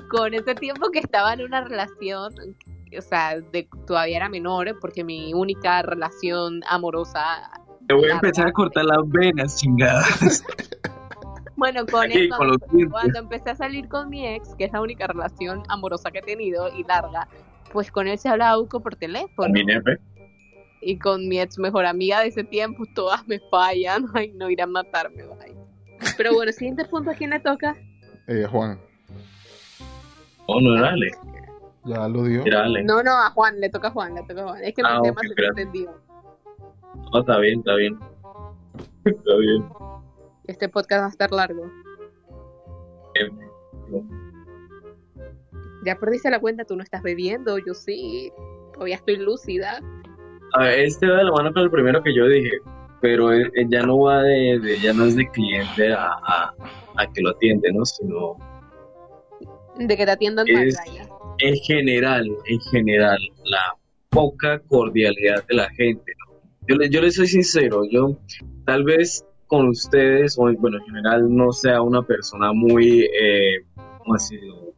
con 0.10 0.34
ese 0.34 0.56
tiempo 0.56 0.92
que 0.92 1.00
estaba 1.00 1.34
en 1.34 1.42
una 1.42 1.62
relación, 1.62 2.34
o 2.98 3.02
sea, 3.02 3.40
de, 3.40 3.68
todavía 3.88 4.18
era 4.18 4.30
menor, 4.30 4.78
porque 4.80 5.04
mi 5.04 5.34
única 5.34 5.82
relación 5.82 6.62
amorosa. 6.68 7.50
Te 7.88 7.94
voy 7.94 8.10
a 8.10 8.16
empezar 8.16 8.48
a 8.48 8.52
cortar 8.52 8.86
las 8.86 9.08
venas, 9.10 9.58
chingadas. 9.58 10.44
Bueno, 11.62 11.86
con 11.86 12.10
cuando, 12.90 13.20
empecé 13.20 13.52
a 13.52 13.56
salir 13.56 13.88
con 13.88 14.10
mi 14.10 14.26
ex, 14.26 14.56
que 14.56 14.64
es 14.64 14.72
la 14.72 14.82
única 14.82 15.06
relación 15.06 15.62
amorosa 15.70 16.10
que 16.10 16.18
he 16.18 16.24
tenido 16.24 16.76
y 16.76 16.84
larga, 16.86 17.28
pues 17.72 17.92
con 17.92 18.08
él 18.08 18.18
se 18.18 18.30
hablaba 18.30 18.58
UCO 18.58 18.80
por 18.80 18.96
teléfono. 18.96 19.54
mi 19.54 19.64
nepe. 19.64 20.00
Y 20.82 20.98
con 20.98 21.30
mi 21.30 21.40
ex 21.40 21.60
mejor 21.60 21.86
amiga 21.86 22.22
de 22.22 22.30
ese 22.30 22.44
tiempo, 22.44 22.86
todas 22.96 23.28
me 23.28 23.40
fallan. 23.52 24.08
Ay, 24.16 24.32
no 24.32 24.50
irán 24.50 24.70
a 24.70 24.82
matarme, 24.82 25.24
Pero 26.18 26.34
bueno, 26.34 26.52
siguiente 26.52 26.84
punto, 26.86 27.12
¿a 27.12 27.14
quién 27.14 27.30
le 27.30 27.40
toca? 27.40 27.76
Eh, 28.26 28.48
Juan. 28.50 28.80
Oh, 30.48 30.60
no, 30.60 30.82
dale. 30.82 31.12
Ya 31.86 32.08
lo 32.08 32.24
dio. 32.24 32.44
No, 32.86 33.04
no, 33.04 33.12
a 33.12 33.30
Juan, 33.30 33.60
le 33.60 33.70
toca 33.70 33.90
a 33.90 33.92
Juan, 33.92 34.16
le 34.16 34.24
toca 34.24 34.42
a 34.42 34.46
Juan. 34.46 34.64
Es 34.64 34.74
que 34.74 34.82
ah, 34.84 35.00
mi 35.00 35.10
tema 35.10 35.22
se 35.22 35.46
entendió. 35.46 35.92
No, 37.14 37.20
está 37.20 37.38
bien, 37.38 37.60
está 37.60 37.76
bien. 37.76 38.00
Está 39.06 39.36
bien. 39.36 39.91
Este 40.52 40.68
podcast 40.68 41.02
va 41.02 41.06
a 41.06 41.10
estar 41.10 41.32
largo. 41.32 41.72
Ya 45.86 45.96
perdiste 45.96 46.30
la 46.30 46.42
cuenta, 46.42 46.66
tú 46.66 46.76
no 46.76 46.84
estás 46.84 47.02
bebiendo, 47.02 47.58
yo 47.58 47.74
sí. 47.74 48.34
Todavía 48.74 48.96
estoy 48.96 49.16
lúcida. 49.16 49.80
A 50.54 50.64
ver, 50.64 50.80
este 50.80 51.08
va 51.08 51.20
de 51.20 51.24
la 51.24 51.32
mano 51.32 51.54
con 51.54 51.64
el 51.64 51.72
primero 51.72 52.04
que 52.04 52.14
yo 52.14 52.28
dije, 52.28 52.52
pero 53.00 53.32
eh, 53.32 53.50
eh, 53.56 53.66
ya 53.70 53.84
no 53.84 53.98
va 54.02 54.24
de, 54.24 54.78
ya 54.84 54.92
no 54.92 55.06
es 55.06 55.16
de 55.16 55.26
cliente 55.30 55.94
a, 55.94 56.10
a, 56.98 57.08
que 57.14 57.22
lo 57.22 57.30
atiende, 57.30 57.72
¿no? 57.72 57.86
Sino 57.86 58.36
de 59.78 59.96
que 59.96 60.06
te 60.06 60.12
atiendan 60.12 60.46
es, 60.50 60.78
En 61.40 61.56
general, 61.56 62.28
en 62.46 62.60
general, 62.60 63.20
la 63.46 63.78
poca 64.10 64.60
cordialidad 64.68 65.46
de 65.48 65.56
la 65.56 65.70
gente. 65.70 66.12
Yo, 66.68 66.76
le, 66.76 66.90
yo 66.90 67.02
le 67.02 67.10
soy 67.10 67.28
sincero, 67.28 67.84
yo 67.90 68.18
tal 68.66 68.84
vez 68.84 69.26
con 69.52 69.68
ustedes, 69.68 70.38
o 70.40 70.44
bueno, 70.60 70.78
en 70.78 70.86
general 70.86 71.36
no 71.36 71.52
sea 71.52 71.82
una 71.82 72.02
persona 72.02 72.54
muy, 72.54 73.02
eh, 73.02 73.66
¿cómo 73.98 74.14
decirlo? 74.14 74.74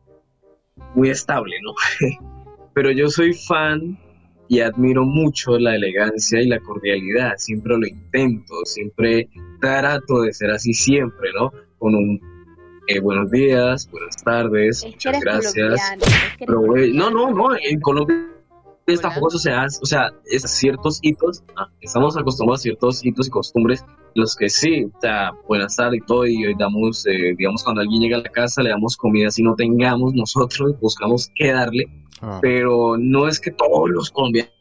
Muy 0.96 1.12
estable, 1.12 1.58
¿no? 1.62 1.74
Pero 2.74 2.90
yo 2.90 3.08
soy 3.08 3.36
fan 3.36 4.00
y 4.48 4.62
admiro 4.62 5.06
mucho 5.06 5.60
la 5.60 5.76
elegancia 5.76 6.42
y 6.42 6.48
la 6.48 6.60
cordialidad, 6.60 7.34
siempre 7.38 7.78
lo 7.78 7.86
intento, 7.86 8.56
siempre 8.66 9.30
trato 9.62 10.24
de 10.24 10.34
ser 10.34 10.50
así 10.50 10.74
siempre, 10.74 11.30
¿no? 11.40 11.52
Con 11.78 11.94
un 11.94 12.20
eh, 12.88 13.00
buenos 13.00 13.30
días, 13.30 13.88
buenas 13.92 14.16
tardes, 14.24 14.84
muchas 14.84 15.22
gracias. 15.22 15.80
no, 16.48 17.12
no, 17.12 17.30
no, 17.32 17.56
en 17.56 17.80
Colombia 17.80 18.33
tampoco 19.02 19.30
eso 19.30 19.40
se 19.40 19.52
hace, 19.52 19.80
o 19.82 19.86
sea, 19.86 20.12
es 20.26 20.44
ciertos 20.44 21.00
hitos, 21.02 21.44
ah, 21.56 21.70
estamos 21.82 22.18
acostumbrados 22.18 22.62
a 22.62 22.64
ciertos 22.64 23.06
hitos 23.06 23.28
y 23.28 23.30
costumbres, 23.30 23.86
los 24.16 24.36
que 24.36 24.50
sí, 24.50 24.86
o 24.86 25.00
sea, 25.00 25.32
buenas 25.48 25.76
tardes 25.76 26.02
y 26.04 26.06
todo, 26.06 26.26
y 26.26 26.54
damos, 26.58 27.06
eh, 27.08 27.34
digamos, 27.38 27.64
cuando 27.64 27.82
alguien 27.82 28.02
llega 28.02 28.18
a 28.18 28.22
la 28.22 28.30
casa, 28.30 28.62
le 28.62 28.70
damos 28.70 28.98
comida, 28.98 29.32
si 29.32 29.42
no 29.42 29.56
tengamos, 29.56 30.14
nosotros 30.14 30.76
buscamos 30.82 31.30
qué 31.36 31.54
darle, 31.54 31.86
ah. 32.22 32.40
pero 32.42 32.98
no 32.98 33.28
es 33.28 33.40
que 33.40 33.52
todos 33.52 33.90
los 33.90 34.12
colombianos 34.12 34.52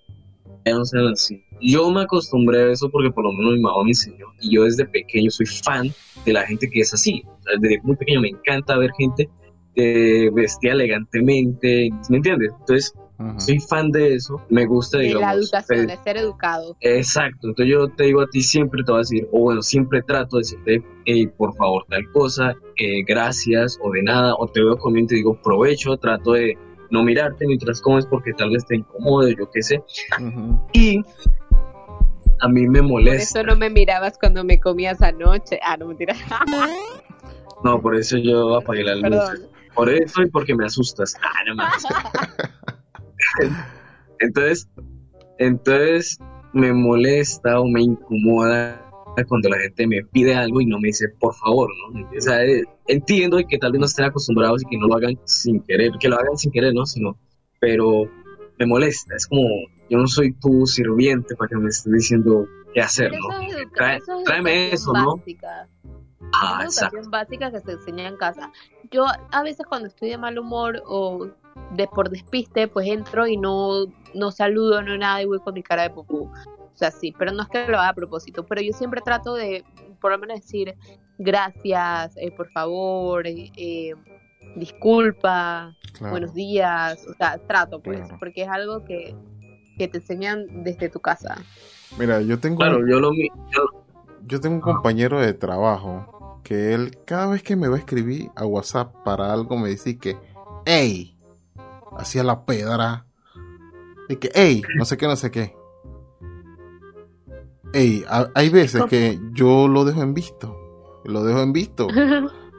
sean 0.84 1.08
así. 1.12 1.42
Yo 1.60 1.90
me 1.90 2.02
acostumbré 2.02 2.62
a 2.62 2.72
eso 2.72 2.90
porque 2.90 3.10
por 3.10 3.24
lo 3.24 3.32
menos 3.32 3.54
mi 3.54 3.60
mamá 3.60 3.82
me 3.82 3.90
enseñó, 3.90 4.26
y 4.40 4.54
yo 4.54 4.64
desde 4.64 4.86
pequeño 4.86 5.30
soy 5.30 5.46
fan 5.46 5.90
de 6.24 6.32
la 6.32 6.46
gente 6.46 6.70
que 6.70 6.80
es 6.80 6.94
así, 6.94 7.22
desde 7.60 7.80
muy 7.82 7.96
pequeño 7.96 8.20
me 8.20 8.28
encanta 8.28 8.78
ver 8.78 8.90
gente 8.96 9.28
eh, 9.74 10.30
vestida 10.32 10.72
elegantemente, 10.72 11.90
¿me 12.10 12.16
entiendes? 12.18 12.50
Entonces, 12.60 12.92
soy 13.38 13.60
fan 13.60 13.90
de 13.90 14.14
eso, 14.14 14.40
me 14.48 14.66
gusta, 14.66 14.98
de 14.98 15.04
digamos. 15.04 15.22
la 15.22 15.34
educación, 15.34 15.86
de 15.86 15.96
ser 15.98 16.16
educado. 16.16 16.76
Exacto, 16.80 17.48
entonces 17.48 17.72
yo 17.72 17.88
te 17.88 18.04
digo 18.04 18.22
a 18.22 18.26
ti 18.26 18.42
siempre, 18.42 18.82
te 18.84 18.92
voy 18.92 18.98
a 18.98 19.02
decir, 19.02 19.28
o 19.32 19.40
bueno, 19.40 19.62
siempre 19.62 20.02
trato 20.02 20.36
de 20.36 20.40
decirte, 20.40 20.84
hey, 21.04 21.26
por 21.36 21.54
favor, 21.56 21.84
tal 21.88 22.10
cosa, 22.12 22.54
eh, 22.76 23.02
gracias, 23.06 23.78
o 23.82 23.90
de 23.90 24.02
nada, 24.02 24.34
o 24.38 24.46
te 24.46 24.62
veo 24.62 24.76
comiendo 24.78 25.06
y 25.06 25.08
te 25.08 25.14
digo, 25.16 25.40
provecho, 25.42 25.96
trato 25.96 26.32
de 26.32 26.56
no 26.90 27.02
mirarte 27.02 27.46
mientras 27.46 27.80
comes 27.80 28.06
porque 28.06 28.32
tal 28.34 28.50
vez 28.50 28.66
te 28.66 28.76
incomode, 28.76 29.34
yo 29.36 29.50
qué 29.50 29.62
sé. 29.62 29.82
Y 30.72 31.00
a 32.40 32.48
mí 32.48 32.68
me 32.68 32.82
molesta. 32.82 33.40
Por 33.40 33.40
eso 33.40 33.42
no 33.44 33.56
me 33.56 33.70
mirabas 33.70 34.18
cuando 34.18 34.44
me 34.44 34.60
comías 34.60 35.00
anoche. 35.00 35.58
Ah, 35.64 35.76
no, 35.76 35.86
mentira. 35.86 36.14
no, 37.64 37.80
por 37.80 37.96
eso 37.96 38.18
yo 38.18 38.56
apagué 38.56 38.84
la 38.84 38.96
luz. 38.96 39.48
Por 39.74 39.88
eso 39.88 40.22
y 40.22 40.28
porque 40.28 40.54
me 40.54 40.66
asustas. 40.66 41.14
Ah, 41.22 41.44
no 41.46 41.54
más. 41.54 41.82
entonces, 44.18 44.68
entonces 45.38 46.18
me 46.52 46.72
molesta 46.72 47.60
o 47.60 47.66
me 47.66 47.82
incomoda 47.82 48.82
cuando 49.28 49.48
la 49.50 49.58
gente 49.58 49.86
me 49.86 50.02
pide 50.04 50.34
algo 50.34 50.60
y 50.60 50.66
no 50.66 50.78
me 50.78 50.88
dice 50.88 51.08
por 51.20 51.34
favor, 51.34 51.70
¿no? 51.92 52.08
O 52.16 52.20
sea, 52.20 52.44
eh, 52.44 52.64
entiendo 52.86 53.38
que 53.46 53.58
tal 53.58 53.72
vez 53.72 53.80
no 53.80 53.86
estén 53.86 54.06
acostumbrados 54.06 54.62
y 54.62 54.66
que 54.66 54.78
no 54.78 54.86
lo 54.86 54.94
hagan 54.96 55.18
sin 55.24 55.60
querer, 55.60 55.92
que 56.00 56.08
lo 56.08 56.16
hagan 56.16 56.36
sin 56.36 56.50
querer, 56.50 56.72
¿no? 56.74 56.86
Sino, 56.86 57.18
pero 57.60 58.04
me 58.58 58.66
molesta, 58.66 59.14
es 59.14 59.26
como, 59.26 59.42
yo 59.90 59.98
no 59.98 60.06
soy 60.06 60.32
tu 60.32 60.66
sirviente 60.66 61.34
para 61.36 61.48
que 61.48 61.56
me 61.56 61.68
estés 61.68 61.92
diciendo 61.92 62.46
qué 62.72 62.80
hacer, 62.80 63.12
¿no? 63.12 63.28
tráeme 64.24 64.72
eso, 64.72 64.92
¿no? 64.92 65.22
Ah, 66.34 66.62
educación 66.62 67.10
básica 67.10 67.50
que 67.50 67.60
se 67.60 67.72
enseña 67.72 68.08
en 68.08 68.16
casa. 68.16 68.50
Yo 68.90 69.04
a 69.32 69.42
veces 69.42 69.66
cuando 69.66 69.88
estoy 69.88 70.10
de 70.10 70.18
mal 70.18 70.38
humor 70.38 70.82
o 70.86 71.28
de 71.72 71.86
por 71.86 72.10
despiste, 72.10 72.68
pues 72.68 72.88
entro 72.88 73.26
y 73.26 73.36
no, 73.36 73.86
no 74.14 74.30
saludo, 74.30 74.82
no 74.82 74.96
nada 74.96 75.22
y 75.22 75.26
voy 75.26 75.40
con 75.40 75.54
mi 75.54 75.62
cara 75.62 75.82
de 75.82 75.90
popú. 75.90 76.30
O 76.74 76.76
sea, 76.76 76.90
sí, 76.90 77.14
pero 77.18 77.32
no 77.32 77.42
es 77.42 77.48
que 77.48 77.66
lo 77.66 77.78
haga 77.78 77.90
a 77.90 77.94
propósito, 77.94 78.44
pero 78.46 78.62
yo 78.62 78.72
siempre 78.72 79.00
trato 79.02 79.34
de, 79.34 79.64
por 80.00 80.12
lo 80.12 80.18
menos 80.18 80.40
decir, 80.40 80.74
gracias, 81.18 82.16
eh, 82.16 82.30
por 82.30 82.50
favor, 82.50 83.26
eh, 83.26 83.52
eh, 83.56 83.92
disculpa, 84.56 85.76
buenos 86.00 86.34
días, 86.34 87.06
o 87.08 87.14
sea, 87.14 87.38
trato 87.46 87.80
pues, 87.80 88.00
porque 88.18 88.42
es 88.42 88.48
algo 88.48 88.84
que, 88.84 89.14
que 89.76 89.88
te 89.88 89.98
enseñan 89.98 90.46
desde 90.64 90.88
tu 90.88 91.00
casa. 91.00 91.36
Mira, 91.98 92.20
yo 92.22 92.38
tengo... 92.38 92.56
Claro, 92.56 92.80
yo 92.88 93.00
lo... 93.00 93.12
Yo 93.14 93.82
yo 94.26 94.40
tengo 94.40 94.56
un 94.56 94.60
compañero 94.60 95.20
de 95.20 95.34
trabajo 95.34 96.40
que 96.42 96.74
él, 96.74 96.98
cada 97.04 97.26
vez 97.26 97.42
que 97.42 97.56
me 97.56 97.68
va 97.68 97.76
a 97.76 97.78
escribir 97.78 98.30
a 98.34 98.46
WhatsApp 98.46 98.94
para 99.04 99.32
algo, 99.32 99.56
me 99.56 99.68
dice 99.68 99.98
que, 99.98 100.16
hey, 100.64 101.11
hacía 101.96 102.22
la 102.24 102.44
pedra. 102.44 103.06
Y 104.08 104.16
que, 104.16 104.30
hey, 104.34 104.62
no 104.76 104.84
sé 104.84 104.96
qué, 104.96 105.06
no 105.06 105.16
sé 105.16 105.30
qué. 105.30 105.54
Hey, 107.72 108.04
ha- 108.08 108.30
hay 108.34 108.50
veces 108.50 108.84
que 108.86 109.18
yo 109.32 109.68
lo 109.68 109.84
dejo 109.84 110.02
en 110.02 110.12
visto. 110.14 110.56
Lo 111.04 111.24
dejo 111.24 111.40
en 111.40 111.52
visto. 111.52 111.88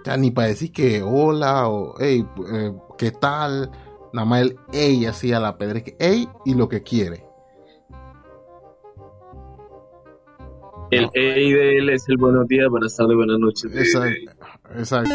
Ya 0.05 0.17
ni 0.17 0.31
para 0.31 0.49
decir 0.49 0.73
que 0.73 1.01
hola 1.01 1.69
o 1.69 1.95
hey, 1.97 2.27
eh, 2.53 2.73
¿qué 2.97 3.11
tal? 3.11 3.71
Nada 4.11 4.25
más 4.25 4.41
el 4.41 4.57
hey 4.73 5.05
hacía 5.05 5.39
la 5.39 5.57
pedra. 5.57 5.79
que 5.81 5.95
hey 5.97 6.27
y 6.43 6.55
lo 6.55 6.67
que 6.67 6.83
quiere. 6.83 7.25
El. 10.91 11.09
EI 11.13 11.53
de 11.53 11.77
él 11.77 11.89
es 11.89 12.03
el 12.09 12.17
buenos 12.17 12.45
días, 12.49 12.67
buenas 12.69 12.93
tardes, 12.97 13.15
buenas 13.15 13.39
noches. 13.39 13.71
Exacto. 13.73 14.31
Exacto. 14.75 15.09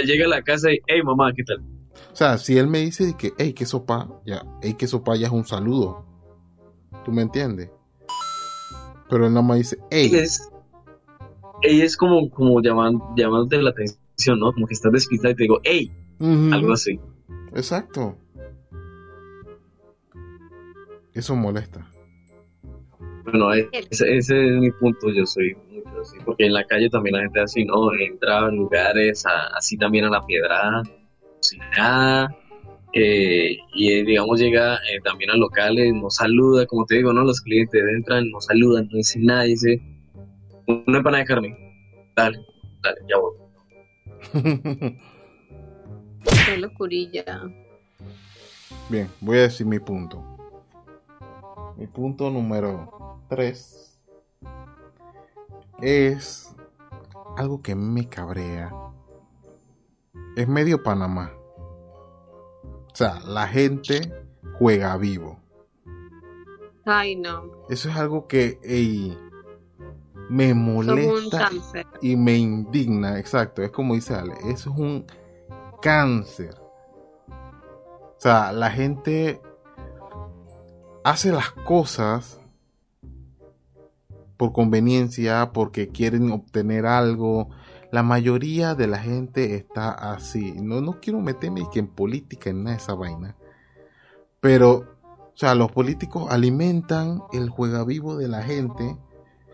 Él 0.00 0.06
llega 0.06 0.26
a 0.26 0.28
la 0.28 0.42
casa 0.42 0.70
y, 0.70 0.78
hey 0.86 1.02
mamá, 1.02 1.32
¿qué 1.34 1.42
tal? 1.42 1.60
O 2.12 2.16
sea, 2.16 2.38
si 2.38 2.56
él 2.56 2.66
me 2.66 2.78
dice 2.80 3.14
que, 3.18 3.32
hey, 3.38 3.52
qué 3.52 3.66
sopa, 3.66 4.08
ya, 4.24 4.42
hey, 4.62 4.74
qué 4.78 4.86
sopa 4.86 5.16
ya 5.16 5.26
es 5.26 5.32
un 5.32 5.44
saludo. 5.44 6.04
¿Tú 7.04 7.12
me 7.12 7.22
entiendes? 7.22 7.70
Pero 9.08 9.26
él 9.26 9.32
nada 9.34 9.46
más 9.46 9.58
dice, 9.58 9.78
hey, 9.90 10.10
Es, 10.14 10.50
ella 11.62 11.84
es 11.84 11.96
como, 11.96 12.28
como 12.30 12.60
llaman, 12.60 13.00
llamándote 13.16 13.60
la 13.62 13.70
atención, 13.70 14.40
¿no? 14.40 14.52
Como 14.52 14.66
que 14.66 14.74
estás 14.74 14.92
despistada 14.92 15.32
y 15.32 15.36
te 15.36 15.42
digo, 15.44 15.60
hey, 15.64 15.92
algo 16.52 16.72
así. 16.72 16.98
exacto. 17.54 18.16
Eso 21.14 21.34
molesta. 21.34 21.86
Bueno, 23.24 23.52
e- 23.54 23.68
ese, 23.90 24.16
ese 24.16 24.48
es 24.54 24.60
mi 24.60 24.70
punto, 24.72 25.08
yo 25.10 25.24
soy 25.26 25.54
mucho 25.70 26.00
así, 26.00 26.16
porque 26.24 26.46
en 26.46 26.52
la 26.52 26.64
calle 26.64 26.88
también 26.90 27.16
la 27.16 27.22
gente 27.22 27.40
así, 27.40 27.64
¿no? 27.64 27.92
Entra 27.94 28.48
en 28.48 28.56
lugares, 28.56 29.24
a- 29.26 29.56
así 29.56 29.76
también 29.76 30.04
a 30.04 30.10
la 30.10 30.20
piedrada, 30.24 30.82
sin 31.40 31.60
nada, 31.76 32.34
eh, 32.92 33.58
y 33.74 33.92
eh, 33.92 34.04
digamos 34.04 34.40
llega 34.40 34.76
eh, 34.76 35.00
también 35.04 35.30
a 35.30 35.36
locales, 35.36 35.92
no 35.94 36.10
saluda, 36.10 36.66
como 36.66 36.86
te 36.86 36.96
digo, 36.96 37.12
¿no? 37.12 37.24
Los 37.24 37.40
clientes 37.40 37.82
entran, 37.94 38.30
no 38.30 38.40
saludan, 38.40 38.88
no 38.90 38.96
dicen 38.96 39.26
nada, 39.26 39.42
dice, 39.42 39.80
una 40.66 40.98
empanada 40.98 41.22
de 41.22 41.26
carne, 41.26 41.56
dale, 42.16 42.38
dale, 42.82 43.00
ya 43.08 43.16
voy. 43.18 43.34
Qué 46.46 46.56
locurilla. 46.56 47.42
Bien, 48.88 49.08
voy 49.20 49.38
a 49.38 49.42
decir 49.42 49.66
mi 49.66 49.78
punto. 49.78 50.24
Mi 51.76 51.86
punto 51.86 52.30
número 52.30 53.20
3 53.28 54.00
es 55.82 56.54
algo 57.36 57.60
que 57.62 57.74
me 57.74 58.08
cabrea. 58.08 58.72
Es 60.36 60.46
medio 60.46 60.82
Panamá. 60.82 61.32
O 62.92 62.94
sea, 62.94 63.20
la 63.26 63.48
gente 63.48 64.12
juega 64.58 64.96
vivo. 64.96 65.40
Ay, 66.84 67.16
no. 67.16 67.64
Eso 67.68 67.88
es 67.88 67.96
algo 67.96 68.28
que 68.28 68.60
ey, 68.62 69.18
me 70.28 70.54
molesta 70.54 71.48
cáncer. 71.48 71.86
y 72.00 72.16
me 72.16 72.36
indigna. 72.36 73.18
Exacto, 73.18 73.62
es 73.62 73.70
como 73.70 73.94
dice 73.94 74.14
Ale, 74.14 74.34
eso 74.44 74.70
es 74.70 74.78
un 74.78 75.06
cáncer. 75.82 76.54
O 77.28 78.18
sea, 78.18 78.52
la 78.52 78.70
gente 78.70 79.40
hace 81.04 81.32
las 81.32 81.50
cosas 81.50 82.40
por 84.36 84.52
conveniencia, 84.52 85.52
porque 85.52 85.88
quieren 85.88 86.30
obtener 86.30 86.86
algo. 86.86 87.50
La 87.96 88.02
mayoría 88.02 88.74
de 88.74 88.88
la 88.88 88.98
gente 88.98 89.54
está 89.54 89.88
así. 89.88 90.52
No, 90.60 90.82
no 90.82 91.00
quiero 91.00 91.18
meterme 91.22 91.66
que 91.72 91.78
en 91.78 91.86
política, 91.86 92.50
en 92.50 92.62
nada 92.62 92.76
de 92.76 92.82
esa 92.82 92.92
vaina. 92.92 93.36
Pero, 94.38 94.70
o 95.00 95.32
sea, 95.32 95.54
los 95.54 95.72
políticos 95.72 96.26
alimentan 96.28 97.22
el 97.32 97.48
juegavivo 97.48 98.18
de 98.18 98.28
la 98.28 98.42
gente 98.42 98.98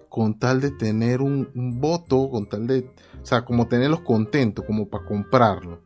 con 0.09 0.41
tal 0.41 0.61
de 0.61 0.73
tener 0.73 1.23
un, 1.23 1.53
voto, 1.55 2.31
con 2.31 2.49
tal 2.49 2.67
de, 2.67 2.91
o 3.23 3.25
sea, 3.25 3.45
como 3.45 3.69
tenerlos 3.69 4.01
contentos, 4.01 4.65
como 4.65 4.89
para 4.89 5.05
comprarlo. 5.05 5.81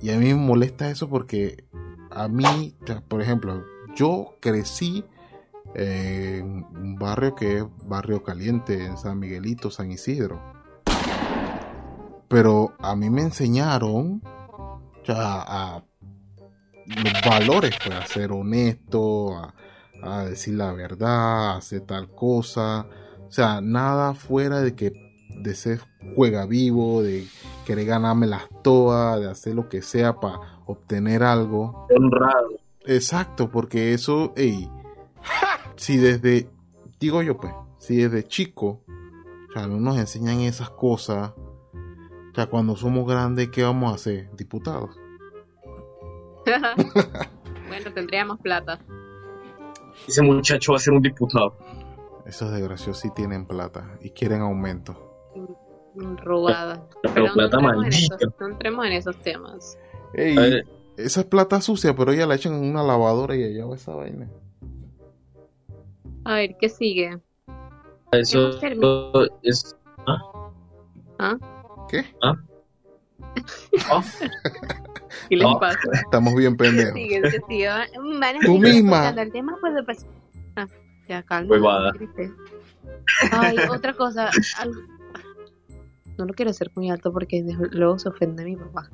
Y 0.00 0.10
a 0.10 0.16
mí 0.16 0.26
me 0.26 0.36
molesta 0.36 0.88
eso 0.90 1.08
porque 1.08 1.64
a 2.12 2.28
mí, 2.28 2.76
por 3.08 3.20
ejemplo, 3.20 3.64
yo 3.96 4.36
crecí 4.38 5.04
en 5.74 6.64
un 6.72 6.94
barrio 7.00 7.34
que 7.34 7.58
es 7.58 7.64
barrio 7.84 8.22
caliente, 8.22 8.86
en 8.86 8.96
San 8.96 9.18
Miguelito, 9.18 9.72
San 9.72 9.90
Isidro. 9.90 10.53
Pero 12.34 12.72
a 12.80 12.96
mí 12.96 13.10
me 13.10 13.22
enseñaron 13.22 14.20
a 15.06 15.84
los 16.84 17.12
valores, 17.24 17.76
pues, 17.86 17.96
a 17.96 18.04
ser 18.06 18.32
honesto, 18.32 19.36
a, 19.36 19.54
a 20.02 20.24
decir 20.24 20.54
la 20.54 20.72
verdad, 20.72 21.52
a 21.52 21.56
hacer 21.58 21.82
tal 21.82 22.08
cosa. 22.08 22.88
O 23.28 23.30
sea, 23.30 23.60
nada 23.60 24.14
fuera 24.14 24.62
de 24.62 24.74
que 24.74 24.92
de 25.28 25.54
ser 25.54 25.78
juega 26.16 26.44
vivo, 26.44 27.04
de 27.04 27.24
querer 27.66 27.86
ganarme 27.86 28.26
las 28.26 28.48
todas, 28.64 29.20
de 29.20 29.30
hacer 29.30 29.54
lo 29.54 29.68
que 29.68 29.80
sea 29.80 30.18
para 30.18 30.40
obtener 30.66 31.22
algo. 31.22 31.86
Honrado. 31.96 32.58
Exacto, 32.84 33.48
porque 33.48 33.94
eso, 33.94 34.32
ey, 34.34 34.68
si 35.76 35.98
desde, 35.98 36.50
digo 36.98 37.22
yo 37.22 37.36
pues, 37.36 37.54
si 37.78 37.94
desde 37.94 38.26
chico, 38.26 38.82
o 39.50 39.52
sea, 39.52 39.68
no 39.68 39.78
nos 39.78 39.98
enseñan 39.98 40.40
esas 40.40 40.70
cosas, 40.70 41.30
o 42.34 42.36
sea, 42.36 42.46
cuando 42.46 42.74
somos 42.74 43.06
grandes, 43.06 43.48
¿qué 43.50 43.62
vamos 43.62 43.92
a 43.92 43.94
hacer? 43.94 44.28
Diputados. 44.34 44.90
bueno, 47.68 47.92
tendríamos 47.94 48.40
plata. 48.40 48.80
Ese 50.08 50.20
muchacho 50.20 50.72
va 50.72 50.78
a 50.78 50.80
ser 50.80 50.94
un 50.94 51.02
diputado. 51.02 51.56
Esos 52.26 52.50
desgraciados 52.50 52.98
sí 52.98 53.10
tienen 53.14 53.46
plata 53.46 53.96
y 54.00 54.10
quieren 54.10 54.40
aumento. 54.40 55.30
Robada. 55.94 56.88
Pero 57.14 57.32
plata 57.34 57.58
no, 57.58 57.70
entremos 57.70 57.72
en 57.72 57.78
maldita. 57.78 58.16
esos, 58.16 58.34
no 58.40 58.46
entremos 58.48 58.86
en 58.86 58.92
esos 58.94 59.16
temas. 59.22 59.78
Ey, 60.14 60.64
esa 60.96 61.20
es 61.20 61.26
plata 61.26 61.60
sucia, 61.60 61.94
pero 61.94 62.10
ella 62.10 62.26
la 62.26 62.34
echan 62.34 62.54
en 62.54 62.68
una 62.68 62.82
lavadora 62.82 63.36
y 63.36 63.44
allá 63.44 63.64
va 63.64 63.76
esa 63.76 63.94
vaina. 63.94 64.28
A 66.24 66.34
ver, 66.34 66.56
¿qué 66.60 66.68
sigue? 66.68 67.20
eso 68.10 68.60
es... 69.44 69.76
¿Ah? 71.20 71.38
¿Qué? 71.94 72.04
Ah, 72.22 72.34
¿Qué 75.28 75.36
les 75.36 75.46
No. 75.46 75.60
pasa? 75.60 75.78
Estamos 75.92 76.34
bien 76.34 76.56
pendejos. 76.56 76.94
Van 78.20 78.36
a 78.36 78.40
Tú 78.44 78.58
misma. 78.58 79.10
El 79.10 79.30
tema 79.30 79.56
pues 79.86 80.04
Ah, 80.56 80.66
ya 81.08 81.22
calma. 81.22 81.92
Ay, 83.30 83.56
otra 83.70 83.92
cosa. 83.94 84.28
algo- 84.58 84.80
No 86.18 86.24
lo 86.26 86.34
quiero 86.34 86.50
hacer 86.50 86.70
muy 86.74 86.90
alto 86.90 87.12
porque 87.12 87.44
luego 87.72 87.98
se 87.98 88.08
ofende 88.08 88.44
mi 88.44 88.56
papá. 88.56 88.88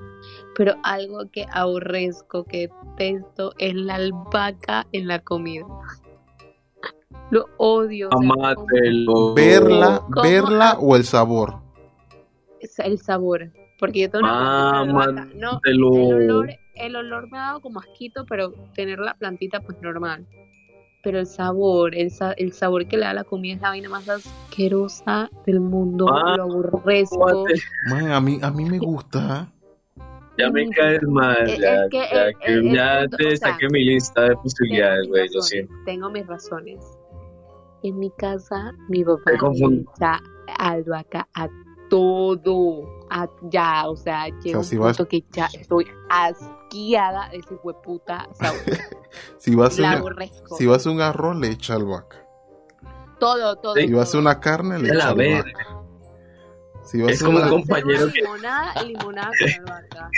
Pero 0.57 0.75
algo 0.83 1.31
que 1.31 1.47
aborrezco, 1.53 2.45
que 2.45 2.69
detesto, 2.99 3.55
es 3.59 3.75
la 3.75 3.95
albahaca 3.95 4.87
en 4.93 5.07
la 5.09 5.21
comida. 5.21 5.65
Lo 7.31 7.47
odio. 7.59 8.09
amátelo. 8.13 9.33
Verla, 9.35 10.03
verla 10.23 10.77
o 10.81 10.97
el 10.97 11.05
sabor. 11.05 11.61
El 12.79 12.99
sabor. 12.99 13.51
Porque 13.79 14.01
yo 14.01 14.11
tengo 14.11 14.25
una 14.25 14.39
plantita 14.39 14.85
de 14.85 15.09
albahaca. 15.09 15.35
No, 15.37 15.61
el 15.65 15.83
olor, 15.85 16.51
el 16.75 16.97
olor 16.97 17.31
me 17.31 17.39
ha 17.39 17.43
dado 17.43 17.61
como 17.61 17.81
asquito, 17.81 18.27
pero 18.27 18.53
tener 18.75 18.99
la 18.99 19.15
plantita 19.15 19.61
pues 19.61 19.81
normal. 19.81 20.27
Pero 21.03 21.19
el 21.19 21.27
sabor, 21.27 21.95
el, 21.95 22.11
sa- 22.11 22.33
el 22.33 22.53
sabor 22.53 22.87
que 22.87 22.99
le 22.99 23.05
da 23.07 23.15
la 23.15 23.25
comida 23.25 23.55
es 23.55 23.61
la 23.63 23.71
vaina 23.71 23.89
más 23.89 24.07
asquerosa 24.07 25.31
del 25.47 25.61
mundo. 25.61 26.07
Ah, 26.13 26.37
lo 26.37 26.43
aborrezco. 26.43 27.47
Man, 27.89 28.13
a 28.13 28.21
mí, 28.21 28.39
a 28.43 28.51
mí 28.51 28.65
me 28.67 28.79
gusta. 28.79 29.49
Ya 30.39 30.51
me 30.51 30.69
caes 30.71 31.03
mal, 31.03 31.37
ya, 31.47 31.85
es 31.85 31.91
que 31.91 31.99
ya, 32.13 32.25
el- 32.27 32.37
que 32.39 32.53
el- 32.53 32.73
ya 32.73 33.01
el- 33.01 33.11
te 33.11 33.27
o 33.27 33.37
sea, 33.37 33.53
saqué 33.53 33.69
mi 33.71 33.85
lista 33.85 34.23
de 34.29 34.37
posibilidades, 34.37 35.09
güey, 35.09 35.29
lo 35.35 35.43
siento. 35.43 35.75
Tengo 35.87 36.11
mis 36.11 36.27
razones. 36.27 36.79
En 37.83 37.99
mi 37.99 38.11
casa, 38.11 38.73
mi 38.89 39.03
papá 39.05 39.23
Te 39.33 39.39
confundo. 39.39 39.77
le 39.77 39.83
echa 39.97 40.21
albahaca 40.59 41.29
a 41.35 41.49
todo. 41.91 43.01
A, 43.11 43.29
ya, 43.51 43.89
o 43.89 43.97
sea, 43.97 44.27
llega 44.29 44.39
O 44.39 44.43
sea, 44.43 44.59
un 44.61 44.65
si 44.65 44.77
vas- 44.79 44.97
punto 44.97 45.09
que 45.11 45.25
ya 45.33 45.49
estoy 45.53 45.87
asqueada 46.09 47.29
de 47.31 47.39
ese 47.39 47.55
hueputa 47.63 48.27
sabor. 48.35 48.61
Si 49.39 49.57
va 49.57 49.65
a 49.65 49.69
hacer, 49.69 49.81
La 49.83 49.89
una- 49.91 49.99
aborrezco. 49.99 50.57
si 50.57 50.67
va 50.67 50.75
a 50.75 50.77
hacer 50.77 50.93
un 50.93 51.01
arroz, 51.01 51.37
le 51.37 51.49
echa 51.49 51.75
albahaca. 51.75 52.25
Todo, 53.19 53.57
todo. 53.57 53.75
Si 53.75 53.91
todo. 53.91 54.01
hacer 54.01 54.21
una 54.21 54.39
carne, 54.39 54.79
le 54.79 54.89
echa 54.95 55.09
albahaca. 55.09 55.51
Si 56.85 57.01
va 57.01 57.09
a 57.09 57.11
Es 57.11 57.21
como 57.23 57.39
una- 57.39 57.47
un 57.47 57.51
compañero 57.63 58.07
que- 58.13 58.21
limonada, 58.21 58.83
limonada 58.85 59.31
con 59.41 59.51
albahaca. 59.69 60.11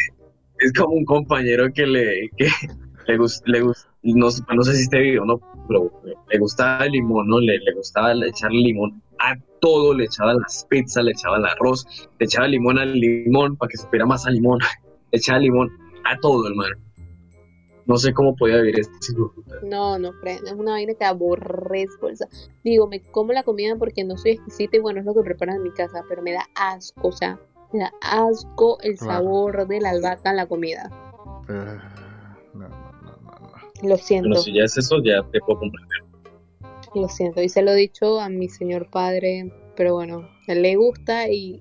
Es 0.58 0.72
como 0.74 0.94
un 0.94 1.04
compañero 1.06 1.72
que 1.74 1.86
le, 1.86 2.28
que 2.36 2.48
le 3.08 3.16
gusta, 3.16 3.42
le 3.46 3.62
gus- 3.62 3.86
no, 4.02 4.30
sé- 4.30 4.42
no 4.54 4.62
sé 4.62 4.74
si 4.74 4.82
este 4.82 4.98
video, 5.00 5.24
¿no? 5.24 5.40
Le 5.68 6.38
gustaba 6.38 6.84
el 6.86 6.92
limón, 6.92 7.28
¿no? 7.28 7.40
Le, 7.40 7.58
le 7.58 7.72
gustaba 7.74 8.12
echarle 8.26 8.58
limón 8.58 9.02
a 9.18 9.34
todo, 9.60 9.94
le 9.94 10.04
echaba 10.04 10.34
las 10.34 10.66
pizzas, 10.68 11.04
le 11.04 11.12
echaba 11.12 11.36
el 11.38 11.44
arroz, 11.46 11.86
le 12.18 12.26
echaba 12.26 12.48
limón 12.48 12.78
al 12.78 12.92
limón 12.92 13.56
para 13.56 13.68
que 13.70 13.76
supiera 13.78 14.04
más 14.06 14.26
a 14.26 14.30
limón, 14.30 14.58
le 15.12 15.18
echaba 15.18 15.38
limón 15.38 15.70
a 16.04 16.18
todo, 16.18 16.46
hermano. 16.48 16.76
No 17.84 17.96
sé 17.96 18.12
cómo 18.14 18.36
podía 18.36 18.58
vivir 18.58 18.78
este. 18.78 18.92
No, 19.64 19.98
no, 19.98 20.12
Fred, 20.20 20.44
es 20.44 20.52
una 20.52 20.72
vaina 20.72 20.94
que 20.94 21.04
aborrezco. 21.04 22.06
o 22.06 22.14
sea, 22.16 22.28
digo, 22.62 22.86
me 22.86 23.00
como 23.00 23.32
la 23.32 23.42
comida 23.42 23.74
porque 23.76 24.04
no 24.04 24.16
soy 24.16 24.32
exquisita 24.32 24.76
y 24.76 24.80
bueno, 24.80 25.00
es 25.00 25.06
lo 25.06 25.14
que 25.14 25.22
preparan 25.22 25.56
en 25.56 25.64
mi 25.64 25.72
casa, 25.72 26.04
pero 26.08 26.22
me 26.22 26.32
da 26.32 26.44
asco, 26.54 27.08
o 27.08 27.12
sea, 27.12 27.40
me 27.72 27.80
da 27.80 27.92
asco 28.00 28.78
el 28.82 28.96
Claro. 28.98 29.12
sabor 29.24 29.66
de 29.66 29.80
la 29.80 29.90
albahaca 29.90 30.30
en 30.30 30.36
la 30.36 30.46
comida. 30.46 30.90
Eh, 31.48 31.78
Lo 33.82 33.96
siento, 33.96 34.28
Bueno, 34.28 34.42
si 34.42 34.54
ya 34.54 34.64
es 34.64 34.76
eso, 34.78 35.02
ya 35.02 35.22
te 35.30 35.40
puedo 35.40 35.60
comprender. 35.60 35.98
lo 36.94 37.08
siento. 37.08 37.42
Y 37.42 37.48
se 37.48 37.62
lo 37.62 37.72
he 37.72 37.76
dicho 37.76 38.20
a 38.20 38.28
mi 38.28 38.48
señor 38.48 38.88
padre, 38.90 39.52
pero 39.76 39.94
bueno, 39.94 40.28
a 40.46 40.52
él 40.52 40.62
le 40.62 40.76
gusta 40.76 41.28
y 41.28 41.60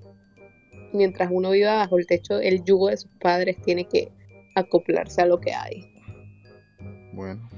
mientras 0.92 1.30
uno 1.32 1.50
viva 1.50 1.76
bajo 1.76 1.98
el 1.98 2.06
techo, 2.06 2.38
el 2.38 2.62
yugo 2.64 2.88
de 2.88 2.96
sus 2.98 3.10
padres 3.16 3.56
tiene 3.62 3.86
que 3.86 4.12
acoplarse 4.54 5.22
a 5.22 5.26
lo 5.26 5.40
que 5.40 5.52
hay. 5.52 5.90
Bueno, 7.14 7.48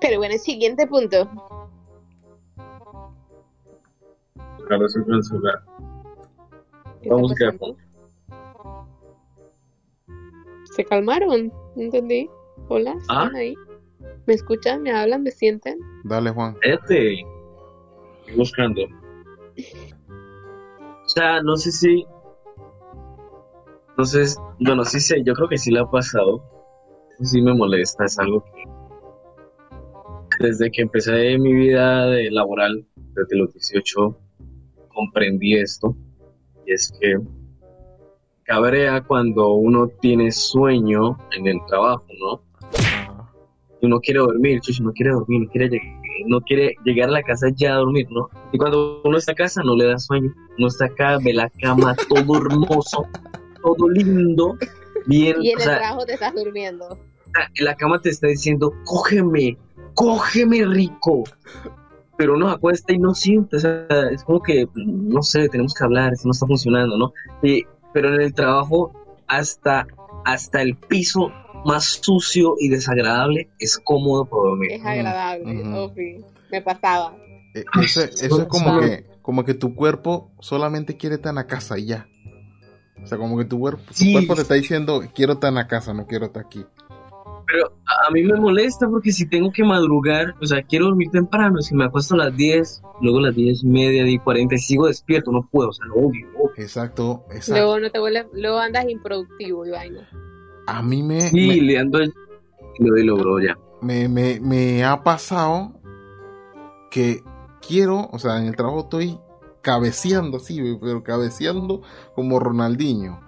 Pero 0.00 0.18
bueno, 0.18 0.36
siguiente 0.38 0.86
punto. 0.86 1.28
Carlos 4.68 4.92
siempre 4.92 5.16
en 5.16 5.24
su 5.24 5.34
lugar. 5.38 5.62
¿Qué 7.02 7.10
Vamos 7.10 7.32
a 7.32 7.34
quedar? 7.34 7.54
¿Se 10.74 10.84
calmaron? 10.84 11.52
No 11.76 11.82
entendí. 11.82 12.28
Hola, 12.68 12.94
Ah. 13.08 13.24
¿están 13.24 13.36
ahí? 13.36 13.54
¿Me 14.26 14.34
escuchan? 14.34 14.82
¿Me 14.82 14.92
hablan? 14.92 15.22
¿Me 15.22 15.30
sienten? 15.30 15.78
dale 16.04 16.30
Juan. 16.30 16.56
Este, 16.62 17.22
buscando. 18.36 18.82
O 18.84 18.88
sea, 21.08 21.42
no 21.42 21.56
sé 21.56 21.72
si. 21.72 22.06
No 23.96 24.04
sé, 24.04 24.24
bueno, 24.58 24.84
sí 24.84 24.98
sé, 25.00 25.22
yo 25.24 25.34
creo 25.34 25.48
que 25.48 25.58
sí 25.58 25.70
le 25.70 25.80
ha 25.80 25.86
pasado. 25.90 26.42
Sí 27.22 27.40
me 27.42 27.54
molesta, 27.54 28.04
es 28.06 28.18
algo 28.18 28.42
que. 28.44 28.64
Desde 30.40 30.70
que 30.70 30.82
empecé 30.82 31.38
mi 31.38 31.52
vida 31.54 32.06
de 32.06 32.28
laboral, 32.30 32.86
desde 32.96 33.36
los 33.36 33.52
18, 33.52 34.18
comprendí 34.92 35.54
esto. 35.56 35.94
Y 36.66 36.72
es 36.72 36.92
que 37.00 37.18
cabrea 38.42 39.02
cuando 39.02 39.52
uno 39.54 39.88
tiene 40.00 40.32
sueño 40.32 41.16
en 41.36 41.46
el 41.46 41.58
trabajo, 41.68 42.04
¿no? 42.20 42.42
Ah, 43.84 43.86
y 43.86 43.86
uno 43.86 44.00
quiere 44.00 44.20
dormir, 44.20 44.60
chucho, 44.60 44.82
no 44.82 44.92
quiere 44.92 45.12
dormir, 45.12 45.40
no 45.42 45.50
quiere, 45.50 45.68
lleg- 45.70 46.00
no 46.26 46.40
quiere 46.40 46.74
llegar 46.84 47.08
a 47.08 47.12
la 47.12 47.22
casa 47.22 47.48
ya 47.54 47.74
a 47.74 47.76
dormir, 47.78 48.06
¿no? 48.10 48.28
Y 48.52 48.58
cuando 48.58 49.00
uno 49.04 49.18
está 49.18 49.32
a 49.32 49.34
casa 49.34 49.62
no 49.62 49.76
le 49.76 49.86
da 49.86 49.98
sueño, 49.98 50.32
uno 50.58 50.66
está 50.68 50.86
acá, 50.86 51.18
ve 51.22 51.32
la 51.34 51.50
cama, 51.60 51.94
todo 52.08 52.36
hermoso, 52.38 53.06
todo 53.62 53.88
lindo, 53.90 54.56
bien, 55.06 55.36
Y 55.42 55.50
en 55.50 55.56
o 55.56 55.58
el 55.58 55.64
sea, 55.64 55.78
trabajo 55.78 56.06
te 56.06 56.14
estás 56.14 56.34
durmiendo. 56.34 56.98
la- 57.34 57.64
la 57.64 57.74
cama 57.74 58.00
te 58.00 58.10
está 58.10 58.28
diciendo, 58.28 58.72
cógeme, 58.84 59.56
cógeme 59.94 60.64
rico. 60.66 61.24
Pero 62.16 62.34
uno 62.34 62.48
acuesta 62.48 62.92
y 62.92 62.98
no 62.98 63.12
siente, 63.14 63.56
o 63.56 63.60
sea, 63.60 63.86
es 64.12 64.22
como 64.22 64.40
que, 64.40 64.68
no 64.74 65.20
sé, 65.22 65.48
tenemos 65.48 65.74
que 65.74 65.82
hablar, 65.84 66.12
esto 66.12 66.28
no 66.28 66.32
está 66.32 66.46
funcionando, 66.46 66.96
¿no? 66.96 67.12
Y- 67.42 67.64
pero 67.92 68.14
en 68.14 68.20
el 68.20 68.34
trabajo, 68.34 68.92
hasta, 69.26 69.86
hasta 70.24 70.62
el 70.62 70.76
piso 70.76 71.32
más 71.64 71.84
sucio 72.02 72.56
y 72.58 72.68
desagradable 72.68 73.48
es 73.58 73.78
cómodo 73.78 74.24
para 74.26 74.42
dormir. 74.50 74.72
Es 74.72 74.84
agradable. 74.84 75.60
Ujú. 75.62 75.74
oh, 75.76 75.92
sí. 75.94 76.16
Me 76.50 76.60
pasaba. 76.62 77.16
eh, 77.54 77.64
eso, 77.82 78.02
eso 78.02 78.42
es 78.42 78.48
como 78.48 78.80
que, 78.80 79.04
como 79.22 79.44
que 79.44 79.54
tu 79.54 79.74
cuerpo 79.74 80.30
solamente 80.40 80.96
quiere 80.96 81.16
estar 81.16 81.30
en 81.30 81.36
la 81.36 81.46
casa 81.46 81.78
y 81.78 81.86
ya. 81.86 82.08
O 83.02 83.06
sea, 83.06 83.18
como 83.18 83.36
que 83.36 83.44
tu 83.44 83.58
cuerpo, 83.58 83.82
tu 83.88 83.94
Sí. 83.94 84.12
cuerpo 84.12 84.34
te 84.34 84.42
está 84.42 84.54
diciendo, 84.54 85.02
quiero 85.14 85.34
estar 85.34 85.48
en 85.48 85.56
la 85.56 85.66
casa, 85.66 85.92
no 85.92 86.06
quiero 86.06 86.26
estar 86.26 86.44
aquí. 86.46 86.64
Pero 87.46 87.66
a 87.86 88.06
a 88.08 88.10
mí 88.10 88.22
me 88.22 88.38
molesta 88.38 88.88
porque 88.88 89.12
si 89.12 89.26
tengo 89.28 89.50
que 89.52 89.62
madrugar, 89.64 90.34
o 90.42 90.46
sea, 90.46 90.62
quiero 90.62 90.86
dormir 90.86 91.10
temprano, 91.10 91.60
si 91.62 91.74
me 91.74 91.84
acuesto 91.84 92.14
a 92.14 92.18
las 92.18 92.36
10, 92.36 92.82
luego 93.00 93.18
a 93.18 93.22
las 93.22 93.34
10 93.34 93.62
y 93.62 93.66
media, 93.66 94.02
10 94.04 94.16
y 94.16 94.18
40 94.18 94.54
y 94.54 94.58
sigo 94.58 94.86
despierto, 94.86 95.30
no 95.30 95.46
puedo, 95.50 95.68
o 95.68 95.72
sea, 95.72 95.86
lo 95.86 95.94
odio. 95.96 96.26
Exacto, 96.56 97.24
exacto. 97.30 97.52
Luego 97.52 97.80
no 97.80 97.90
te 97.90 97.98
vuelves, 97.98 98.26
luego 98.32 98.58
andas 98.58 98.88
improductivo 98.88 99.64
y 99.66 99.70
vaina. 99.70 100.08
A 100.66 100.82
mí 100.82 101.02
me, 101.02 101.22
Sí, 101.22 101.48
me, 101.48 101.56
le 101.56 101.78
ando 101.78 101.98
el... 101.98 102.12
Le 102.78 102.90
doy 102.90 103.04
logro 103.04 103.40
ya. 103.40 103.56
me, 103.82 104.08
me, 104.08 104.40
me 104.40 104.84
ha 104.84 105.02
pasado 105.02 105.80
que 106.90 107.22
quiero, 107.66 108.08
o 108.12 108.18
sea, 108.18 108.38
en 108.38 108.46
el 108.46 108.56
trabajo 108.56 108.80
estoy 108.80 109.18
cabeceando 109.62 110.36
así, 110.36 110.60
pero 110.80 111.02
cabeceando 111.02 111.82
como 112.14 112.38
Ronaldinho. 112.38 113.20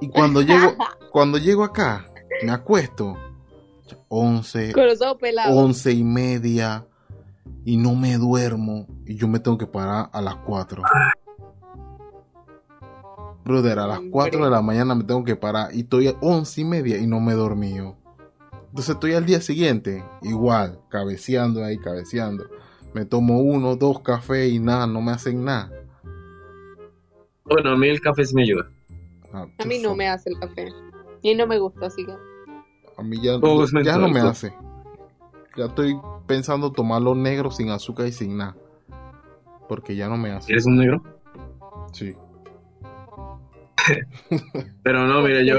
Y 0.00 0.08
cuando 0.08 0.40
llego, 0.42 0.74
cuando 1.10 1.38
llego 1.38 1.64
acá, 1.64 2.06
me 2.44 2.52
acuesto 2.52 3.16
11, 4.08 4.72
Con 4.72 4.86
los 4.86 5.00
ojos 5.02 5.18
pelados. 5.20 5.56
11 5.56 5.92
y 5.92 6.04
media 6.04 6.86
y 7.64 7.76
no 7.76 7.94
me 7.94 8.16
duermo 8.16 8.86
y 9.06 9.16
yo 9.16 9.28
me 9.28 9.38
tengo 9.40 9.58
que 9.58 9.66
parar 9.66 10.10
a 10.12 10.20
las 10.20 10.36
4. 10.36 10.82
Brother, 13.44 13.78
a 13.78 13.86
las 13.86 13.98
Hombre. 13.98 14.10
4 14.12 14.44
de 14.44 14.50
la 14.50 14.62
mañana 14.62 14.94
me 14.94 15.04
tengo 15.04 15.24
que 15.24 15.36
parar 15.36 15.74
y 15.74 15.80
estoy 15.80 16.08
a 16.08 16.14
11 16.20 16.60
y 16.60 16.64
media 16.64 16.98
y 16.98 17.06
no 17.06 17.20
me 17.20 17.32
he 17.32 17.36
dormido. 17.36 17.96
Entonces 18.68 18.94
estoy 18.94 19.14
al 19.14 19.26
día 19.26 19.40
siguiente, 19.40 20.04
igual, 20.22 20.80
cabeceando 20.88 21.62
ahí, 21.64 21.76
cabeceando. 21.78 22.46
Me 22.94 23.04
tomo 23.04 23.40
uno, 23.40 23.76
dos 23.76 24.00
cafés 24.00 24.52
y 24.52 24.58
nada, 24.58 24.86
no 24.86 25.00
me 25.00 25.12
hacen 25.12 25.44
nada. 25.44 25.70
Bueno, 27.44 27.70
a 27.70 27.76
mí 27.76 27.88
el 27.88 28.00
café 28.00 28.24
sí 28.24 28.34
me 28.34 28.42
ayuda. 28.42 28.70
Ah, 29.32 29.46
A 29.58 29.64
mí 29.64 29.78
no 29.78 29.94
me 29.94 30.08
hace 30.08 30.30
el 30.30 30.38
café. 30.38 30.68
Y 31.22 31.34
no 31.34 31.46
me 31.46 31.58
gusta, 31.58 31.86
así 31.86 32.04
que. 32.04 32.12
A 32.96 33.02
mí 33.02 33.20
ya, 33.20 33.34
es 33.34 33.40
ya 33.40 33.74
mental, 33.74 34.00
no 34.00 34.08
me 34.08 34.20
hace. 34.20 34.54
Ya 35.56 35.66
estoy 35.66 35.98
pensando 36.26 36.72
tomarlo 36.72 37.14
negro 37.14 37.50
sin 37.50 37.70
azúcar 37.70 38.06
y 38.06 38.12
sin 38.12 38.36
nada. 38.36 38.56
Porque 39.68 39.96
ya 39.96 40.08
no 40.08 40.16
me 40.16 40.30
hace. 40.30 40.52
¿Eres 40.52 40.66
un 40.66 40.76
negro? 40.76 41.02
Sí. 41.92 42.14
Pero 44.82 45.06
no, 45.06 45.22
mira, 45.22 45.42
yo, 45.42 45.58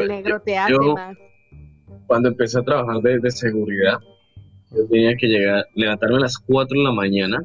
cuando 2.07 2.29
empecé 2.29 2.59
a 2.59 2.63
trabajar 2.63 3.01
de, 3.01 3.19
de 3.19 3.31
seguridad, 3.31 3.99
yo 4.71 4.87
tenía 4.87 5.15
que 5.15 5.27
llegar, 5.27 5.65
levantarme 5.75 6.17
a 6.17 6.21
las 6.21 6.37
4 6.37 6.77
de 6.77 6.83
la 6.83 6.91
mañana 6.91 7.43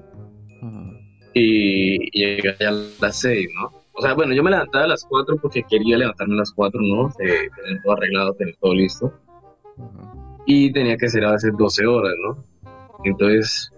Ujú. 0.62 0.96
y 1.34 2.10
llegar 2.18 2.56
ya 2.58 2.68
a 2.68 2.72
las 3.00 3.20
6, 3.20 3.48
¿no? 3.60 3.72
O 3.92 4.02
sea, 4.02 4.14
bueno, 4.14 4.32
yo 4.32 4.42
me 4.42 4.50
levantaba 4.50 4.84
a 4.84 4.88
las 4.88 5.04
4 5.04 5.36
porque 5.42 5.64
quería 5.68 5.98
levantarme 5.98 6.34
a 6.34 6.38
las 6.38 6.52
4, 6.52 6.80
¿no? 6.80 7.10
Tener 7.16 7.50
todo 7.82 7.92
arreglado, 7.94 8.32
tener 8.34 8.56
todo 8.60 8.74
listo. 8.74 9.12
Y 10.46 10.72
tenía 10.72 10.96
que 10.96 11.08
ser 11.08 11.24
a 11.24 11.32
veces 11.32 11.52
12 11.58 11.86
horas, 11.86 12.14
¿no? 12.24 12.44
Entonces, 13.04 13.70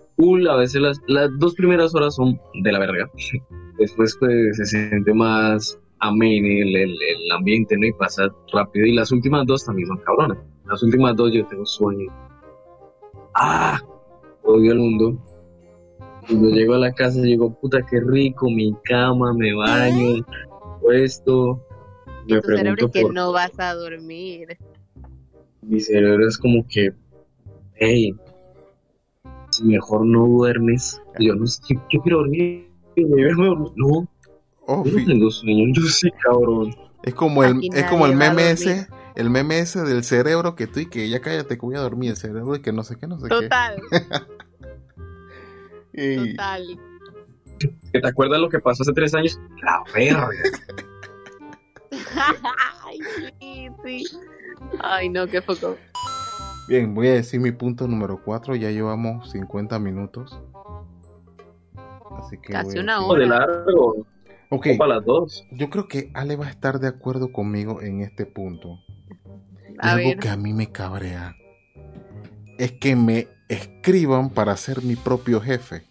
a 0.51 0.57
veces 0.57 0.81
las, 0.81 1.01
las 1.07 1.31
dos 1.39 1.55
primeras 1.55 1.95
horas 1.95 2.15
son 2.15 2.39
de 2.63 2.73
la 2.73 2.79
verga. 2.79 3.11
Después, 3.79 4.17
pues, 4.21 4.57
se 4.59 4.67
siente 4.67 5.15
más 5.15 5.79
ameno 6.01 6.47
el, 6.47 6.77
el, 6.77 6.91
el 6.91 7.33
ambiente, 7.33 7.77
¿no? 7.77 7.87
Y 7.87 7.93
pasa 7.93 8.29
rápido. 8.53 8.87
Y 8.87 8.95
las 8.95 9.13
últimas 9.13 9.47
dos 9.47 9.65
también 9.65 9.89
son 9.89 9.99
cabronas. 9.99 10.39
Las 10.67 10.83
últimas 10.83 11.17
dos 11.17 11.33
yo 11.33 11.47
tengo 11.47 11.67
sueño. 11.67 12.13
¡Ah! 13.35 13.81
Odio 14.43 14.73
el 14.73 14.79
mundo. 14.79 15.19
Cuando 16.27 16.49
llego 16.51 16.75
a 16.75 16.79
la 16.79 16.93
casa, 16.93 17.21
digo, 17.23 17.53
puta, 17.61 17.85
qué 17.89 18.01
rico, 18.01 18.49
mi 18.51 18.75
cama, 18.85 19.33
me 19.33 19.55
baño, 19.55 20.25
esto. 20.93 21.61
Me 22.29 22.41
tu 22.41 22.47
cerebro 22.47 22.47
pregunto 22.47 22.87
es 22.87 22.93
que 22.93 23.03
por 23.03 23.15
no 23.15 23.33
vas 23.33 23.59
a 23.59 23.75
dormir. 23.75 24.59
mi 25.63 25.81
cerebro 25.81 26.29
es 26.29 26.39
como 26.39 26.67
que, 26.69 26.93
hey, 27.75 28.15
si 29.51 29.65
mejor 29.65 30.07
no 30.07 30.27
duermes, 30.27 31.01
yo 31.19 31.35
no 31.35 31.47
sé, 31.47 31.63
yo, 31.69 31.81
yo 31.91 32.01
quiero 32.03 32.19
dormir, 32.19 32.69
no, 33.77 34.09
Oh, 34.73 34.85
yo 34.85 34.93
no 34.93 34.99
fi- 34.99 35.07
tengo 35.07 35.31
sueño, 35.31 35.73
yo 35.75 35.83
sí, 35.89 36.11
cabrón. 36.23 36.75
es 37.03 37.15
como 37.15 37.43
el, 37.45 37.61
es 37.75 37.85
como 37.87 38.07
el 38.07 38.15
meme 38.15 38.51
ese, 38.53 38.87
el 39.17 39.29
meme 39.31 39.59
ese 39.59 39.81
del 39.83 40.05
cerebro 40.05 40.55
que 40.55 40.67
tú 40.67 40.81
y 40.81 40.87
que 40.87 41.09
ya 41.09 41.21
cállate 41.21 41.57
que 41.57 41.67
voy 41.67 41.75
a 41.77 41.81
dormir, 41.81 42.11
el 42.11 42.17
cerebro 42.17 42.55
y 42.55 42.61
que 42.61 42.73
no 42.73 42.85
sé 42.85 42.97
qué, 42.97 43.07
no 43.09 43.19
sé 43.19 43.29
Total, 43.29 43.81
qué. 43.91 44.03
Y- 45.93 46.31
total. 46.37 46.79
¿Que 47.93 48.01
¿Te 48.01 48.07
acuerdas 48.09 48.41
lo 48.41 48.49
que 48.49 48.59
pasó 48.61 48.85
hace 48.85 48.93
tres 48.93 49.13
años? 49.15 49.39
La 49.63 49.83
verga. 49.93 50.29
Ay, 52.87 52.99
sí, 53.41 53.69
sí. 53.85 54.05
Ay, 54.81 55.09
no, 55.09 55.27
qué 55.27 55.43
foco. 55.43 55.77
Bien, 56.69 56.95
voy 56.95 57.09
a 57.09 57.15
decir 57.15 57.41
mi 57.41 57.51
punto 57.53 57.89
número 57.89 58.21
4, 58.25 58.55
ya 58.55 58.71
llevamos 58.71 59.31
50 59.33 59.79
minutos. 59.79 60.39
Así 62.19 62.39
que 62.39 62.53
Casi 62.53 62.79
una 62.79 62.99
decir- 62.99 63.11
O 63.11 63.15
de 63.17 63.27
largo, 63.27 64.07
Ok, 64.51 64.67
o 64.75 64.79
para 64.79 64.97
las 64.97 65.05
dos. 65.05 65.45
yo 65.53 65.71
creo 65.71 65.87
que 65.89 66.11
Ale 66.13 66.37
va 66.37 66.47
a 66.47 66.51
estar 66.51 66.81
de 66.81 66.89
acuerdo 66.89 67.33
conmigo 67.33 67.81
en 67.83 68.01
este 68.01 68.27
punto. 68.27 68.79
A 69.79 69.93
algo 69.93 70.09
ver, 70.09 70.19
que 70.19 70.29
a 70.29 70.37
mí 70.37 70.53
me 70.53 70.71
cabrea 70.71 71.35
es 72.59 72.73
que 72.73 72.95
me 72.95 73.29
escriban 73.49 74.31
para 74.31 74.57
ser 74.57 74.83
mi 74.83 74.97
propio 74.97 75.41
jefe. 75.41 75.87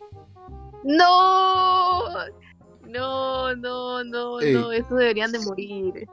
No, 0.84 2.04
no, 2.88 3.56
no, 3.56 4.04
no, 4.04 4.40
Ey. 4.40 4.54
no, 4.54 4.72
eso 4.72 4.96
deberían 4.96 5.32
de 5.32 5.40
morir. 5.40 6.08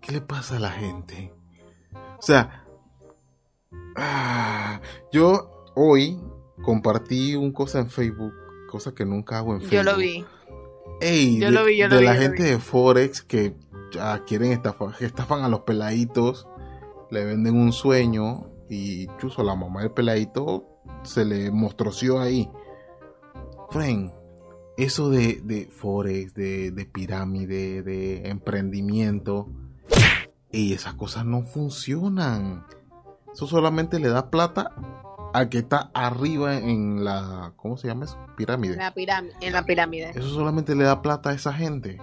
¿Qué 0.00 0.12
le 0.12 0.20
pasa 0.20 0.56
a 0.56 0.60
la 0.60 0.70
gente? 0.70 1.32
O 2.18 2.22
sea, 2.22 2.64
ah, 3.96 4.80
yo 5.12 5.70
hoy 5.74 6.18
compartí 6.62 7.34
un 7.34 7.52
cosa 7.52 7.80
en 7.80 7.90
Facebook, 7.90 8.32
cosa 8.70 8.94
que 8.94 9.04
nunca 9.04 9.38
hago 9.38 9.54
en 9.54 9.60
Facebook. 9.60 9.76
Yo 9.76 9.82
lo 9.82 9.96
vi. 9.98 10.24
Ey, 11.02 11.38
Yo 11.40 11.46
de, 11.46 11.52
lo 11.52 11.64
vi, 11.64 11.76
yo 11.76 11.88
lo 11.88 11.96
de 11.96 12.00
vi, 12.00 12.06
la 12.06 12.14
gente 12.14 12.42
vi. 12.44 12.48
de 12.50 12.58
Forex 12.58 13.22
que 13.22 13.54
ya 13.92 14.22
quieren 14.24 14.52
estafar, 14.52 14.94
que 14.96 15.04
estafan 15.04 15.42
a 15.42 15.48
los 15.48 15.60
peladitos, 15.60 16.46
le 17.10 17.24
venden 17.24 17.56
un 17.56 17.72
sueño 17.72 18.46
y 18.70 19.02
incluso 19.02 19.42
la 19.42 19.54
mamá 19.54 19.82
del 19.82 19.90
peladito 19.90 20.66
se 21.02 21.24
le 21.24 21.50
mostroció 21.50 22.20
ahí. 22.20 22.48
Friend, 23.70 24.12
eso 24.76 25.10
de, 25.10 25.40
de 25.44 25.66
Forex, 25.66 26.34
de, 26.34 26.70
de 26.70 26.86
pirámide, 26.86 27.82
de 27.82 28.28
emprendimiento, 28.28 29.48
y 30.50 30.72
esas 30.74 30.94
cosas 30.94 31.24
no 31.24 31.42
funcionan. 31.42 32.64
Eso 33.32 33.46
solamente 33.46 33.98
le 33.98 34.08
da 34.08 34.30
plata 34.30 34.74
al 35.32 35.48
que 35.48 35.58
está 35.58 35.90
arriba 35.94 36.58
en 36.58 37.04
la, 37.04 37.52
¿cómo 37.56 37.76
se 37.76 37.88
llama 37.88 38.04
eso? 38.04 38.18
Pirámide. 38.36 38.76
La 38.76 38.92
pirámide. 38.92 39.34
En 39.40 39.52
la 39.52 39.64
pirámide. 39.64 40.10
Eso 40.10 40.28
solamente 40.28 40.74
le 40.74 40.84
da 40.84 41.02
plata 41.02 41.30
a 41.30 41.34
esa 41.34 41.52
gente. 41.52 41.98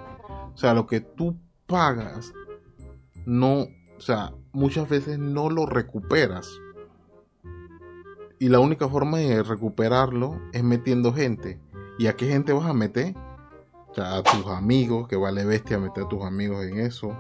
O 0.54 0.58
sea, 0.58 0.74
lo 0.74 0.88
que 0.88 1.00
tú 1.02 1.38
pagas, 1.68 2.34
no, 3.26 3.68
o 3.98 4.02
sea, 4.02 4.34
muchas 4.52 4.90
veces 4.90 5.20
no 5.20 5.50
lo 5.50 5.66
recuperas. 5.66 6.50
Y 8.40 8.50
la 8.50 8.60
única 8.60 8.88
forma 8.88 9.18
de 9.20 9.44
recuperarlo 9.44 10.40
es 10.54 10.64
metiendo 10.64 11.14
gente. 11.14 11.60
¿Y 11.98 12.08
a 12.08 12.16
qué 12.16 12.28
gente 12.28 12.54
vas 12.54 12.66
a 12.66 12.74
meter? 12.74 13.14
O 13.90 13.94
sea, 13.94 14.16
a 14.16 14.24
tus 14.24 14.48
amigos, 14.48 15.08
que 15.08 15.18
vale 15.18 15.46
bestia 15.46 15.78
meter 15.78 16.06
a 16.06 16.08
tus 16.08 16.24
amigos 16.24 16.64
en 16.66 16.80
eso. 16.80 17.12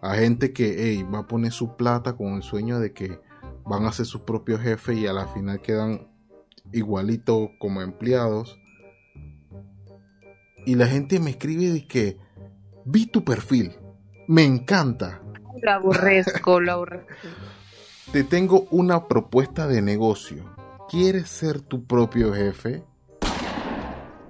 A 0.00 0.14
gente 0.14 0.52
que 0.52 0.76
hey, 0.78 1.02
va 1.02 1.20
a 1.20 1.26
poner 1.26 1.52
su 1.52 1.76
plata 1.76 2.16
con 2.16 2.34
el 2.34 2.42
sueño 2.42 2.78
de 2.78 2.92
que 2.92 3.18
van 3.66 3.84
a 3.84 3.92
ser 3.92 4.06
sus 4.06 4.22
propios 4.22 4.60
jefes 4.60 4.96
y 4.96 5.06
a 5.06 5.12
la 5.12 5.26
final 5.26 5.60
quedan 5.60 6.08
igualito 6.72 7.50
como 7.58 7.82
empleados. 7.82 8.58
Y 10.64 10.74
la 10.74 10.86
gente 10.86 11.20
me 11.20 11.30
escribe 11.30 11.70
de 11.70 11.86
que 11.86 12.18
vi 12.84 13.06
tu 13.06 13.24
perfil, 13.24 13.76
me 14.26 14.44
encanta. 14.44 15.22
Lo 15.62 15.70
aborrezco, 15.72 16.60
lo 16.60 16.72
aborrezco. 16.72 17.08
Te 18.12 18.22
tengo 18.24 18.68
una 18.70 19.08
propuesta 19.08 19.66
de 19.66 19.82
negocio. 19.82 20.44
¿Quieres 20.88 21.28
ser 21.28 21.60
tu 21.60 21.86
propio 21.86 22.32
jefe? 22.32 22.84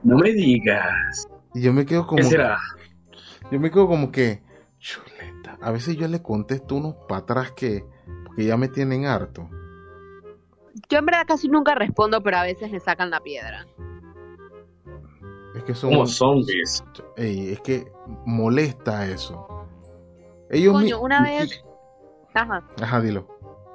No 0.02 0.16
me 0.16 0.32
digas. 0.32 1.28
Y 1.54 1.60
yo 1.60 1.72
me 1.74 1.84
quedo 1.84 2.06
como 2.06 2.22
¿Qué 2.22 2.24
será? 2.24 2.58
yo 3.50 3.60
me 3.60 3.70
quedo 3.70 3.86
como 3.86 4.10
que 4.10 4.42
chuleta. 4.78 5.58
A 5.60 5.70
veces 5.70 5.96
yo 5.96 6.08
le 6.08 6.22
contesto 6.22 6.76
unos 6.76 6.94
para 7.06 7.20
atrás 7.20 7.52
que 7.52 7.84
porque 8.36 8.48
ya 8.48 8.56
me 8.58 8.68
tienen 8.68 9.06
harto. 9.06 9.48
Yo 10.90 10.98
en 10.98 11.06
verdad 11.06 11.24
casi 11.26 11.48
nunca 11.48 11.74
respondo, 11.74 12.22
pero 12.22 12.36
a 12.36 12.42
veces 12.42 12.70
me 12.70 12.78
sacan 12.80 13.08
la 13.08 13.20
piedra. 13.20 13.66
Es 15.54 15.64
que 15.64 15.74
son 15.74 15.90
Como 15.92 16.06
zombies. 16.06 16.84
Ey, 17.16 17.52
es 17.52 17.60
que 17.60 17.90
molesta 18.26 19.06
eso. 19.06 19.48
Ellos 20.50 20.74
mi- 20.74 20.82
Coño, 20.90 21.00
una 21.00 21.22
vez. 21.22 21.62
Ajá. 22.34 22.62
Ajá, 22.82 23.00
dilo. 23.00 23.26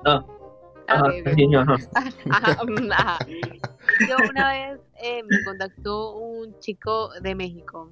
Ah, 0.05 0.23
Ah, 0.87 0.93
ajá, 0.95 1.11
ajá. 1.61 1.77
Ajá, 2.29 2.57
ajá. 2.91 3.25
Yo 4.07 4.17
una 4.29 4.49
vez 4.51 4.79
eh, 5.01 5.23
me 5.23 5.43
contactó 5.43 6.15
un 6.17 6.53
chico 6.59 7.09
de 7.21 7.33
México 7.33 7.89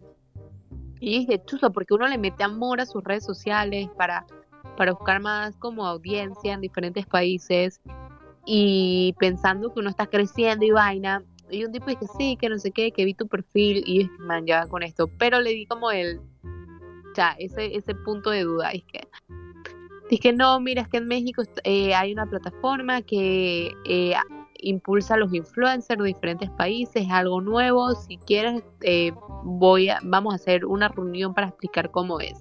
y 1.00 1.20
dije, 1.20 1.42
chuzo, 1.46 1.72
porque 1.72 1.94
uno 1.96 2.08
le 2.08 2.18
mete 2.20 2.44
amor 2.44 2.80
a 2.82 2.86
sus 2.86 3.04
redes 3.04 3.24
sociales 3.26 3.88
para, 3.98 4.26
para 4.80 4.94
buscar 4.94 5.20
más 5.20 5.58
como 5.58 5.86
audiencia 5.86 6.54
en 6.54 6.62
diferentes 6.62 7.06
países 7.06 7.82
y 8.46 9.14
pensando 9.20 9.74
que 9.74 9.82
uno 9.82 9.90
está 9.90 10.08
creciendo 10.08 10.66
y 10.66 10.72
vaina. 10.72 11.22
Y 11.52 11.66
un 11.66 11.74
tipo 11.74 11.88
dije, 11.88 12.06
sí, 12.18 12.38
que 12.38 12.48
no 12.48 12.58
sé 12.58 12.72
qué, 12.72 12.94
que 12.94 13.04
vi 13.04 13.14
tu 13.14 13.28
perfil 13.28 13.84
y 13.86 14.10
man, 14.20 14.46
ya 14.46 14.66
con 14.68 14.82
esto. 14.82 15.10
Pero 15.18 15.42
le 15.42 15.50
di 15.50 15.66
como 15.66 15.92
el, 15.92 16.22
sea, 17.14 17.36
ese, 17.40 17.76
ese 17.76 17.94
punto 17.94 18.30
de 18.30 18.44
duda. 18.44 18.72
Es 18.72 18.84
que 18.86 19.02
Dije, 20.10 20.32
no, 20.32 20.62
mira, 20.62 20.84
es 20.84 20.88
que 20.88 20.98
en 20.98 21.10
México 21.10 21.44
eh, 21.66 21.94
hay 21.94 22.14
una 22.14 22.26
plataforma 22.26 23.02
que 23.02 23.74
eh, 23.84 24.16
impulsa 24.62 25.16
a 25.16 25.18
los 25.18 25.34
influencers 25.34 26.00
de 26.00 26.08
diferentes 26.08 26.50
países, 26.52 27.04
es 27.04 27.12
algo 27.12 27.42
nuevo. 27.42 27.94
Si 27.96 28.16
quieres, 28.18 28.64
eh, 28.82 29.12
voy 29.44 29.90
a, 29.90 30.00
vamos 30.04 30.32
a 30.32 30.36
hacer 30.38 30.66
una 30.66 30.88
reunión 30.88 31.34
para 31.34 31.50
explicar 31.50 31.92
cómo 31.92 32.22
es. 32.22 32.40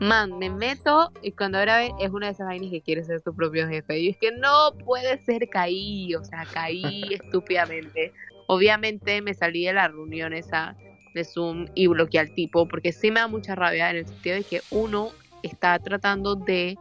Man, 0.00 0.38
me 0.38 0.50
meto 0.50 1.10
y 1.22 1.32
cuando 1.32 1.58
ahora 1.58 1.84
es 1.86 2.10
una 2.10 2.26
de 2.26 2.32
esas 2.32 2.46
vainas 2.46 2.70
que 2.70 2.82
quiere 2.82 3.02
ser 3.04 3.20
su 3.20 3.34
propio 3.34 3.66
jefe. 3.68 3.98
Y 3.98 4.08
es 4.10 4.16
que 4.18 4.30
no 4.32 4.74
puede 4.84 5.18
ser, 5.18 5.48
caí, 5.48 6.14
o 6.14 6.22
sea, 6.22 6.44
caí 6.46 6.82
estúpidamente. 7.14 8.12
Obviamente 8.46 9.22
me 9.22 9.34
salí 9.34 9.64
de 9.64 9.72
la 9.72 9.88
reunión 9.88 10.32
esa 10.32 10.76
de 11.14 11.24
Zoom 11.24 11.66
y 11.74 11.86
bloqueé 11.86 12.20
al 12.20 12.30
tipo, 12.30 12.68
porque 12.68 12.92
sí 12.92 13.10
me 13.10 13.20
da 13.20 13.28
mucha 13.28 13.54
rabia 13.54 13.90
en 13.90 13.96
el 13.96 14.06
sentido 14.06 14.36
de 14.36 14.44
que 14.44 14.60
uno 14.70 15.08
está 15.42 15.78
tratando 15.78 16.34
de 16.36 16.76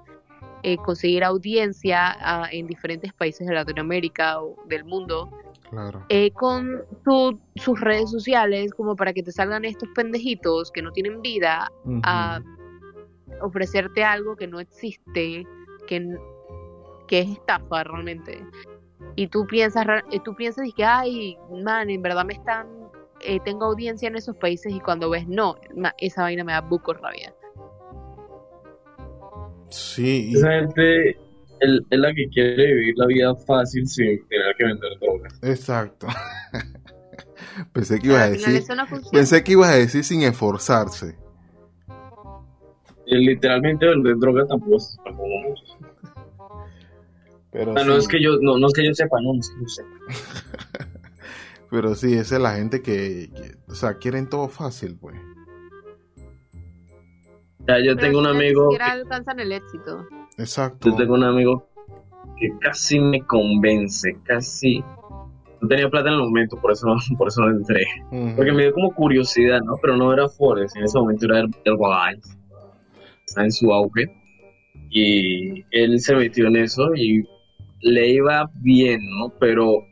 eh, 0.64 0.76
conseguir 0.78 1.24
audiencia 1.24 2.16
ah, 2.20 2.50
en 2.52 2.68
diferentes 2.68 3.14
países 3.14 3.48
de 3.48 3.54
Latinoamérica 3.54 4.42
o 4.42 4.58
del 4.68 4.84
mundo 4.84 5.30
Claro. 5.70 6.06
eh, 6.10 6.32
con 6.32 6.84
su- 7.04 7.40
sus 7.56 7.80
redes 7.82 8.12
sociales 8.12 8.74
como 8.74 8.96
para 8.96 9.14
que 9.14 9.24
te 9.24 9.32
salgan 9.32 9.66
estos 9.66 9.90
pendejitos 9.96 10.72
que 10.72 10.82
no 10.82 10.92
tienen 10.92 11.22
vida 11.22 11.72
a 12.04 12.40
ofrecerte 13.42 14.04
algo 14.04 14.36
que 14.36 14.48
no 14.48 14.60
existe, 14.60 15.46
que, 15.88 16.18
que 17.08 17.20
es 17.20 17.30
estafa 17.30 17.84
realmente. 17.84 18.46
Y 19.16 19.28
tú 19.28 19.46
piensas, 19.48 19.86
eh, 20.12 20.20
tú 20.24 20.36
piensas 20.36 20.68
y 20.68 20.72
que, 20.74 20.84
ay, 20.84 21.38
man, 21.64 21.90
en 21.90 22.02
verdad 22.02 22.26
me 22.26 22.34
están, 22.34 22.68
eh, 23.22 23.40
tengo 23.46 23.66
audiencia 23.66 24.08
en 24.08 24.16
esos 24.16 24.36
países 24.38 24.74
y 24.74 24.80
cuando 24.80 25.10
ves, 25.10 25.28
no, 25.28 25.56
ma- 25.76 25.94
esa 25.98 26.24
vaina 26.24 26.44
me 26.44 26.52
da 26.54 26.62
buco 26.62 26.94
rabia. 26.94 27.34
Sí, 29.70 30.30
y- 30.32 30.36
Esa 30.36 30.52
gente 30.52 31.10
es, 31.60 31.82
la 31.92 32.14
que 32.14 32.28
quiere 32.34 32.74
vivir 32.74 32.94
la 32.98 33.08
vida 33.08 33.36
fácil 33.48 33.88
sin 33.88 34.26
tener 34.28 34.56
que 34.58 34.64
vender 34.66 34.92
drogas. 35.00 35.34
exacto. 35.42 36.08
pensé 37.74 38.00
que 38.00 38.08
ibas 38.08 38.22
a 38.24 38.30
decir, 38.30 38.64
pensé 39.12 39.44
que 39.44 39.52
ibas 39.54 39.70
a 39.72 39.76
decir 39.76 40.04
sin 40.04 40.22
esforzarse. 40.24 41.18
Y 43.08 43.18
literalmente 43.18 43.86
vender 43.88 44.18
drogas 44.18 44.48
tampoco 44.48 44.78
es 44.78 44.98
tampoco 45.04 45.28
mucho. 45.30 45.64
Pero 47.52 47.74
no 47.74 47.80
sí, 47.80 47.92
es 48.00 48.08
que 48.08 48.22
yo, 48.22 48.32
no, 48.42 48.58
no 48.58 48.68
es 48.68 48.74
que 48.74 48.86
yo 48.86 48.94
sepa, 48.94 49.18
no, 49.22 49.34
no 49.34 49.40
es 49.40 49.50
que 49.50 49.62
yo 49.62 49.68
sepa. 49.70 50.90
pero 51.70 51.96
sí, 51.96 52.14
esa 52.14 52.36
es 52.36 52.42
la 52.42 52.56
gente 52.56 52.82
que, 52.82 53.30
que- 53.34 53.56
o 53.68 53.76
sea, 53.76 53.94
quieren 53.98 54.28
todo 54.30 54.50
fácil, 54.50 54.98
pues. 55.00 55.16
Sea, 57.66 57.80
yo 57.80 57.96
Pero 57.96 57.98
tengo 58.08 58.20
un 58.20 58.28
amigo, 58.28 58.66
Ni 58.68 58.74
siquiera 58.74 58.92
alcanzan 58.92 59.40
el 59.40 59.52
éxito. 59.52 60.06
Exacto. 60.38 60.90
yo 60.90 60.96
tengo 60.96 61.14
un 61.16 61.24
amigo 61.24 61.68
que 62.38 62.50
casi 62.60 63.00
me 63.00 63.22
convence, 63.26 64.18
casi. 64.24 64.84
No 65.62 65.68
tenía 65.70 65.90
plata 65.90 66.10
en 66.10 66.16
el 66.16 66.20
momento, 66.22 66.58
por 66.60 66.72
eso, 66.74 66.88
por 67.18 67.30
eso 67.30 67.42
no 67.42 67.52
entré. 67.52 67.86
Porque 68.36 68.52
me 68.52 68.64
dio 68.64 68.74
como 68.74 68.94
curiosidad, 68.94 69.62
¿no? 69.62 69.78
Pero 69.82 69.96
no 69.96 70.12
era 70.14 70.28
Forex, 70.28 70.76
en 70.76 70.84
ese 70.84 71.00
momento 71.00 71.26
era 71.26 71.40
el, 71.40 71.50
el 71.64 71.76
Guadalajara. 71.78 72.20
Está 73.36 73.44
en 73.44 73.52
su 73.52 73.74
auge. 73.74 74.06
Y 74.90 75.62
él 75.72 76.00
se 76.00 76.16
metió 76.16 76.48
en 76.48 76.56
eso 76.56 76.96
y 76.96 77.22
le 77.82 78.12
iba 78.14 78.50
bien, 78.62 79.02
¿no? 79.20 79.30
Pero 79.42 79.84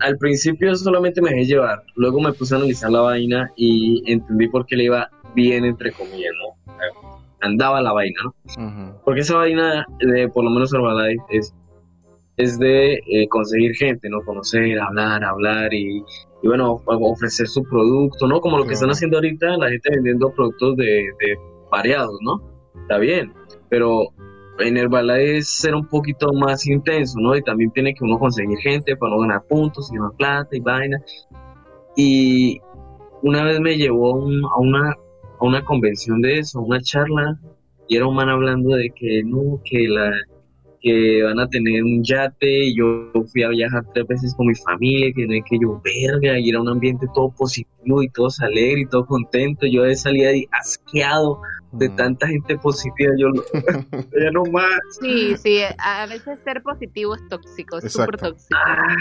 al 0.00 0.18
principio 0.18 0.74
solamente 0.74 1.22
me 1.22 1.30
dejé 1.30 1.44
llevar. 1.44 1.84
Luego 1.94 2.20
me 2.20 2.32
puse 2.32 2.54
a 2.54 2.56
analizar 2.58 2.90
la 2.90 3.02
vaina 3.02 3.48
y 3.56 4.02
entendí 4.10 4.48
por 4.48 4.66
qué 4.66 4.74
le 4.74 4.84
iba 4.84 5.08
bien, 5.36 5.64
entre 5.64 5.92
comillas, 5.92 6.32
¿no? 6.42 6.74
Andaba 7.42 7.80
la 7.80 7.92
vaina, 7.92 8.18
¿no? 8.24 8.34
Ujú. 8.66 9.00
Porque 9.04 9.20
esa 9.20 9.36
vaina, 9.36 9.86
de, 10.00 10.28
por 10.28 10.42
lo 10.42 10.50
menos 10.50 10.72
Herbalife, 10.74 11.22
es, 11.30 11.54
es 12.38 12.58
de 12.58 12.94
eh, 12.94 13.28
conseguir 13.28 13.72
gente, 13.76 14.08
¿no? 14.08 14.20
Conocer, 14.24 14.80
hablar, 14.80 15.22
hablar 15.22 15.72
y, 15.72 15.98
y, 16.42 16.46
bueno, 16.48 16.72
of- 16.72 16.82
ofrecer 16.86 17.46
su 17.46 17.62
producto, 17.62 18.26
¿no? 18.26 18.40
Como 18.40 18.56
lo 18.58 18.64
que 18.64 18.70
Claro. 18.70 18.74
están 18.74 18.90
haciendo 18.90 19.18
ahorita, 19.18 19.56
la 19.58 19.68
gente 19.70 19.90
vendiendo 19.92 20.32
productos 20.32 20.76
de, 20.76 20.84
de 21.20 21.36
variados, 21.72 22.18
¿no? 22.20 22.40
Está 22.82 22.98
bien, 22.98 23.32
pero 23.68 24.12
en 24.58 24.76
Herbalife 24.76 25.38
es 25.38 25.48
ser 25.48 25.74
un 25.74 25.88
poquito 25.88 26.32
más 26.34 26.66
intenso, 26.66 27.18
¿no? 27.18 27.34
Y 27.34 27.42
también 27.42 27.72
tiene 27.72 27.94
que 27.94 28.04
uno 28.04 28.18
conseguir 28.18 28.58
gente 28.58 28.96
para 28.96 29.12
no 29.14 29.20
ganar 29.20 29.42
puntos 29.48 29.90
y 29.90 29.96
ganar 29.96 30.12
plata 30.16 30.50
y 30.52 30.60
vaina. 30.60 31.02
Y 31.96 32.60
una 33.22 33.42
vez 33.42 33.58
me 33.60 33.76
llevó 33.76 34.14
a 34.14 34.60
una, 34.60 34.90
a 34.92 35.44
una 35.44 35.64
convención 35.64 36.20
de 36.20 36.38
eso, 36.38 36.58
a 36.58 36.62
una 36.62 36.80
charla, 36.80 37.40
y 37.88 37.96
era 37.96 38.06
un 38.06 38.14
man 38.14 38.28
hablando 38.28 38.76
de 38.76 38.90
que 38.94 39.22
no, 39.24 39.60
que 39.64 39.88
la 39.88 40.12
que 40.82 41.22
van 41.22 41.38
a 41.38 41.48
tener 41.48 41.82
un 41.84 42.02
yate, 42.02 42.64
y 42.66 42.76
yo 42.76 43.10
fui 43.30 43.42
a 43.44 43.48
viajar 43.48 43.84
tres 43.94 44.06
veces 44.08 44.34
con 44.34 44.48
mi 44.48 44.54
familia, 44.56 45.12
que 45.14 45.26
no 45.26 45.32
hay 45.34 45.42
que 45.42 45.56
yo 45.60 45.80
verga, 45.84 46.38
y 46.38 46.50
era 46.50 46.60
un 46.60 46.68
ambiente 46.68 47.06
todo 47.14 47.30
positivo 47.30 48.02
y 48.02 48.08
todo 48.08 48.28
alegre 48.40 48.80
y 48.82 48.86
todo 48.86 49.06
contento, 49.06 49.66
yo 49.66 49.82
salía 49.94 50.30
ahí 50.30 50.46
asqueado 50.50 51.40
de 51.72 51.88
tanta 51.90 52.26
gente 52.28 52.58
positiva, 52.58 53.12
yo 53.16 53.28
no- 53.28 53.42
ya 54.24 54.30
no 54.32 54.42
más. 54.52 54.68
Sí, 55.00 55.36
sí, 55.36 55.60
a 55.78 56.06
veces 56.06 56.38
ser 56.44 56.62
positivo 56.62 57.14
es 57.14 57.26
tóxico, 57.28 57.78
es 57.78 57.92
súper 57.92 58.16
tóxico. 58.18 58.58
Ah, 58.62 58.94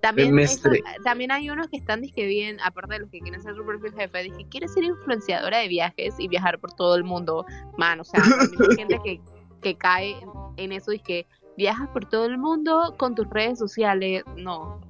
También, 0.00 0.38
eso- 0.38 0.68
también 1.02 1.32
hay 1.32 1.48
unos 1.48 1.68
que 1.68 1.78
están 1.78 2.02
disque 2.02 2.26
bien, 2.26 2.58
aparte 2.62 2.94
de 2.94 3.00
los 3.00 3.10
que 3.10 3.20
quieren 3.20 3.40
ser 3.42 3.54
su 3.56 3.64
propio 3.64 3.90
jefe, 3.92 4.22
dije, 4.24 4.46
quieres 4.50 4.72
ser 4.74 4.84
influenciadora 4.84 5.58
de 5.58 5.68
viajes 5.68 6.14
y 6.18 6.28
viajar 6.28 6.58
por 6.60 6.72
todo 6.74 6.94
el 6.96 7.04
mundo, 7.04 7.46
man, 7.78 8.00
o 8.00 8.04
sea, 8.04 8.20
hay 8.70 8.76
gente 8.76 8.98
que, 9.02 9.20
que 9.64 9.74
cae 9.76 10.14
en, 10.56 10.70
eso 10.72 10.92
y 10.92 11.00
que 11.00 11.26
viajas 11.56 11.88
por 11.92 12.04
todo 12.06 12.26
el 12.26 12.38
mundo 12.38 12.94
con 12.98 13.14
tus 13.16 13.28
redes 13.30 13.58
sociales, 13.58 14.22
no. 14.36 14.80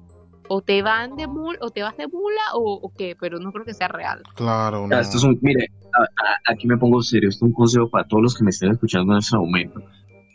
O 0.47 0.61
te 0.61 0.83
van 0.83 1.15
de 1.15 1.25
mula, 1.27 1.57
o 1.61 1.71
te 1.71 1.81
vas 1.81 1.97
de 1.97 2.07
mula 2.07 2.41
o, 2.53 2.73
o 2.83 2.91
qué, 2.95 3.15
pero 3.19 3.39
no 3.39 3.51
creo 3.51 3.65
que 3.65 3.73
sea 3.73 3.87
real. 3.87 4.21
Claro, 4.35 4.87
no. 4.87 4.95
Ah, 4.95 4.99
Esto 5.01 5.17
es 5.17 5.23
un, 5.23 5.39
mire, 5.41 5.69
a- 5.97 6.03
a- 6.03 6.53
aquí 6.53 6.67
me 6.67 6.77
pongo 6.77 7.01
serio, 7.01 7.29
esto 7.29 7.45
es 7.45 7.49
un 7.49 7.53
consejo 7.55 7.89
para 7.89 8.05
todos 8.07 8.21
los 8.21 8.35
que 8.37 8.43
me 8.43 8.51
estén 8.51 8.71
escuchando 8.71 9.13
en 9.13 9.19
este 9.19 9.35
momento. 9.37 9.81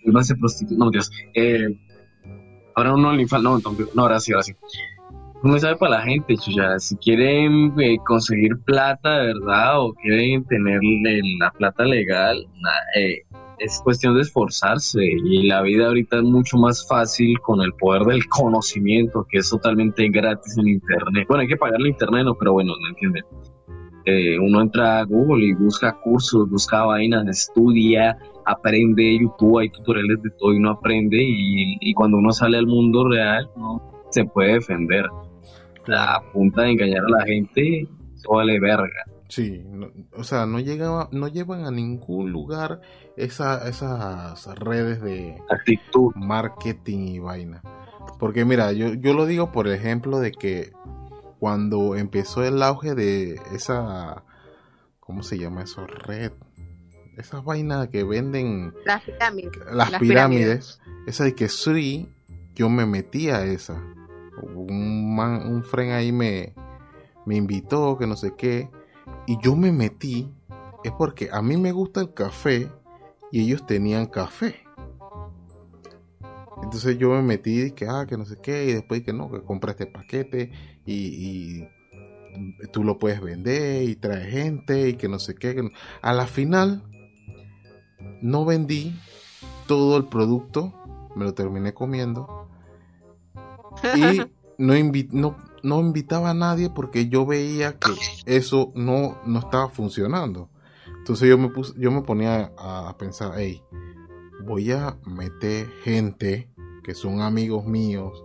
Iba 0.02 0.20
a 0.20 0.24
ser 0.24 0.36
prostituta, 0.38 0.82
no, 0.84 0.90
Dios. 0.90 1.10
Eh, 1.34 1.76
ahora 2.74 2.94
un 2.94 3.04
OnlyFans, 3.04 3.42
no, 3.44 3.58
no, 3.58 3.76
no, 3.94 4.02
ahora 4.02 4.18
sí, 4.20 4.32
ahora 4.32 4.42
sí. 4.42 4.52
Un 5.42 5.52
mensaje 5.52 5.76
para 5.76 5.98
la 5.98 6.02
gente, 6.02 6.34
chucha, 6.36 6.78
si 6.78 6.96
quieren 6.98 7.72
eh, 7.80 7.96
conseguir 8.04 8.58
plata, 8.64 9.18
de 9.20 9.26
verdad, 9.34 9.80
o 9.80 9.94
quieren 9.94 10.44
tener 10.46 10.80
la 11.38 11.50
plata 11.52 11.84
legal, 11.84 12.44
na- 12.60 13.00
eh, 13.00 13.22
es 13.60 13.80
cuestión 13.84 14.14
de 14.14 14.22
esforzarse 14.22 15.04
y 15.04 15.46
la 15.46 15.60
vida 15.60 15.86
ahorita 15.86 16.16
es 16.16 16.22
mucho 16.22 16.56
más 16.56 16.86
fácil 16.88 17.38
con 17.40 17.60
el 17.60 17.72
poder 17.74 18.04
del 18.04 18.26
conocimiento, 18.26 19.26
que 19.28 19.38
es 19.38 19.50
totalmente 19.50 20.08
gratis 20.08 20.56
en 20.56 20.68
internet. 20.68 21.26
Bueno, 21.28 21.42
hay 21.42 21.48
que 21.48 21.58
pagarle 21.58 21.90
internet, 21.90 22.24
no, 22.24 22.34
pero 22.34 22.54
bueno, 22.54 22.72
¿me 22.82 22.88
entienden? 22.88 23.24
Eh, 24.06 24.38
uno 24.38 24.62
entra 24.62 25.00
a 25.00 25.04
Google 25.04 25.44
y 25.44 25.52
busca 25.52 25.92
cursos, 25.92 26.48
busca 26.48 26.86
vainas, 26.86 27.28
estudia, 27.28 28.16
aprende, 28.46 29.18
YouTube, 29.20 29.58
hay 29.58 29.68
tutoriales 29.68 30.22
de 30.22 30.30
todo 30.30 30.54
y 30.54 30.56
uno 30.56 30.70
aprende 30.70 31.18
y, 31.22 31.76
y 31.80 31.92
cuando 31.92 32.16
uno 32.16 32.32
sale 32.32 32.56
al 32.56 32.66
mundo 32.66 33.06
real, 33.08 33.50
no 33.56 33.82
se 34.08 34.24
puede 34.24 34.54
defender. 34.54 35.06
A 35.94 36.22
punta 36.32 36.62
de 36.62 36.70
engañar 36.70 37.04
a 37.04 37.10
la 37.10 37.24
gente, 37.26 37.86
vale 38.26 38.58
verga. 38.58 39.04
Sí, 39.30 39.62
no- 39.64 39.90
o 40.16 40.24
sea, 40.24 40.44
no 40.44 40.58
no 40.58 41.28
llevan 41.28 41.64
a 41.64 41.70
ningún 41.70 42.32
lugar 42.32 42.80
esa, 43.16 43.66
esas 43.68 44.44
redes 44.58 45.00
de 45.00 45.40
Actitud. 45.48 46.12
marketing 46.16 46.98
y 47.08 47.18
vaina. 47.20 47.62
Porque 48.18 48.44
mira, 48.44 48.72
yo, 48.72 48.92
yo 48.94 49.14
lo 49.14 49.24
digo 49.26 49.52
por 49.52 49.68
ejemplo 49.68 50.18
de 50.18 50.32
que 50.32 50.72
cuando 51.38 51.94
empezó 51.96 52.44
el 52.44 52.62
auge 52.62 52.94
de 52.94 53.40
esa, 53.54 54.24
¿cómo 54.98 55.22
se 55.22 55.38
llama 55.38 55.62
eso? 55.62 55.86
Red. 55.86 56.32
Esas 57.16 57.44
vainas 57.44 57.88
que 57.88 58.02
venden 58.02 58.74
Las 58.84 59.02
pirámides. 59.04 59.52
las, 59.72 59.90
Las 59.92 60.00
pirámides, 60.00 60.80
esa 61.06 61.24
de 61.24 61.34
que 61.34 61.48
Sri, 61.48 62.08
yo 62.54 62.68
me 62.68 62.84
metí 62.84 63.30
a 63.30 63.44
esa. 63.44 63.80
Un, 64.42 65.14
man, 65.14 65.46
un 65.46 65.62
friend 65.62 65.92
ahí 65.92 66.12
me, 66.12 66.54
me 67.26 67.36
invitó, 67.36 67.96
que 67.98 68.06
no 68.06 68.16
sé 68.16 68.34
qué, 68.36 68.70
y 69.30 69.38
yo 69.40 69.54
me 69.54 69.70
metí, 69.70 70.28
es 70.82 70.90
porque 70.92 71.28
a 71.32 71.40
mí 71.40 71.56
me 71.56 71.70
gusta 71.72 72.00
el 72.00 72.12
café 72.14 72.68
y 73.30 73.42
ellos 73.44 73.64
tenían 73.64 74.06
café. 74.06 74.64
Entonces 76.62 76.98
yo 76.98 77.10
me 77.10 77.22
metí 77.22 77.62
y 77.62 77.70
que, 77.70 77.86
ah, 77.88 78.06
que 78.08 78.16
no 78.16 78.24
sé 78.26 78.38
qué, 78.42 78.64
y 78.64 78.72
después 78.72 79.02
que 79.02 79.12
no, 79.12 79.30
que 79.30 79.40
compra 79.42 79.70
este 79.70 79.86
paquete 79.86 80.50
y, 80.84 80.94
y 80.94 81.68
tú 82.72 82.82
lo 82.82 82.98
puedes 82.98 83.20
vender 83.20 83.88
y 83.88 83.94
trae 83.96 84.28
gente 84.30 84.88
y 84.88 84.94
que 84.94 85.08
no 85.08 85.18
sé 85.20 85.34
qué. 85.36 85.54
no- 85.62 85.70
A 86.02 86.12
la 86.12 86.26
final 86.26 86.82
no 88.22 88.44
vendí 88.44 88.98
todo 89.68 89.96
el 89.96 90.06
producto, 90.06 90.72
me 91.14 91.24
lo 91.24 91.34
terminé 91.34 91.72
comiendo 91.72 92.48
y 93.94 94.22
no, 94.60 94.74
invi- 94.76 95.10
no, 95.12 95.36
no 95.62 95.80
invitaba 95.80 96.30
a 96.30 96.34
nadie 96.34 96.70
porque 96.70 97.08
yo 97.08 97.26
veía 97.26 97.78
que 97.78 97.90
eso 98.26 98.70
no, 98.74 99.18
no 99.26 99.38
estaba 99.40 99.68
funcionando. 99.70 100.48
Entonces 100.98 101.28
yo 101.28 101.38
me, 101.38 101.48
puse, 101.48 101.72
yo 101.78 101.90
me 101.90 102.02
ponía 102.02 102.52
a, 102.58 102.88
a 102.90 102.96
pensar, 102.96 103.32
hey, 103.36 103.62
voy 104.44 104.70
a 104.72 104.96
meter 105.06 105.66
gente 105.82 106.50
que 106.84 106.94
son 106.94 107.20
amigos 107.20 107.64
míos, 107.66 108.24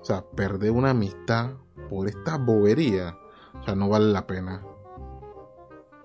o 0.00 0.04
sea, 0.04 0.22
perder 0.22 0.70
una 0.72 0.90
amistad 0.90 1.52
por 1.88 2.08
esta 2.08 2.36
bobería, 2.36 3.16
o 3.60 3.64
sea, 3.64 3.74
no 3.74 3.88
vale 3.88 4.06
la 4.12 4.26
pena. 4.26 4.62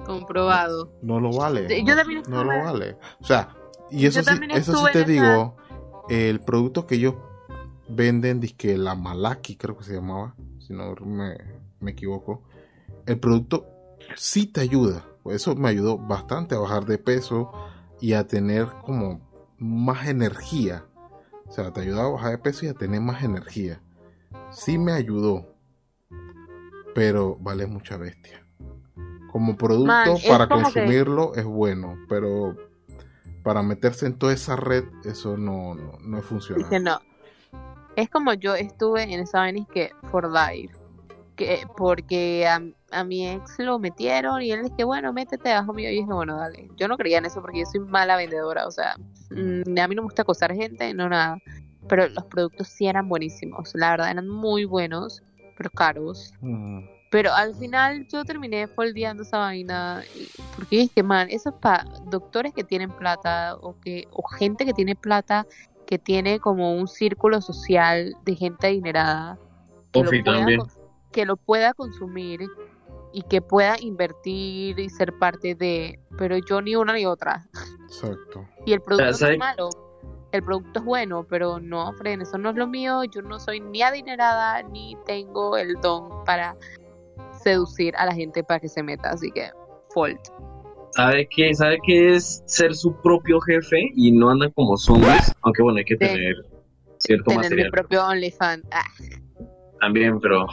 Comprobado. 0.05 0.91
No 1.01 1.19
lo 1.19 1.31
vale. 1.31 1.67
No, 1.81 1.87
yo 1.87 1.95
también 1.95 2.23
no 2.27 2.43
lo 2.43 2.51
estuve- 2.51 2.63
vale. 2.71 2.97
O 3.19 3.25
sea, 3.25 3.55
y 3.91 4.05
eso 4.05 4.21
Yo 4.21 4.31
sí, 4.31 4.39
eso 4.53 4.75
sí 4.77 4.83
te 4.93 4.99
esa- 5.01 5.07
digo, 5.07 5.55
el 6.09 6.39
producto 6.39 6.87
que 6.87 6.95
ellos 6.95 7.15
venden, 7.95 8.41
que 8.41 8.77
la 8.77 8.95
Malaki 8.95 9.55
creo 9.55 9.77
que 9.77 9.83
se 9.83 9.93
llamaba, 9.95 10.35
si 10.59 10.73
no 10.73 10.95
me, 11.05 11.37
me 11.79 11.91
equivoco, 11.91 12.43
el 13.05 13.19
producto 13.19 13.67
sí 14.15 14.45
te 14.47 14.61
ayuda. 14.61 15.05
Eso 15.25 15.55
me 15.55 15.69
ayudó 15.69 15.97
bastante 15.97 16.55
a 16.55 16.59
bajar 16.59 16.85
de 16.85 16.97
peso 16.97 17.51
y 17.99 18.13
a 18.13 18.27
tener 18.27 18.67
como 18.83 19.21
más 19.57 20.07
energía. 20.07 20.85
O 21.47 21.51
sea, 21.51 21.71
te 21.71 21.81
ayudaba 21.81 22.07
a 22.07 22.11
bajar 22.11 22.31
de 22.31 22.37
peso 22.39 22.65
y 22.65 22.69
a 22.69 22.73
tener 22.73 23.01
más 23.01 23.23
energía. 23.23 23.81
Sí 24.51 24.77
me 24.77 24.93
ayudó, 24.93 25.53
pero 26.95 27.37
vale 27.39 27.67
mucha 27.67 27.97
bestia. 27.97 28.45
Como 29.31 29.55
producto 29.57 29.87
Man, 29.87 30.17
para 30.27 30.47
que- 30.47 30.53
consumirlo 30.55 31.35
es 31.35 31.45
bueno, 31.45 31.95
pero 32.09 32.55
para 33.43 33.63
meterse 33.63 34.05
en 34.05 34.17
toda 34.17 34.33
esa 34.33 34.55
red, 34.55 34.83
eso 35.05 35.37
no, 35.37 35.73
no, 35.75 35.97
no 36.01 36.17
es 36.17 36.25
funcional. 36.25 36.83
No. 36.83 36.99
Es 37.95 38.09
como 38.09 38.33
yo 38.33 38.55
estuve 38.55 39.03
en 39.03 39.19
esa 39.19 39.39
vaina 39.39 39.65
que 39.73 39.91
for 40.09 40.29
life. 40.31 40.75
Que, 41.35 41.65
porque 41.75 42.45
a, 42.47 42.61
a 42.91 43.03
mi 43.03 43.27
ex 43.27 43.57
lo 43.59 43.79
metieron 43.79 44.41
y 44.41 44.51
él 44.51 44.63
dije, 44.63 44.83
bueno, 44.83 45.11
métete 45.13 45.49
debajo 45.49 45.73
mío. 45.73 45.89
Y 45.89 45.95
dije, 45.95 46.13
bueno, 46.13 46.37
dale. 46.37 46.69
Yo 46.77 46.87
no 46.87 46.97
creía 46.97 47.17
en 47.17 47.25
eso 47.25 47.41
porque 47.41 47.59
yo 47.59 47.65
soy 47.65 47.79
mala 47.81 48.15
vendedora. 48.15 48.67
O 48.67 48.71
sea, 48.71 48.95
mm, 49.31 49.77
a 49.79 49.87
mí 49.87 49.95
no 49.95 50.03
me 50.03 50.07
gusta 50.07 50.21
acosar 50.21 50.53
gente, 50.53 50.93
no 50.93 51.09
nada. 51.09 51.37
Pero 51.87 52.07
los 52.09 52.25
productos 52.25 52.67
sí 52.67 52.85
eran 52.85 53.09
buenísimos. 53.09 53.71
La 53.73 53.91
verdad, 53.91 54.11
eran 54.11 54.27
muy 54.27 54.65
buenos, 54.65 55.23
pero 55.57 55.69
caros. 55.71 56.33
Mm, 56.41 56.81
Pero 57.09 57.33
al 57.33 57.55
final 57.55 58.07
yo 58.07 58.23
terminé 58.23 58.67
foldeando 58.67 59.23
esa 59.23 59.37
vaina 59.39 60.01
porque 60.55 60.77
dije, 60.77 61.03
man, 61.03 61.27
eso 61.29 61.49
es 61.49 61.55
para 61.55 61.83
doctores 62.05 62.53
que 62.53 62.63
tienen 62.63 62.91
plata 62.91 63.55
o 63.59 63.75
que 63.81 64.07
o 64.11 64.21
gente 64.23 64.63
que 64.65 64.73
tiene 64.73 64.95
plata 64.95 65.45
que 65.91 65.99
tiene 65.99 66.39
como 66.39 66.73
un 66.73 66.87
círculo 66.87 67.41
social 67.41 68.15
de 68.23 68.35
gente 68.37 68.67
adinerada 68.67 69.37
que, 69.91 69.99
lo 70.01 70.07
Ofi 70.07 70.23
pueda, 70.23 70.37
también. 70.37 70.59
cons- 70.61 70.77
que 71.11 71.25
lo 71.25 71.35
pueda 71.35 71.73
consumir 71.73 72.39
y 73.11 73.23
que 73.23 73.41
pueda 73.41 73.75
invertir 73.81 74.79
y 74.79 74.89
ser 74.89 75.11
parte 75.19 75.53
de, 75.53 75.99
pero 76.17 76.37
yo 76.37 76.61
ni 76.61 76.77
una 76.77 76.93
ni 76.93 77.05
otra. 77.05 77.45
exacto. 77.89 78.47
Y 78.65 78.71
el 78.71 78.79
producto 78.79 79.25
no 79.25 79.31
es 79.33 79.37
malo. 79.37 79.69
El 80.31 80.43
producto 80.43 80.79
es 80.79 80.85
bueno, 80.85 81.25
pero 81.29 81.59
no, 81.59 81.91
Fren, 81.97 82.21
eso 82.21 82.37
no 82.37 82.51
es 82.51 82.55
lo 82.55 82.67
mío. 82.67 83.03
Yo 83.03 83.21
no 83.21 83.37
soy 83.37 83.59
ni 83.59 83.81
adinerada 83.81 84.63
ni 84.63 84.95
tengo 85.05 85.57
el 85.57 85.73
don 85.81 86.23
para 86.23 86.55
seducir 87.43 87.93
a 87.97 88.05
la 88.05 88.13
gente 88.13 88.45
para 88.45 88.61
que 88.61 88.69
se 88.69 88.81
meta. 88.81 89.09
Así 89.09 89.29
que, 89.31 89.51
fault. 89.93 90.21
¿Sabe 90.91 91.27
qué? 91.29 91.53
¿Sabe 91.53 91.77
qué 91.85 92.15
es 92.15 92.43
ser 92.45 92.75
su 92.75 92.93
propio 93.01 93.39
jefe 93.41 93.89
y 93.95 94.11
no 94.11 94.29
anda 94.29 94.49
como 94.51 94.75
zombies? 94.77 95.33
Aunque 95.43 95.63
bueno, 95.63 95.77
hay 95.79 95.85
que 95.85 95.93
Sí. 95.95 95.99
tener 95.99 96.35
cierto 96.97 97.25
Tener 97.31 97.39
mi 97.39 97.43
material 97.47 97.71
propio 97.71 98.05
OnlyFans. 98.07 98.63
Ah, 98.71 98.83
también, 99.79 100.19
pero 100.19 100.45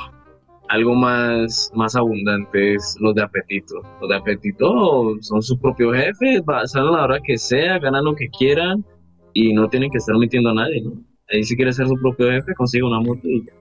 algo 0.69 0.95
más, 0.95 1.71
más 1.75 1.97
abundante 1.97 2.75
es 2.75 2.97
los 3.01 3.15
de 3.15 3.23
apetito. 3.23 3.83
Los 4.01 4.09
de 4.09 4.17
apetito 4.17 5.17
son 5.23 5.43
sus 5.43 5.59
propios 5.59 5.97
jefes, 5.97 6.43
va- 6.49 6.67
salen 6.67 6.95
a 6.95 6.99
la 6.99 7.05
hora 7.05 7.19
que 7.25 7.37
sea, 7.37 7.79
ganan 7.79 8.05
lo 8.05 8.15
que 8.15 8.29
quieran 8.29 8.85
y 9.33 9.53
no 9.53 9.69
tienen 9.69 9.91
que 9.91 9.99
estar 9.99 10.17
metiendo 10.17 10.51
a 10.51 10.55
nadie, 10.55 10.83
¿no? 10.83 10.93
Ahí 11.31 11.43
si 11.45 11.57
quiere 11.57 11.73
ser 11.73 11.87
su 11.89 11.95
propio 11.97 12.31
jefe, 12.31 12.55
consigue 12.55 12.85
una 12.85 13.01
moto 13.01 13.21
y 13.25 13.45
ya. 13.45 13.53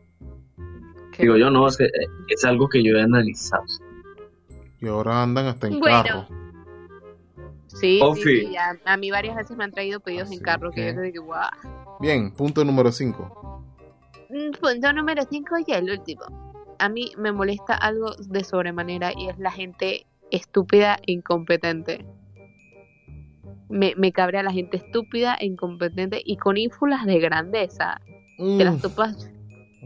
que- 1.11 1.23
Digo 1.23 1.35
yo, 1.37 1.49
no, 1.49 1.67
es 1.67 1.75
que 1.77 1.85
eh, 1.85 1.89
es 2.29 2.45
algo 2.45 2.69
que 2.69 2.83
yo 2.83 2.95
he 2.95 3.01
analizado. 3.01 3.63
Y 4.79 4.87
ahora 4.87 5.23
andan 5.23 5.47
hasta 5.47 5.67
en 5.67 5.79
Bueno. 5.79 6.03
carro. 6.03 6.27
Sí, 7.79 7.99
sí, 8.15 8.55
A, 8.57 8.77
a 8.85 8.97
mí 8.97 9.11
varias 9.11 9.35
veces 9.35 9.55
me 9.57 9.63
han 9.63 9.71
traído 9.71 9.99
pedidos 9.99 10.27
Así 10.27 10.35
en 10.37 10.41
carro 10.43 10.71
que 10.71 10.81
que- 10.87 10.93
yo 10.95 11.01
digo, 11.01 11.23
guau. 11.25 11.49
Bien, 11.99 12.31
punto 12.31 12.63
número 12.65 12.91
5. 12.91 13.63
Mm, 14.29 14.51
Punto 14.59 14.93
número 14.93 15.23
5 15.29 15.55
y 15.65 15.71
el 15.73 15.89
último. 15.89 16.23
A 16.79 16.89
mí 16.89 17.11
me 17.17 17.31
molesta 17.31 17.73
algo 17.75 18.13
de 18.15 18.43
sobremanera 18.43 19.11
y 19.15 19.29
es 19.29 19.37
la 19.39 19.51
gente 19.51 20.05
estúpida 20.31 20.97
e 21.07 21.13
incompetente. 21.13 22.05
Me, 23.69 23.93
me 23.97 24.11
cabrea 24.11 24.43
la 24.43 24.51
gente 24.51 24.77
estúpida 24.77 25.35
e 25.39 25.45
incompetente 25.45 26.21
y 26.23 26.37
con 26.37 26.57
ínfulas 26.57 27.05
de 27.05 27.19
grandeza. 27.19 27.99
Te 28.37 28.63
las 28.63 28.75
Mm. 28.75 28.81
topas, 28.81 29.29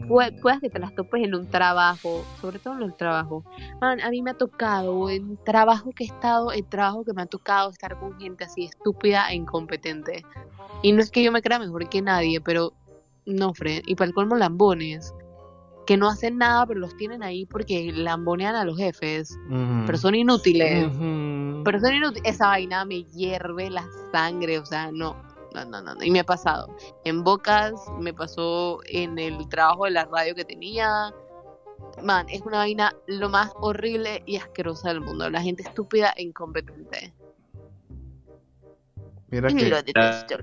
puedas 0.08 0.60
que 0.60 0.70
te 0.70 0.78
las 0.78 0.94
topes 0.94 1.22
en 1.24 1.34
un 1.34 1.48
trabajo, 1.48 2.24
sobre 2.40 2.58
todo 2.58 2.74
en 2.74 2.82
el 2.82 2.94
trabajo. 2.94 3.44
Man, 3.80 4.00
a 4.00 4.10
mí 4.10 4.22
me 4.22 4.32
ha 4.32 4.34
tocado, 4.34 5.10
en 5.10 5.36
trabajo 5.44 5.90
que 5.92 6.04
he 6.04 6.06
estado, 6.06 6.52
en 6.52 6.64
trabajo 6.68 7.04
que 7.04 7.12
me 7.12 7.22
ha 7.22 7.26
tocado 7.26 7.70
estar 7.70 7.98
con 7.98 8.18
gente 8.18 8.44
así 8.44 8.64
estúpida 8.64 9.30
e 9.30 9.36
incompetente. 9.36 10.24
Y 10.82 10.92
no 10.92 11.00
es 11.00 11.10
que 11.10 11.22
yo 11.22 11.32
me 11.32 11.42
crea 11.42 11.58
mejor 11.58 11.88
que 11.88 12.02
nadie, 12.02 12.40
pero 12.40 12.72
no, 13.26 13.54
Fred. 13.54 13.82
Y 13.86 13.94
para 13.94 14.08
el 14.08 14.14
colmo, 14.14 14.36
lambones. 14.36 15.14
Que 15.86 15.96
no 15.96 16.08
hacen 16.08 16.38
nada, 16.38 16.64
pero 16.64 16.78
los 16.78 16.96
tienen 16.96 17.24
ahí 17.24 17.44
porque 17.44 17.90
lambonean 17.92 18.54
a 18.54 18.64
los 18.64 18.76
jefes. 18.76 19.36
Pero 19.84 19.98
son 19.98 20.14
inútiles. 20.14 20.88
Pero 21.64 21.80
son 21.80 21.94
inútiles. 21.94 22.22
Esa 22.24 22.46
vaina 22.48 22.84
me 22.84 23.02
hierve 23.02 23.68
la 23.68 23.84
sangre, 24.12 24.60
o 24.60 24.64
sea, 24.66 24.92
no. 24.92 25.16
No, 25.54 25.64
no, 25.64 25.82
no, 25.82 25.94
no. 25.94 26.02
Y 26.04 26.10
me 26.10 26.20
ha 26.20 26.24
pasado. 26.24 26.68
En 27.04 27.22
Bocas, 27.24 27.72
me 27.98 28.12
pasó 28.14 28.80
en 28.86 29.18
el 29.18 29.48
trabajo 29.48 29.84
de 29.84 29.90
la 29.92 30.04
radio 30.06 30.34
que 30.34 30.44
tenía. 30.44 31.12
Man, 32.02 32.26
es 32.28 32.40
una 32.42 32.58
vaina 32.58 32.94
lo 33.06 33.28
más 33.28 33.52
horrible 33.60 34.22
y 34.26 34.36
asquerosa 34.36 34.88
del 34.88 35.00
mundo. 35.00 35.28
La 35.30 35.42
gente 35.42 35.62
estúpida 35.62 36.12
e 36.16 36.22
incompetente. 36.22 37.12
Mira 39.30 39.50
Y 39.50 39.54
que 39.54 39.66
lo 39.66 39.82
detesto. 39.82 40.36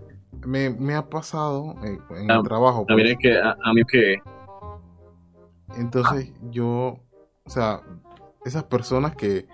me, 0.45 0.69
me 0.69 0.95
ha 0.95 1.09
pasado 1.09 1.75
en, 1.83 1.99
en 2.17 2.31
Ah, 2.31 2.35
el 2.37 2.43
trabajo. 2.43 2.85
pues. 2.85 2.87
También 2.87 3.07
es 3.11 3.17
que 3.19 3.37
a, 3.37 3.51
a 3.63 3.73
mí 3.73 3.83
que 3.85 4.15
Entonces 5.77 6.31
yo, 6.49 6.99
o 7.45 7.49
sea, 7.49 7.81
esas 8.45 8.63
personas 8.65 9.15
que 9.15 9.47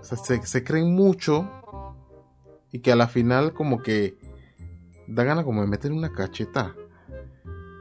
o 0.00 0.04
sea, 0.04 0.18
se, 0.18 0.40
se 0.46 0.62
creen 0.64 0.94
mucho 0.94 1.50
y 2.70 2.80
que 2.80 2.92
a 2.92 2.96
la 2.96 3.08
final 3.08 3.52
como 3.54 3.82
que 3.82 4.18
da 5.06 5.24
ganas 5.24 5.44
como 5.44 5.60
de 5.60 5.68
meter 5.68 5.92
una 5.92 6.12
cacheta. 6.12 6.74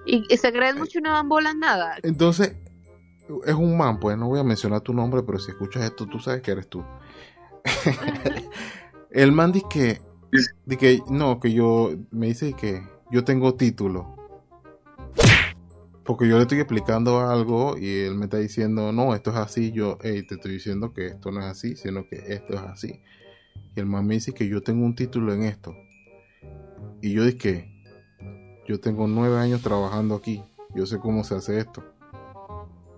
Y, 0.05 0.23
y 0.29 0.37
se 0.37 0.51
creen 0.51 0.77
mucho 0.77 0.99
y 0.99 1.01
no 1.01 1.11
dan 1.11 1.27
bolas 1.27 1.55
nada. 1.55 1.97
Entonces, 2.03 2.55
es 3.45 3.55
un 3.55 3.77
man, 3.77 3.99
pues 3.99 4.17
no 4.17 4.27
voy 4.27 4.39
a 4.39 4.43
mencionar 4.43 4.81
tu 4.81 4.93
nombre, 4.93 5.23
pero 5.23 5.39
si 5.39 5.51
escuchas 5.51 5.83
esto, 5.83 6.05
tú 6.05 6.19
sabes 6.19 6.41
que 6.41 6.51
eres 6.51 6.67
tú. 6.67 6.83
El 9.09 9.31
man 9.31 9.51
dice 9.51 9.65
que, 9.69 10.01
di 10.65 10.77
que, 10.77 10.99
no, 11.09 11.39
que 11.39 11.53
yo, 11.53 11.91
me 12.11 12.27
dice 12.27 12.53
que 12.53 12.83
yo 13.11 13.23
tengo 13.23 13.55
título. 13.55 14.15
Porque 16.03 16.27
yo 16.27 16.35
le 16.35 16.43
estoy 16.43 16.59
explicando 16.59 17.21
algo 17.21 17.77
y 17.79 18.01
él 18.01 18.13
me 18.13 18.25
está 18.25 18.37
diciendo, 18.37 18.91
no, 18.91 19.15
esto 19.15 19.31
es 19.31 19.37
así. 19.37 19.71
Yo, 19.71 19.97
hey, 20.03 20.21
te 20.27 20.35
estoy 20.35 20.53
diciendo 20.53 20.93
que 20.93 21.07
esto 21.07 21.31
no 21.31 21.39
es 21.39 21.47
así, 21.47 21.75
sino 21.75 22.07
que 22.07 22.17
esto 22.27 22.53
es 22.53 22.61
así. 22.61 23.01
Y 23.75 23.79
el 23.79 23.87
man 23.87 24.05
me 24.05 24.13
dice 24.13 24.31
que 24.31 24.47
yo 24.47 24.61
tengo 24.61 24.85
un 24.85 24.93
título 24.93 25.33
en 25.33 25.43
esto. 25.43 25.73
Y 27.01 27.13
yo 27.13 27.23
dije, 27.23 27.71
yo 28.67 28.79
tengo 28.79 29.07
nueve 29.07 29.37
años 29.37 29.61
trabajando 29.61 30.15
aquí. 30.15 30.43
Yo 30.73 30.85
sé 30.85 30.99
cómo 30.99 31.23
se 31.23 31.35
hace 31.35 31.59
esto. 31.59 31.83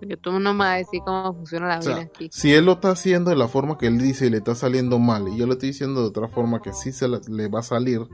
Porque 0.00 0.16
tú 0.16 0.30
no 0.38 0.52
me 0.52 0.60
vas 0.60 0.68
a 0.74 0.76
decir 0.76 1.00
cómo 1.04 1.34
funciona 1.34 1.66
la 1.68 1.78
O 1.78 1.82
sea, 1.82 1.94
vida 1.96 2.04
aquí. 2.06 2.28
si 2.32 2.52
él 2.54 2.64
lo 2.66 2.72
está 2.72 2.90
haciendo 2.92 3.30
de 3.30 3.36
la 3.36 3.48
forma 3.48 3.76
que 3.78 3.86
él 3.88 3.98
dice 3.98 4.26
y 4.26 4.30
le 4.30 4.36
está 4.38 4.54
saliendo 4.54 4.98
mal, 4.98 5.28
y 5.28 5.36
yo 5.36 5.46
lo 5.46 5.54
estoy 5.54 5.70
diciendo 5.70 6.00
de 6.02 6.06
otra 6.08 6.28
forma 6.28 6.62
que 6.62 6.72
sí 6.72 6.92
se 6.92 7.08
la- 7.08 7.20
le 7.28 7.48
va 7.48 7.58
a 7.60 7.64
salir, 7.64 8.06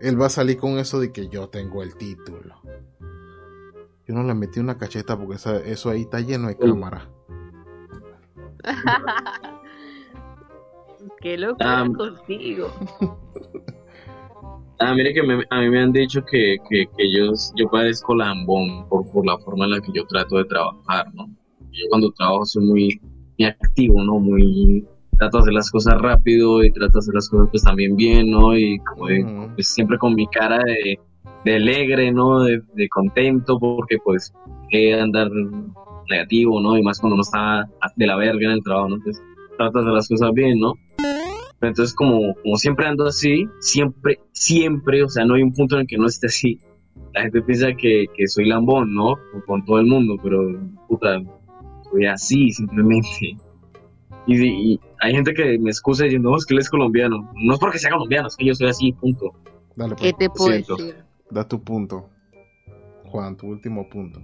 él 0.00 0.20
va 0.20 0.26
a 0.26 0.30
salir 0.30 0.58
con 0.58 0.78
eso 0.78 1.00
de 1.00 1.12
que 1.12 1.28
yo 1.28 1.48
tengo 1.48 1.82
el 1.82 1.94
título. 1.96 2.56
Yo 4.06 4.14
no 4.14 4.22
le 4.22 4.34
metí 4.34 4.60
una 4.60 4.76
cacheta 4.76 5.16
porque 5.18 5.36
esa- 5.36 5.60
eso 5.64 5.88
ahí 5.90 6.02
está 6.02 6.20
lleno 6.20 6.48
de 6.48 6.56
cámaras. 6.58 7.08
Qué 11.22 11.36
locura 11.38 11.80
Ah, 11.80 11.86
contigo. 11.96 12.70
Ah, 14.82 14.94
mire 14.94 15.12
que 15.12 15.22
me- 15.22 15.44
a 15.50 15.60
mí 15.60 15.68
me 15.68 15.80
han 15.82 15.92
dicho 15.92 16.22
que, 16.24 16.56
que, 16.70 16.86
que 16.96 17.12
yo, 17.12 17.32
yo 17.56 17.68
parezco 17.70 18.14
lambón 18.14 18.88
por, 18.88 19.10
por 19.12 19.26
la 19.26 19.36
forma 19.38 19.66
en 19.66 19.72
la 19.72 19.80
que 19.80 19.92
yo 19.94 20.06
trato 20.06 20.38
de 20.38 20.44
trabajar, 20.46 21.06
¿no? 21.14 21.26
Yo 21.70 21.84
cuando 21.90 22.10
trabajo 22.12 22.44
soy 22.46 22.64
muy, 22.64 23.00
muy 23.38 23.46
activo, 23.48 24.02
¿no? 24.02 24.18
Muy, 24.18 24.86
trato 25.18 25.36
de 25.36 25.42
hacer 25.42 25.52
las 25.52 25.70
cosas 25.70 26.00
rápido 26.00 26.64
y 26.64 26.72
trato 26.72 26.92
de 26.94 26.98
hacer 27.00 27.14
las 27.14 27.28
cosas 27.28 27.48
pues 27.50 27.62
también 27.62 27.94
bien, 27.94 28.30
¿no? 28.30 28.56
Y 28.56 28.78
como 28.80 29.06
de- 29.08 29.22
pues, 29.54 29.68
siempre 29.68 29.98
con 29.98 30.14
mi 30.14 30.26
cara 30.28 30.58
de, 30.64 30.98
de 31.44 31.56
alegre, 31.56 32.10
¿no? 32.10 32.42
De, 32.44 32.62
de 32.74 32.88
contento 32.88 33.58
porque 33.60 33.98
pues 34.02 34.32
que 34.70 34.94
andar 34.98 35.28
negativo, 36.08 36.58
¿no? 36.60 36.78
Y 36.78 36.82
más 36.82 36.98
cuando 36.98 37.14
uno 37.16 37.22
está 37.22 37.68
de 37.96 38.06
la 38.06 38.16
verga 38.16 38.46
en 38.46 38.52
el 38.52 38.62
trabajo, 38.62 38.88
¿no? 38.88 38.96
Entonces 38.96 39.22
trato 39.58 39.78
de 39.78 39.84
hacer 39.84 39.92
las 39.92 40.08
cosas 40.08 40.32
bien, 40.32 40.58
¿no? 40.58 40.72
Pero 41.60 41.70
entonces 41.70 41.94
como, 41.94 42.34
como 42.42 42.56
siempre 42.56 42.86
ando 42.86 43.06
así, 43.06 43.46
siempre, 43.60 44.18
siempre, 44.32 45.04
o 45.04 45.08
sea, 45.08 45.24
no 45.24 45.34
hay 45.34 45.42
un 45.42 45.52
punto 45.52 45.76
en 45.76 45.82
el 45.82 45.86
que 45.86 45.98
no 45.98 46.06
esté 46.06 46.26
así. 46.26 46.58
La 47.14 47.22
gente 47.22 47.42
piensa 47.42 47.68
que, 47.74 48.06
que 48.16 48.26
soy 48.26 48.46
lambón, 48.46 48.94
¿no? 48.94 49.16
Con, 49.32 49.40
con 49.42 49.64
todo 49.64 49.78
el 49.78 49.86
mundo, 49.86 50.16
pero 50.22 50.58
puta, 50.88 51.20
soy 51.90 52.06
así 52.06 52.50
simplemente. 52.50 53.36
Y, 54.26 54.72
y 54.72 54.80
hay 55.00 55.12
gente 55.12 55.34
que 55.34 55.58
me 55.58 55.70
excusa 55.70 56.04
diciendo, 56.04 56.30
no, 56.30 56.36
es 56.36 56.46
que 56.46 56.54
él 56.54 56.60
es 56.60 56.70
colombiano. 56.70 57.30
No 57.34 57.54
es 57.54 57.60
porque 57.60 57.78
sea 57.78 57.90
colombiano, 57.90 58.28
es 58.28 58.36
que 58.36 58.46
yo 58.46 58.54
soy 58.54 58.68
así, 58.68 58.92
punto. 58.92 59.32
Dale, 59.76 59.96
¿Qué 59.96 60.12
pues, 60.12 60.18
te 60.18 60.30
puedo 60.30 60.50
siento. 60.52 60.76
decir? 60.76 60.96
da 61.30 61.46
tu 61.46 61.62
punto. 61.62 62.08
Juan, 63.04 63.36
tu 63.36 63.48
último 63.48 63.88
punto. 63.88 64.20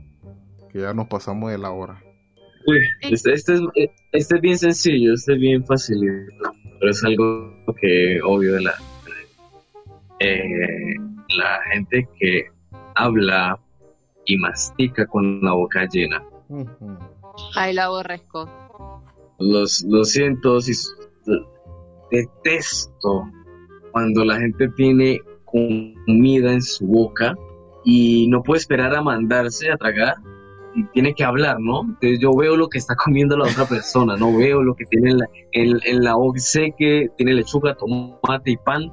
Que 0.70 0.80
ya 0.80 0.94
nos 0.94 1.08
pasamos 1.08 1.50
de 1.50 1.58
la 1.58 1.70
hora. 1.70 2.02
Uy, 2.66 2.78
este, 3.00 3.32
este 3.32 3.54
es, 3.54 3.60
este 4.12 4.36
es 4.36 4.40
bien 4.40 4.58
sencillo, 4.58 5.14
este 5.14 5.34
es 5.34 5.38
bien 5.40 5.64
fácil, 5.64 5.98
pero 6.78 6.90
es 6.90 7.04
algo 7.04 7.52
que 7.80 8.20
obvio 8.22 8.54
de 8.54 8.62
la, 8.62 8.74
eh, 10.20 10.94
la 11.28 11.60
gente 11.72 12.08
que 12.18 12.46
habla 12.94 13.58
y 14.24 14.36
mastica 14.38 15.06
con 15.06 15.40
la 15.42 15.52
boca 15.52 15.86
llena. 15.90 16.22
Ujú. 16.48 16.98
Ahí 17.54 17.74
la 17.74 17.84
aborrezco. 17.84 18.48
Los, 19.38 19.82
lo 19.82 20.04
siento, 20.04 20.60
si, 20.60 20.72
detesto 22.10 23.30
cuando 23.92 24.24
la 24.24 24.38
gente 24.38 24.68
tiene 24.68 25.20
comida 25.44 26.52
en 26.52 26.62
su 26.62 26.86
boca 26.86 27.34
y 27.84 28.26
no 28.28 28.42
puede 28.42 28.60
esperar 28.60 28.94
a 28.94 29.02
mandarse 29.02 29.70
a 29.70 29.76
tragar 29.76 30.16
y 30.76 30.84
tiene 30.92 31.14
que 31.14 31.24
hablar, 31.24 31.56
¿no? 31.58 31.80
Entonces 31.82 32.18
yo 32.20 32.34
veo 32.36 32.56
lo 32.56 32.68
que 32.68 32.78
está 32.78 32.94
comiendo 33.04 33.36
la 33.36 33.46
otra 33.46 33.66
persona, 33.66 34.16
no 34.16 34.34
veo 34.36 34.62
lo 34.62 34.74
que 34.74 34.84
tiene 34.86 35.10
en 35.12 35.18
la, 35.18 35.26
en, 35.52 35.78
en 35.84 36.04
la 36.04 36.14
boca, 36.14 36.38
sé 36.38 36.74
que 36.76 37.08
tiene 37.16 37.34
lechuga, 37.34 37.74
tomate 37.74 38.50
y 38.52 38.56
pan, 38.58 38.92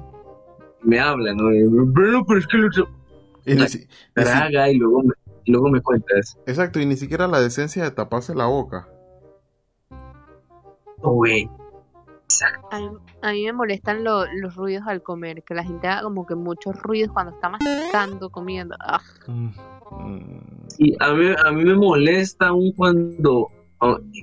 me 0.82 0.98
habla, 0.98 1.32
¿no? 1.34 1.44
Bueno, 1.44 2.24
pero 2.26 2.38
es 2.40 2.46
que 2.46 2.58
Y 3.46 3.56
traga 4.14 4.70
y 4.70 4.76
luego 4.78 5.02
me, 5.02 5.12
y 5.44 5.52
luego 5.52 5.68
me 5.70 5.80
cuentas, 5.82 6.38
exacto, 6.46 6.80
y 6.80 6.86
ni 6.86 6.96
siquiera 6.96 7.28
la 7.28 7.40
decencia 7.40 7.84
de 7.84 7.90
taparse 7.90 8.34
la 8.34 8.46
boca. 8.46 8.88
"No, 11.02 11.10
güey, 11.12 11.48
A 12.70 12.80
mí, 12.80 12.88
a 13.22 13.32
mí 13.32 13.44
me 13.44 13.52
molestan 13.52 14.02
lo- 14.02 14.26
los 14.40 14.56
ruidos 14.56 14.84
al 14.88 15.02
comer, 15.02 15.42
que 15.44 15.54
la 15.54 15.62
gente 15.62 15.86
haga 15.86 16.02
como 16.02 16.26
que 16.26 16.34
muchos 16.34 16.74
ruidos 16.82 17.12
cuando 17.12 17.32
está 17.32 17.48
masticando, 17.48 18.30
comiendo. 18.30 18.74
Ah, 18.80 19.00
Mm, 19.28 19.50
mm. 20.00 20.53
Y 20.78 20.94
a 21.00 21.12
mí, 21.14 21.26
a 21.44 21.52
mí 21.52 21.64
me 21.64 21.74
molesta 21.74 22.48
aún 22.48 22.72
cuando, 22.72 23.48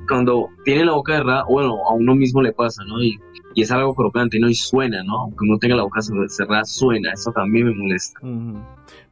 cuando 0.08 0.48
tiene 0.66 0.86
la 0.86 0.94
boca 0.94 1.18
cerrada, 1.18 1.44
bueno, 1.50 1.76
a 1.88 1.94
uno 1.94 2.16
mismo 2.16 2.42
le 2.42 2.52
pasa, 2.54 2.84
¿no? 2.86 3.02
Y, 3.02 3.18
y 3.56 3.62
es 3.62 3.72
algo 3.72 3.94
crocante, 3.96 4.40
¿no? 4.40 4.50
Y 4.50 4.56
suena, 4.56 5.04
¿no? 5.04 5.20
Aunque 5.20 5.46
uno 5.46 5.58
tenga 5.60 5.76
la 5.76 5.84
boca 5.84 6.02
cerrada, 6.02 6.64
suena, 6.66 7.14
eso 7.14 7.32
también 7.32 7.68
me 7.68 7.76
molesta. 7.76 8.20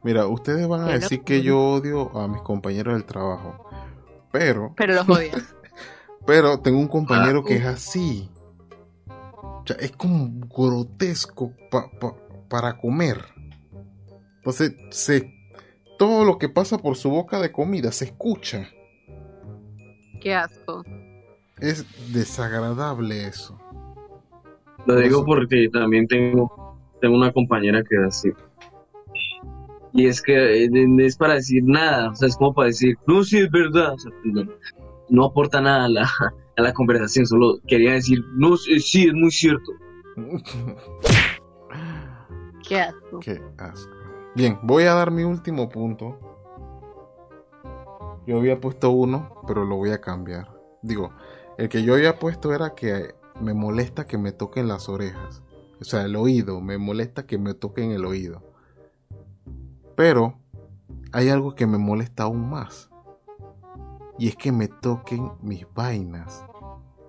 Mira, 0.02 0.26
ustedes 0.26 0.66
van 0.68 0.80
a 0.82 0.88
decir 0.92 1.22
que 1.22 1.42
yo 1.42 1.58
odio 1.60 2.16
a 2.18 2.26
mis 2.28 2.42
compañeros 2.42 2.94
del 2.94 3.04
trabajo, 3.04 3.64
pero, 4.32 4.74
pero 4.76 4.94
los 4.94 5.08
odias. 5.08 5.54
pero 6.26 6.58
tengo 6.60 6.78
un 6.78 6.88
compañero 6.88 7.40
Ah, 7.42 7.46
que 7.46 7.56
es 7.56 7.64
así. 7.66 8.28
O 9.08 9.62
sea, 9.66 9.76
es 9.76 9.92
como 9.92 10.28
grotesco 10.48 11.52
pa- 11.70 11.90
pa- 12.00 12.14
para 12.48 12.76
comer. 12.78 13.18
Entonces, 14.36 14.74
se, 14.90 15.32
todo 16.00 16.24
lo 16.24 16.38
que 16.38 16.48
pasa 16.48 16.78
por 16.78 16.96
su 16.96 17.10
boca 17.10 17.38
de 17.40 17.52
comida 17.52 17.92
se 17.92 18.06
escucha. 18.06 18.70
Qué 20.18 20.34
asco. 20.34 20.82
Es 21.58 21.84
desagradable 22.10 23.26
eso. 23.26 23.60
Lo 24.86 24.96
digo 24.96 25.26
porque 25.26 25.68
también 25.70 26.08
tengo, 26.08 26.74
tengo 27.02 27.16
una 27.16 27.30
compañera 27.30 27.82
que 27.82 27.96
es 27.96 28.02
así. 28.02 28.30
Y 29.92 30.06
es 30.06 30.22
que 30.22 30.64
eh, 30.64 30.70
es 31.00 31.18
para 31.18 31.34
decir 31.34 31.64
nada, 31.64 32.12
o 32.12 32.14
sea, 32.14 32.28
es 32.28 32.36
como 32.38 32.54
para 32.54 32.68
decir, 32.68 32.96
no, 33.06 33.22
sí, 33.22 33.40
es 33.40 33.50
verdad. 33.50 33.92
O 33.92 33.98
sea, 33.98 34.10
no, 34.24 34.44
no 35.10 35.24
aporta 35.26 35.60
nada 35.60 35.84
a 35.84 35.88
la, 35.90 36.10
a 36.56 36.62
la 36.62 36.72
conversación, 36.72 37.26
solo 37.26 37.58
quería 37.66 37.92
decir, 37.92 38.24
no, 38.36 38.56
sí, 38.56 38.80
sí, 38.80 39.06
es 39.06 39.12
muy 39.12 39.30
cierto. 39.30 39.72
Qué 42.66 42.80
asco. 42.80 43.20
Qué 43.20 43.38
asco. 43.58 43.99
Bien, 44.34 44.60
voy 44.62 44.84
a 44.84 44.94
dar 44.94 45.10
mi 45.10 45.24
último 45.24 45.68
punto. 45.68 46.16
Yo 48.26 48.38
había 48.38 48.60
puesto 48.60 48.90
uno, 48.90 49.42
pero 49.48 49.64
lo 49.64 49.76
voy 49.76 49.90
a 49.90 50.00
cambiar. 50.00 50.56
Digo, 50.82 51.10
el 51.58 51.68
que 51.68 51.82
yo 51.82 51.94
había 51.94 52.20
puesto 52.20 52.54
era 52.54 52.76
que 52.76 53.14
me 53.40 53.54
molesta 53.54 54.06
que 54.06 54.18
me 54.18 54.30
toquen 54.30 54.68
las 54.68 54.88
orejas. 54.88 55.42
O 55.80 55.84
sea, 55.84 56.02
el 56.02 56.14
oído, 56.14 56.60
me 56.60 56.78
molesta 56.78 57.26
que 57.26 57.38
me 57.38 57.54
toquen 57.54 57.90
el 57.90 58.04
oído. 58.04 58.42
Pero 59.96 60.38
hay 61.10 61.28
algo 61.28 61.56
que 61.56 61.66
me 61.66 61.78
molesta 61.78 62.22
aún 62.22 62.48
más. 62.48 62.88
Y 64.16 64.28
es 64.28 64.36
que 64.36 64.52
me 64.52 64.68
toquen 64.68 65.32
mis 65.42 65.66
vainas. 65.74 66.44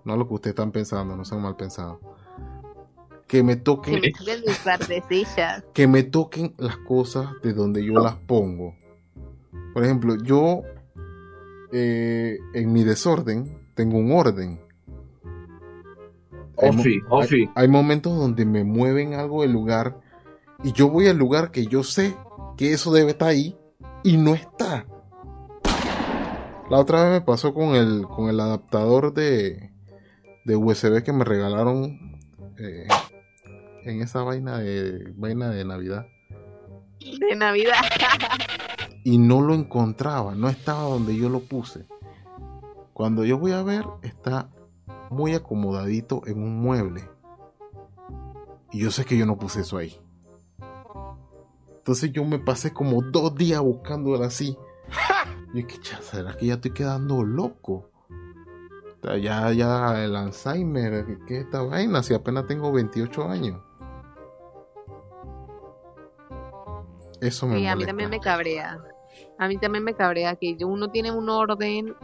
No 0.05 0.17
lo 0.17 0.27
que 0.27 0.33
ustedes 0.33 0.53
están 0.53 0.71
pensando, 0.71 1.15
no 1.15 1.23
sean 1.23 1.43
mal 1.43 1.55
pensados. 1.55 1.99
Que 3.31 3.43
me 3.43 3.55
toquen. 3.55 4.01
Que 4.01 4.01
me 4.01 4.11
toquen 4.11 4.41
mis 4.45 4.57
partecillas. 4.59 5.63
Que 5.73 5.87
me 5.87 6.03
toquen 6.03 6.53
las 6.57 6.75
cosas 6.77 7.29
de 7.41 7.53
donde 7.53 7.81
yo 7.85 7.93
las 7.93 8.15
pongo. 8.15 8.75
Por 9.73 9.85
ejemplo, 9.85 10.17
yo 10.21 10.63
eh, 11.71 12.37
en 12.53 12.73
mi 12.73 12.83
desorden 12.83 13.57
tengo 13.73 13.97
un 13.99 14.11
orden. 14.11 14.59
Hay, 16.57 16.69
Ofi, 16.69 16.89
hay- 16.95 16.99
Ofi. 17.09 17.49
hay 17.55 17.67
momentos 17.69 18.17
donde 18.17 18.45
me 18.45 18.65
mueven 18.65 19.13
algo 19.13 19.43
del 19.43 19.53
lugar 19.53 19.99
y 20.63 20.73
yo 20.73 20.89
voy 20.89 21.07
al 21.07 21.17
lugar 21.17 21.51
que 21.51 21.65
yo 21.67 21.83
sé 21.83 22.13
que 22.57 22.73
eso 22.73 22.91
debe 22.91 23.11
estar 23.11 23.29
ahí 23.29 23.57
y 24.03 24.17
no 24.17 24.33
está. 24.35 24.85
La 26.69 26.79
otra 26.79 27.03
vez 27.03 27.11
me 27.13 27.21
pasó 27.21 27.53
con 27.53 27.75
el, 27.75 28.03
con 28.07 28.29
el 28.29 28.39
adaptador 28.41 29.13
de, 29.13 29.71
de 30.45 30.55
USB 30.57 31.01
que 31.03 31.13
me 31.13 31.23
regalaron 31.23 32.17
eh, 32.59 32.87
en 33.83 34.01
esa 34.01 34.23
vaina 34.23 34.57
de, 34.59 35.11
vaina 35.15 35.49
de 35.49 35.65
Navidad. 35.65 36.05
De 36.99 37.35
Navidad. 37.35 37.73
y 39.03 39.17
no 39.17 39.41
lo 39.41 39.53
encontraba, 39.53 40.35
no 40.35 40.49
estaba 40.49 40.83
donde 40.83 41.15
yo 41.17 41.29
lo 41.29 41.39
puse. 41.41 41.85
Cuando 42.93 43.25
yo 43.25 43.37
voy 43.39 43.53
a 43.53 43.63
ver, 43.63 43.85
está 44.03 44.49
muy 45.09 45.33
acomodadito 45.33 46.21
en 46.27 46.41
un 46.43 46.59
mueble. 46.61 47.09
Y 48.71 48.79
yo 48.79 48.91
sé 48.91 49.03
que 49.05 49.17
yo 49.17 49.25
no 49.25 49.37
puse 49.37 49.61
eso 49.61 49.77
ahí. 49.77 49.99
Entonces 51.77 52.11
yo 52.11 52.23
me 52.23 52.37
pasé 52.39 52.71
como 52.71 53.01
dos 53.01 53.35
días 53.35 53.59
buscándolo 53.61 54.23
así. 54.23 54.55
Y 55.53 55.63
que 55.63 55.75
¿será 56.01 56.37
que 56.37 56.45
ya 56.45 56.53
estoy 56.53 56.71
quedando 56.71 57.23
loco? 57.23 57.89
Ya, 59.03 59.51
ya 59.51 60.03
el 60.05 60.15
Alzheimer, 60.15 61.05
¿qué- 61.07 61.17
¿qué 61.27 61.37
es 61.39 61.45
esta 61.45 61.63
vaina? 61.63 62.03
Si 62.03 62.13
apenas 62.13 62.45
tengo 62.45 62.71
28 62.71 63.23
años. 63.27 63.59
Eso 67.21 67.47
me 67.47 67.59
Y 67.59 67.67
a 67.67 67.71
mí 67.71 67.75
molesta. 67.75 67.87
también 67.87 68.09
me 68.09 68.19
cabrea. 68.19 68.77
A 69.39 69.47
mí 69.47 69.57
también 69.57 69.83
me 69.83 69.93
cabrea 69.93 70.35
que 70.35 70.57
uno 70.65 70.89
tiene 70.89 71.11
un 71.11 71.29
orden 71.29 71.95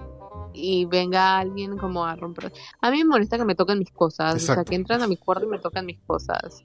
y 0.54 0.86
venga 0.86 1.38
alguien 1.38 1.78
como 1.78 2.06
a 2.06 2.16
romper. 2.16 2.52
A 2.82 2.90
mí 2.92 2.98
me 3.00 3.06
molesta 3.06 3.38
que 3.38 3.46
me 3.46 3.56
toquen 3.56 3.80
mis 3.80 3.92
cosas, 3.92 4.36
o 4.36 4.40
sea, 4.40 4.54
Exacto. 4.54 4.70
que 4.70 4.76
entran 4.76 5.02
a 5.04 5.08
mi 5.08 5.18
cuarto 5.18 5.46
y 5.46 5.50
me 5.50 5.60
tocan 5.60 5.86
mis 5.86 6.00
cosas. 6.02 6.64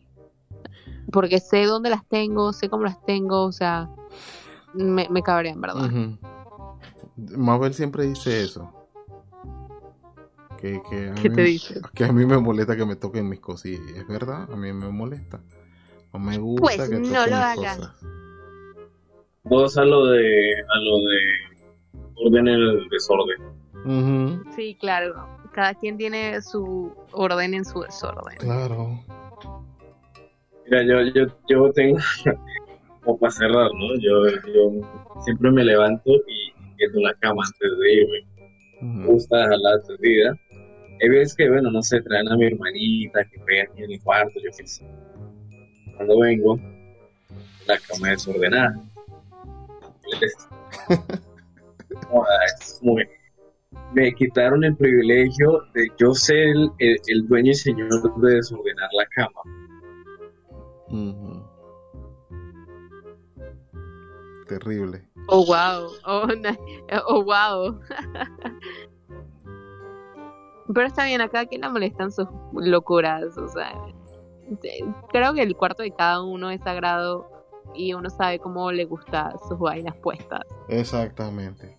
Porque 1.13 1.41
sé 1.41 1.65
dónde 1.67 1.91
las 1.91 2.07
tengo, 2.09 2.53
sé 2.53 2.69
cómo 2.71 2.85
las 2.85 3.05
tengo, 3.05 3.45
o 3.45 3.53
sea, 3.53 3.91
me, 4.75 5.09
me 5.11 5.23
cabrea 5.23 5.53
en 5.53 5.61
verdad. 5.61 5.85
Ujú. 5.87 6.19
Mabel 7.37 7.75
siempre 7.75 8.05
dice 8.07 8.43
eso. 8.43 8.73
Que, 10.59 10.81
que, 10.89 11.11
a 11.11 11.15
¿Qué 11.15 11.29
mí, 11.29 11.35
te 11.37 11.43
dice? 11.43 11.81
que 11.93 12.05
a 12.05 12.13
mí 12.13 12.25
me 12.25 12.39
molesta 12.39 12.77
que 12.77 12.87
me 12.87 12.97
toquen 12.97 13.29
mis 13.29 13.41
cosas. 13.41 13.67
Y 13.67 13.75
es 13.75 14.07
verdad, 14.07 14.49
a 14.51 14.57
mí 14.57 14.73
me 14.73 14.89
molesta. 14.91 15.41
No 16.13 16.21
me 16.21 16.39
gusta 16.39 16.63
Pues 16.63 16.89
que 16.89 16.95
no 16.99 17.01
lo 17.01 17.25
mis 17.25 17.33
hagas. 17.33 17.77
cosas. 17.79 17.95
Vos 19.45 19.77
a 19.77 19.85
lo 19.85 20.07
de, 20.07 20.55
a 20.69 20.79
lo 20.79 20.99
de 20.99 21.19
orden 22.15 22.49
en 22.49 22.55
el 22.55 22.89
desorden. 22.89 23.39
Ujú, 23.85 24.43
Sí, 24.55 24.77
claro. 24.79 25.27
Cada 25.53 25.75
quien 25.75 25.99
tiene 25.99 26.41
su 26.41 26.95
orden 27.13 27.55
en 27.55 27.65
su 27.65 27.81
desorden. 27.83 28.39
Claro. 28.39 29.01
Mira, 30.65 30.83
yo, 30.85 31.03
yo, 31.13 31.27
yo 31.49 31.73
tengo, 31.73 31.99
como 33.05 33.19
para 33.19 33.33
cerrar, 33.33 33.71
¿no? 33.75 33.95
Yo, 34.01 34.29
yo 34.55 35.21
siempre 35.25 35.51
me 35.51 35.65
levanto 35.65 36.11
y 36.11 36.53
viendo 36.77 37.01
la 37.01 37.15
cama 37.15 37.43
antes 37.45 37.79
de 37.79 37.95
irme. 37.95 38.27
Me 38.81 39.07
gusta 39.07 39.39
dejarla 39.39 39.81
tendida. 39.87 40.37
Hay 41.03 41.09
veces 41.09 41.35
que, 41.35 41.51
bueno, 41.51 41.71
no 41.71 41.83
sé, 41.83 42.01
traen 42.03 42.29
a 42.29 42.37
mi 42.37 42.47
hermanita 42.47 43.25
que 43.25 43.41
pega 43.41 43.65
aquí 43.65 43.83
en 43.83 43.93
el 43.93 44.01
cuarto, 44.03 44.33
yo 44.37 44.51
qué 44.57 44.67
sé. 44.67 44.85
Cuando 45.97 46.21
vengo, 46.21 46.59
la 47.67 47.77
cama 47.79 48.11
desordenada. 48.11 48.75
Es 52.59 52.79
como 52.81 52.97
que 52.97 53.09
me 53.93 54.13
quitaron 54.15 54.65
el 54.65 54.77
privilegio 54.77 55.63
de 55.75 55.89
yo 55.99 56.15
ser 56.15 56.37
el, 56.39 56.71
el- 56.79 56.99
el 57.07 57.27
dueño 57.29 57.51
y 57.51 57.55
señor 57.55 57.89
de 58.21 58.35
desordenar 58.37 58.89
la 58.93 59.07
cama. 59.07 59.41
Terrible. 64.49 65.03
Oh, 65.29 65.45
wow. 65.47 65.89
Oh, 66.05 66.27
oh, 67.09 67.23
wow. 67.25 67.79
Pero 70.75 70.87
está 70.87 71.05
bien, 71.05 71.21
acá 71.21 71.47
quien 71.47 71.61
la 71.63 71.69
molestan 71.69 72.11
sus 72.13 72.27
locuras, 72.55 73.37
o 73.37 73.49
sea, 73.49 73.73
creo 75.11 75.35
que 75.35 75.43
el 75.43 75.55
cuarto 75.57 75.83
de 75.83 75.91
cada 75.91 76.23
uno 76.23 76.51
es 76.51 76.63
sagrado 76.63 77.29
y 77.75 77.95
uno 77.95 78.11
sabe 78.11 78.39
cómo 78.39 78.71
le 78.73 78.85
gusta 78.85 79.35
sus 79.49 79.59
vainas 79.59 79.97
puestas. 79.97 80.43
Exactamente. 80.69 81.79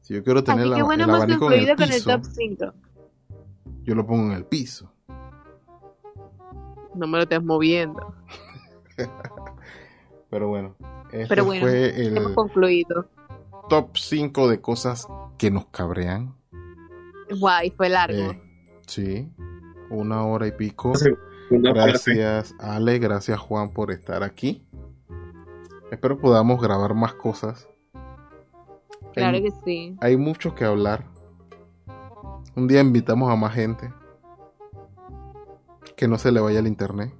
Si 0.00 0.14
yo 0.14 0.22
quiero 0.22 0.44
tener 0.44 0.60
Así 0.62 0.70
la- 0.70 0.76
que 0.76 0.82
bueno, 0.82 1.04
el 1.04 1.10
hemos 1.10 1.22
abanico 1.22 1.46
en 1.52 1.60
el 1.60 1.66
concluido 1.76 1.76
con 1.76 1.92
el 1.92 2.04
top 2.04 2.24
5. 2.32 2.72
yo 3.84 3.94
lo 3.94 4.06
pongo 4.06 4.26
en 4.26 4.32
el 4.32 4.44
piso. 4.44 4.92
No 6.94 7.06
me 7.06 7.18
lo 7.18 7.22
estés 7.24 7.42
moviendo. 7.42 8.14
Pero 10.30 10.48
bueno, 10.48 10.74
este 11.12 11.26
Pero 11.28 11.44
bueno, 11.44 11.62
fue 11.66 12.06
el 12.06 12.16
Hemos 12.16 12.32
concluido. 12.32 13.08
top 13.68 13.96
5 13.96 14.48
de 14.48 14.60
cosas 14.60 15.06
que 15.38 15.50
nos 15.50 15.66
cabrean. 15.66 16.34
Guay, 17.38 17.70
fue 17.72 17.88
largo. 17.88 18.16
Eh, 18.32 18.42
sí, 18.86 19.28
una 19.90 20.24
hora 20.24 20.46
y 20.46 20.52
pico. 20.52 20.94
Segunda 20.94 21.25
parte. 21.48 22.14
Gracias 22.14 22.54
Ale, 22.58 22.98
gracias 22.98 23.38
Juan 23.38 23.70
por 23.72 23.90
estar 23.90 24.22
aquí. 24.22 24.66
Espero 25.90 26.18
podamos 26.18 26.60
grabar 26.60 26.94
más 26.94 27.14
cosas. 27.14 27.68
claro 29.14 29.36
hay, 29.36 29.42
que 29.44 29.50
sí. 29.64 29.96
hay 30.00 30.16
mucho 30.16 30.54
que 30.54 30.64
hablar. 30.64 31.04
Un 32.56 32.66
día 32.66 32.80
invitamos 32.80 33.30
a 33.30 33.36
más 33.36 33.54
gente. 33.54 33.92
Que 35.96 36.08
no 36.08 36.18
se 36.18 36.32
le 36.32 36.40
vaya 36.40 36.58
el 36.58 36.66
internet. 36.66 37.12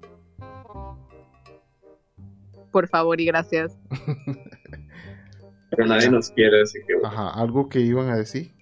Por 2.73 2.89
favor 2.89 3.21
y 3.21 3.27
gracias. 3.27 3.79
Pero 5.71 5.87
nadie 5.87 6.11
nos 6.11 6.31
quiere, 6.31 6.63
así 6.63 6.79
que 6.87 6.95
bueno. 6.95 7.09
Ajá, 7.09 7.31
algo 7.41 7.69
que 7.69 7.81
iban 7.81 8.09
a 8.09 8.17
decir. 8.17 8.53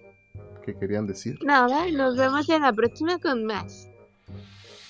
Que 0.63 0.75
querían 0.75 1.05
decir. 1.05 1.37
Nada, 1.43 1.89
nos 1.91 2.17
vemos 2.17 2.49
en 2.49 2.61
la 2.61 2.73
próxima 2.73 3.19
con 3.19 3.45
más. 3.45 3.89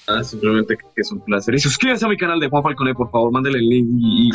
Nada, 0.07 0.23
simplemente 0.23 0.77
que 0.77 1.01
es 1.01 1.11
un 1.11 1.19
placer. 1.21 1.55
Y 1.55 1.59
suscríbanse 1.59 2.05
a 2.05 2.09
mi 2.09 2.17
canal 2.17 2.39
de 2.39 2.49
Juan 2.49 2.63
Falcone, 2.63 2.93
por 2.93 3.09
favor, 3.09 3.31
mándenle 3.31 3.59
el 3.59 3.69
link 3.69 3.87
y, 3.99 4.29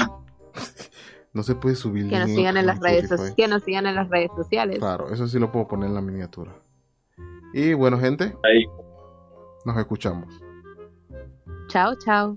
No 1.32 1.42
se 1.42 1.54
puede 1.54 1.76
subir. 1.76 2.08
Que 2.08 2.18
nos 2.18 2.30
sigan 2.30 2.56
en 2.56 2.66
las 2.66 2.80
redes 2.80 3.08
sociales. 3.08 3.34
Que 3.36 3.48
nos 3.48 3.62
sigan 3.62 3.86
en 3.86 3.94
las 3.94 4.08
redes 4.08 4.30
sociales. 4.36 4.78
Claro, 4.78 5.12
eso 5.12 5.28
sí 5.28 5.38
lo 5.38 5.52
puedo 5.52 5.68
poner 5.68 5.88
en 5.88 5.94
la 5.94 6.00
miniatura. 6.00 6.52
Y 7.54 7.72
bueno, 7.72 7.98
gente, 7.98 8.36
ahí. 8.44 8.64
nos 9.64 9.76
escuchamos. 9.76 10.40
Chao, 11.68 11.94
chao. 12.04 12.36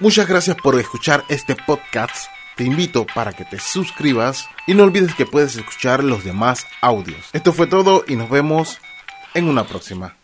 Muchas 0.00 0.28
gracias 0.28 0.56
por 0.62 0.78
escuchar 0.78 1.24
este 1.28 1.56
podcast. 1.66 2.26
Te 2.56 2.64
invito 2.64 3.06
para 3.14 3.32
que 3.32 3.46
te 3.46 3.58
suscribas 3.58 4.46
y 4.66 4.74
no 4.74 4.84
olvides 4.84 5.14
que 5.14 5.24
puedes 5.24 5.56
escuchar 5.56 6.04
los 6.04 6.24
demás 6.24 6.66
audios. 6.82 7.30
Esto 7.32 7.52
fue 7.52 7.66
todo 7.66 8.04
y 8.06 8.16
nos 8.16 8.28
vemos 8.28 8.78
en 9.32 9.48
una 9.48 9.64
próxima. 9.64 10.19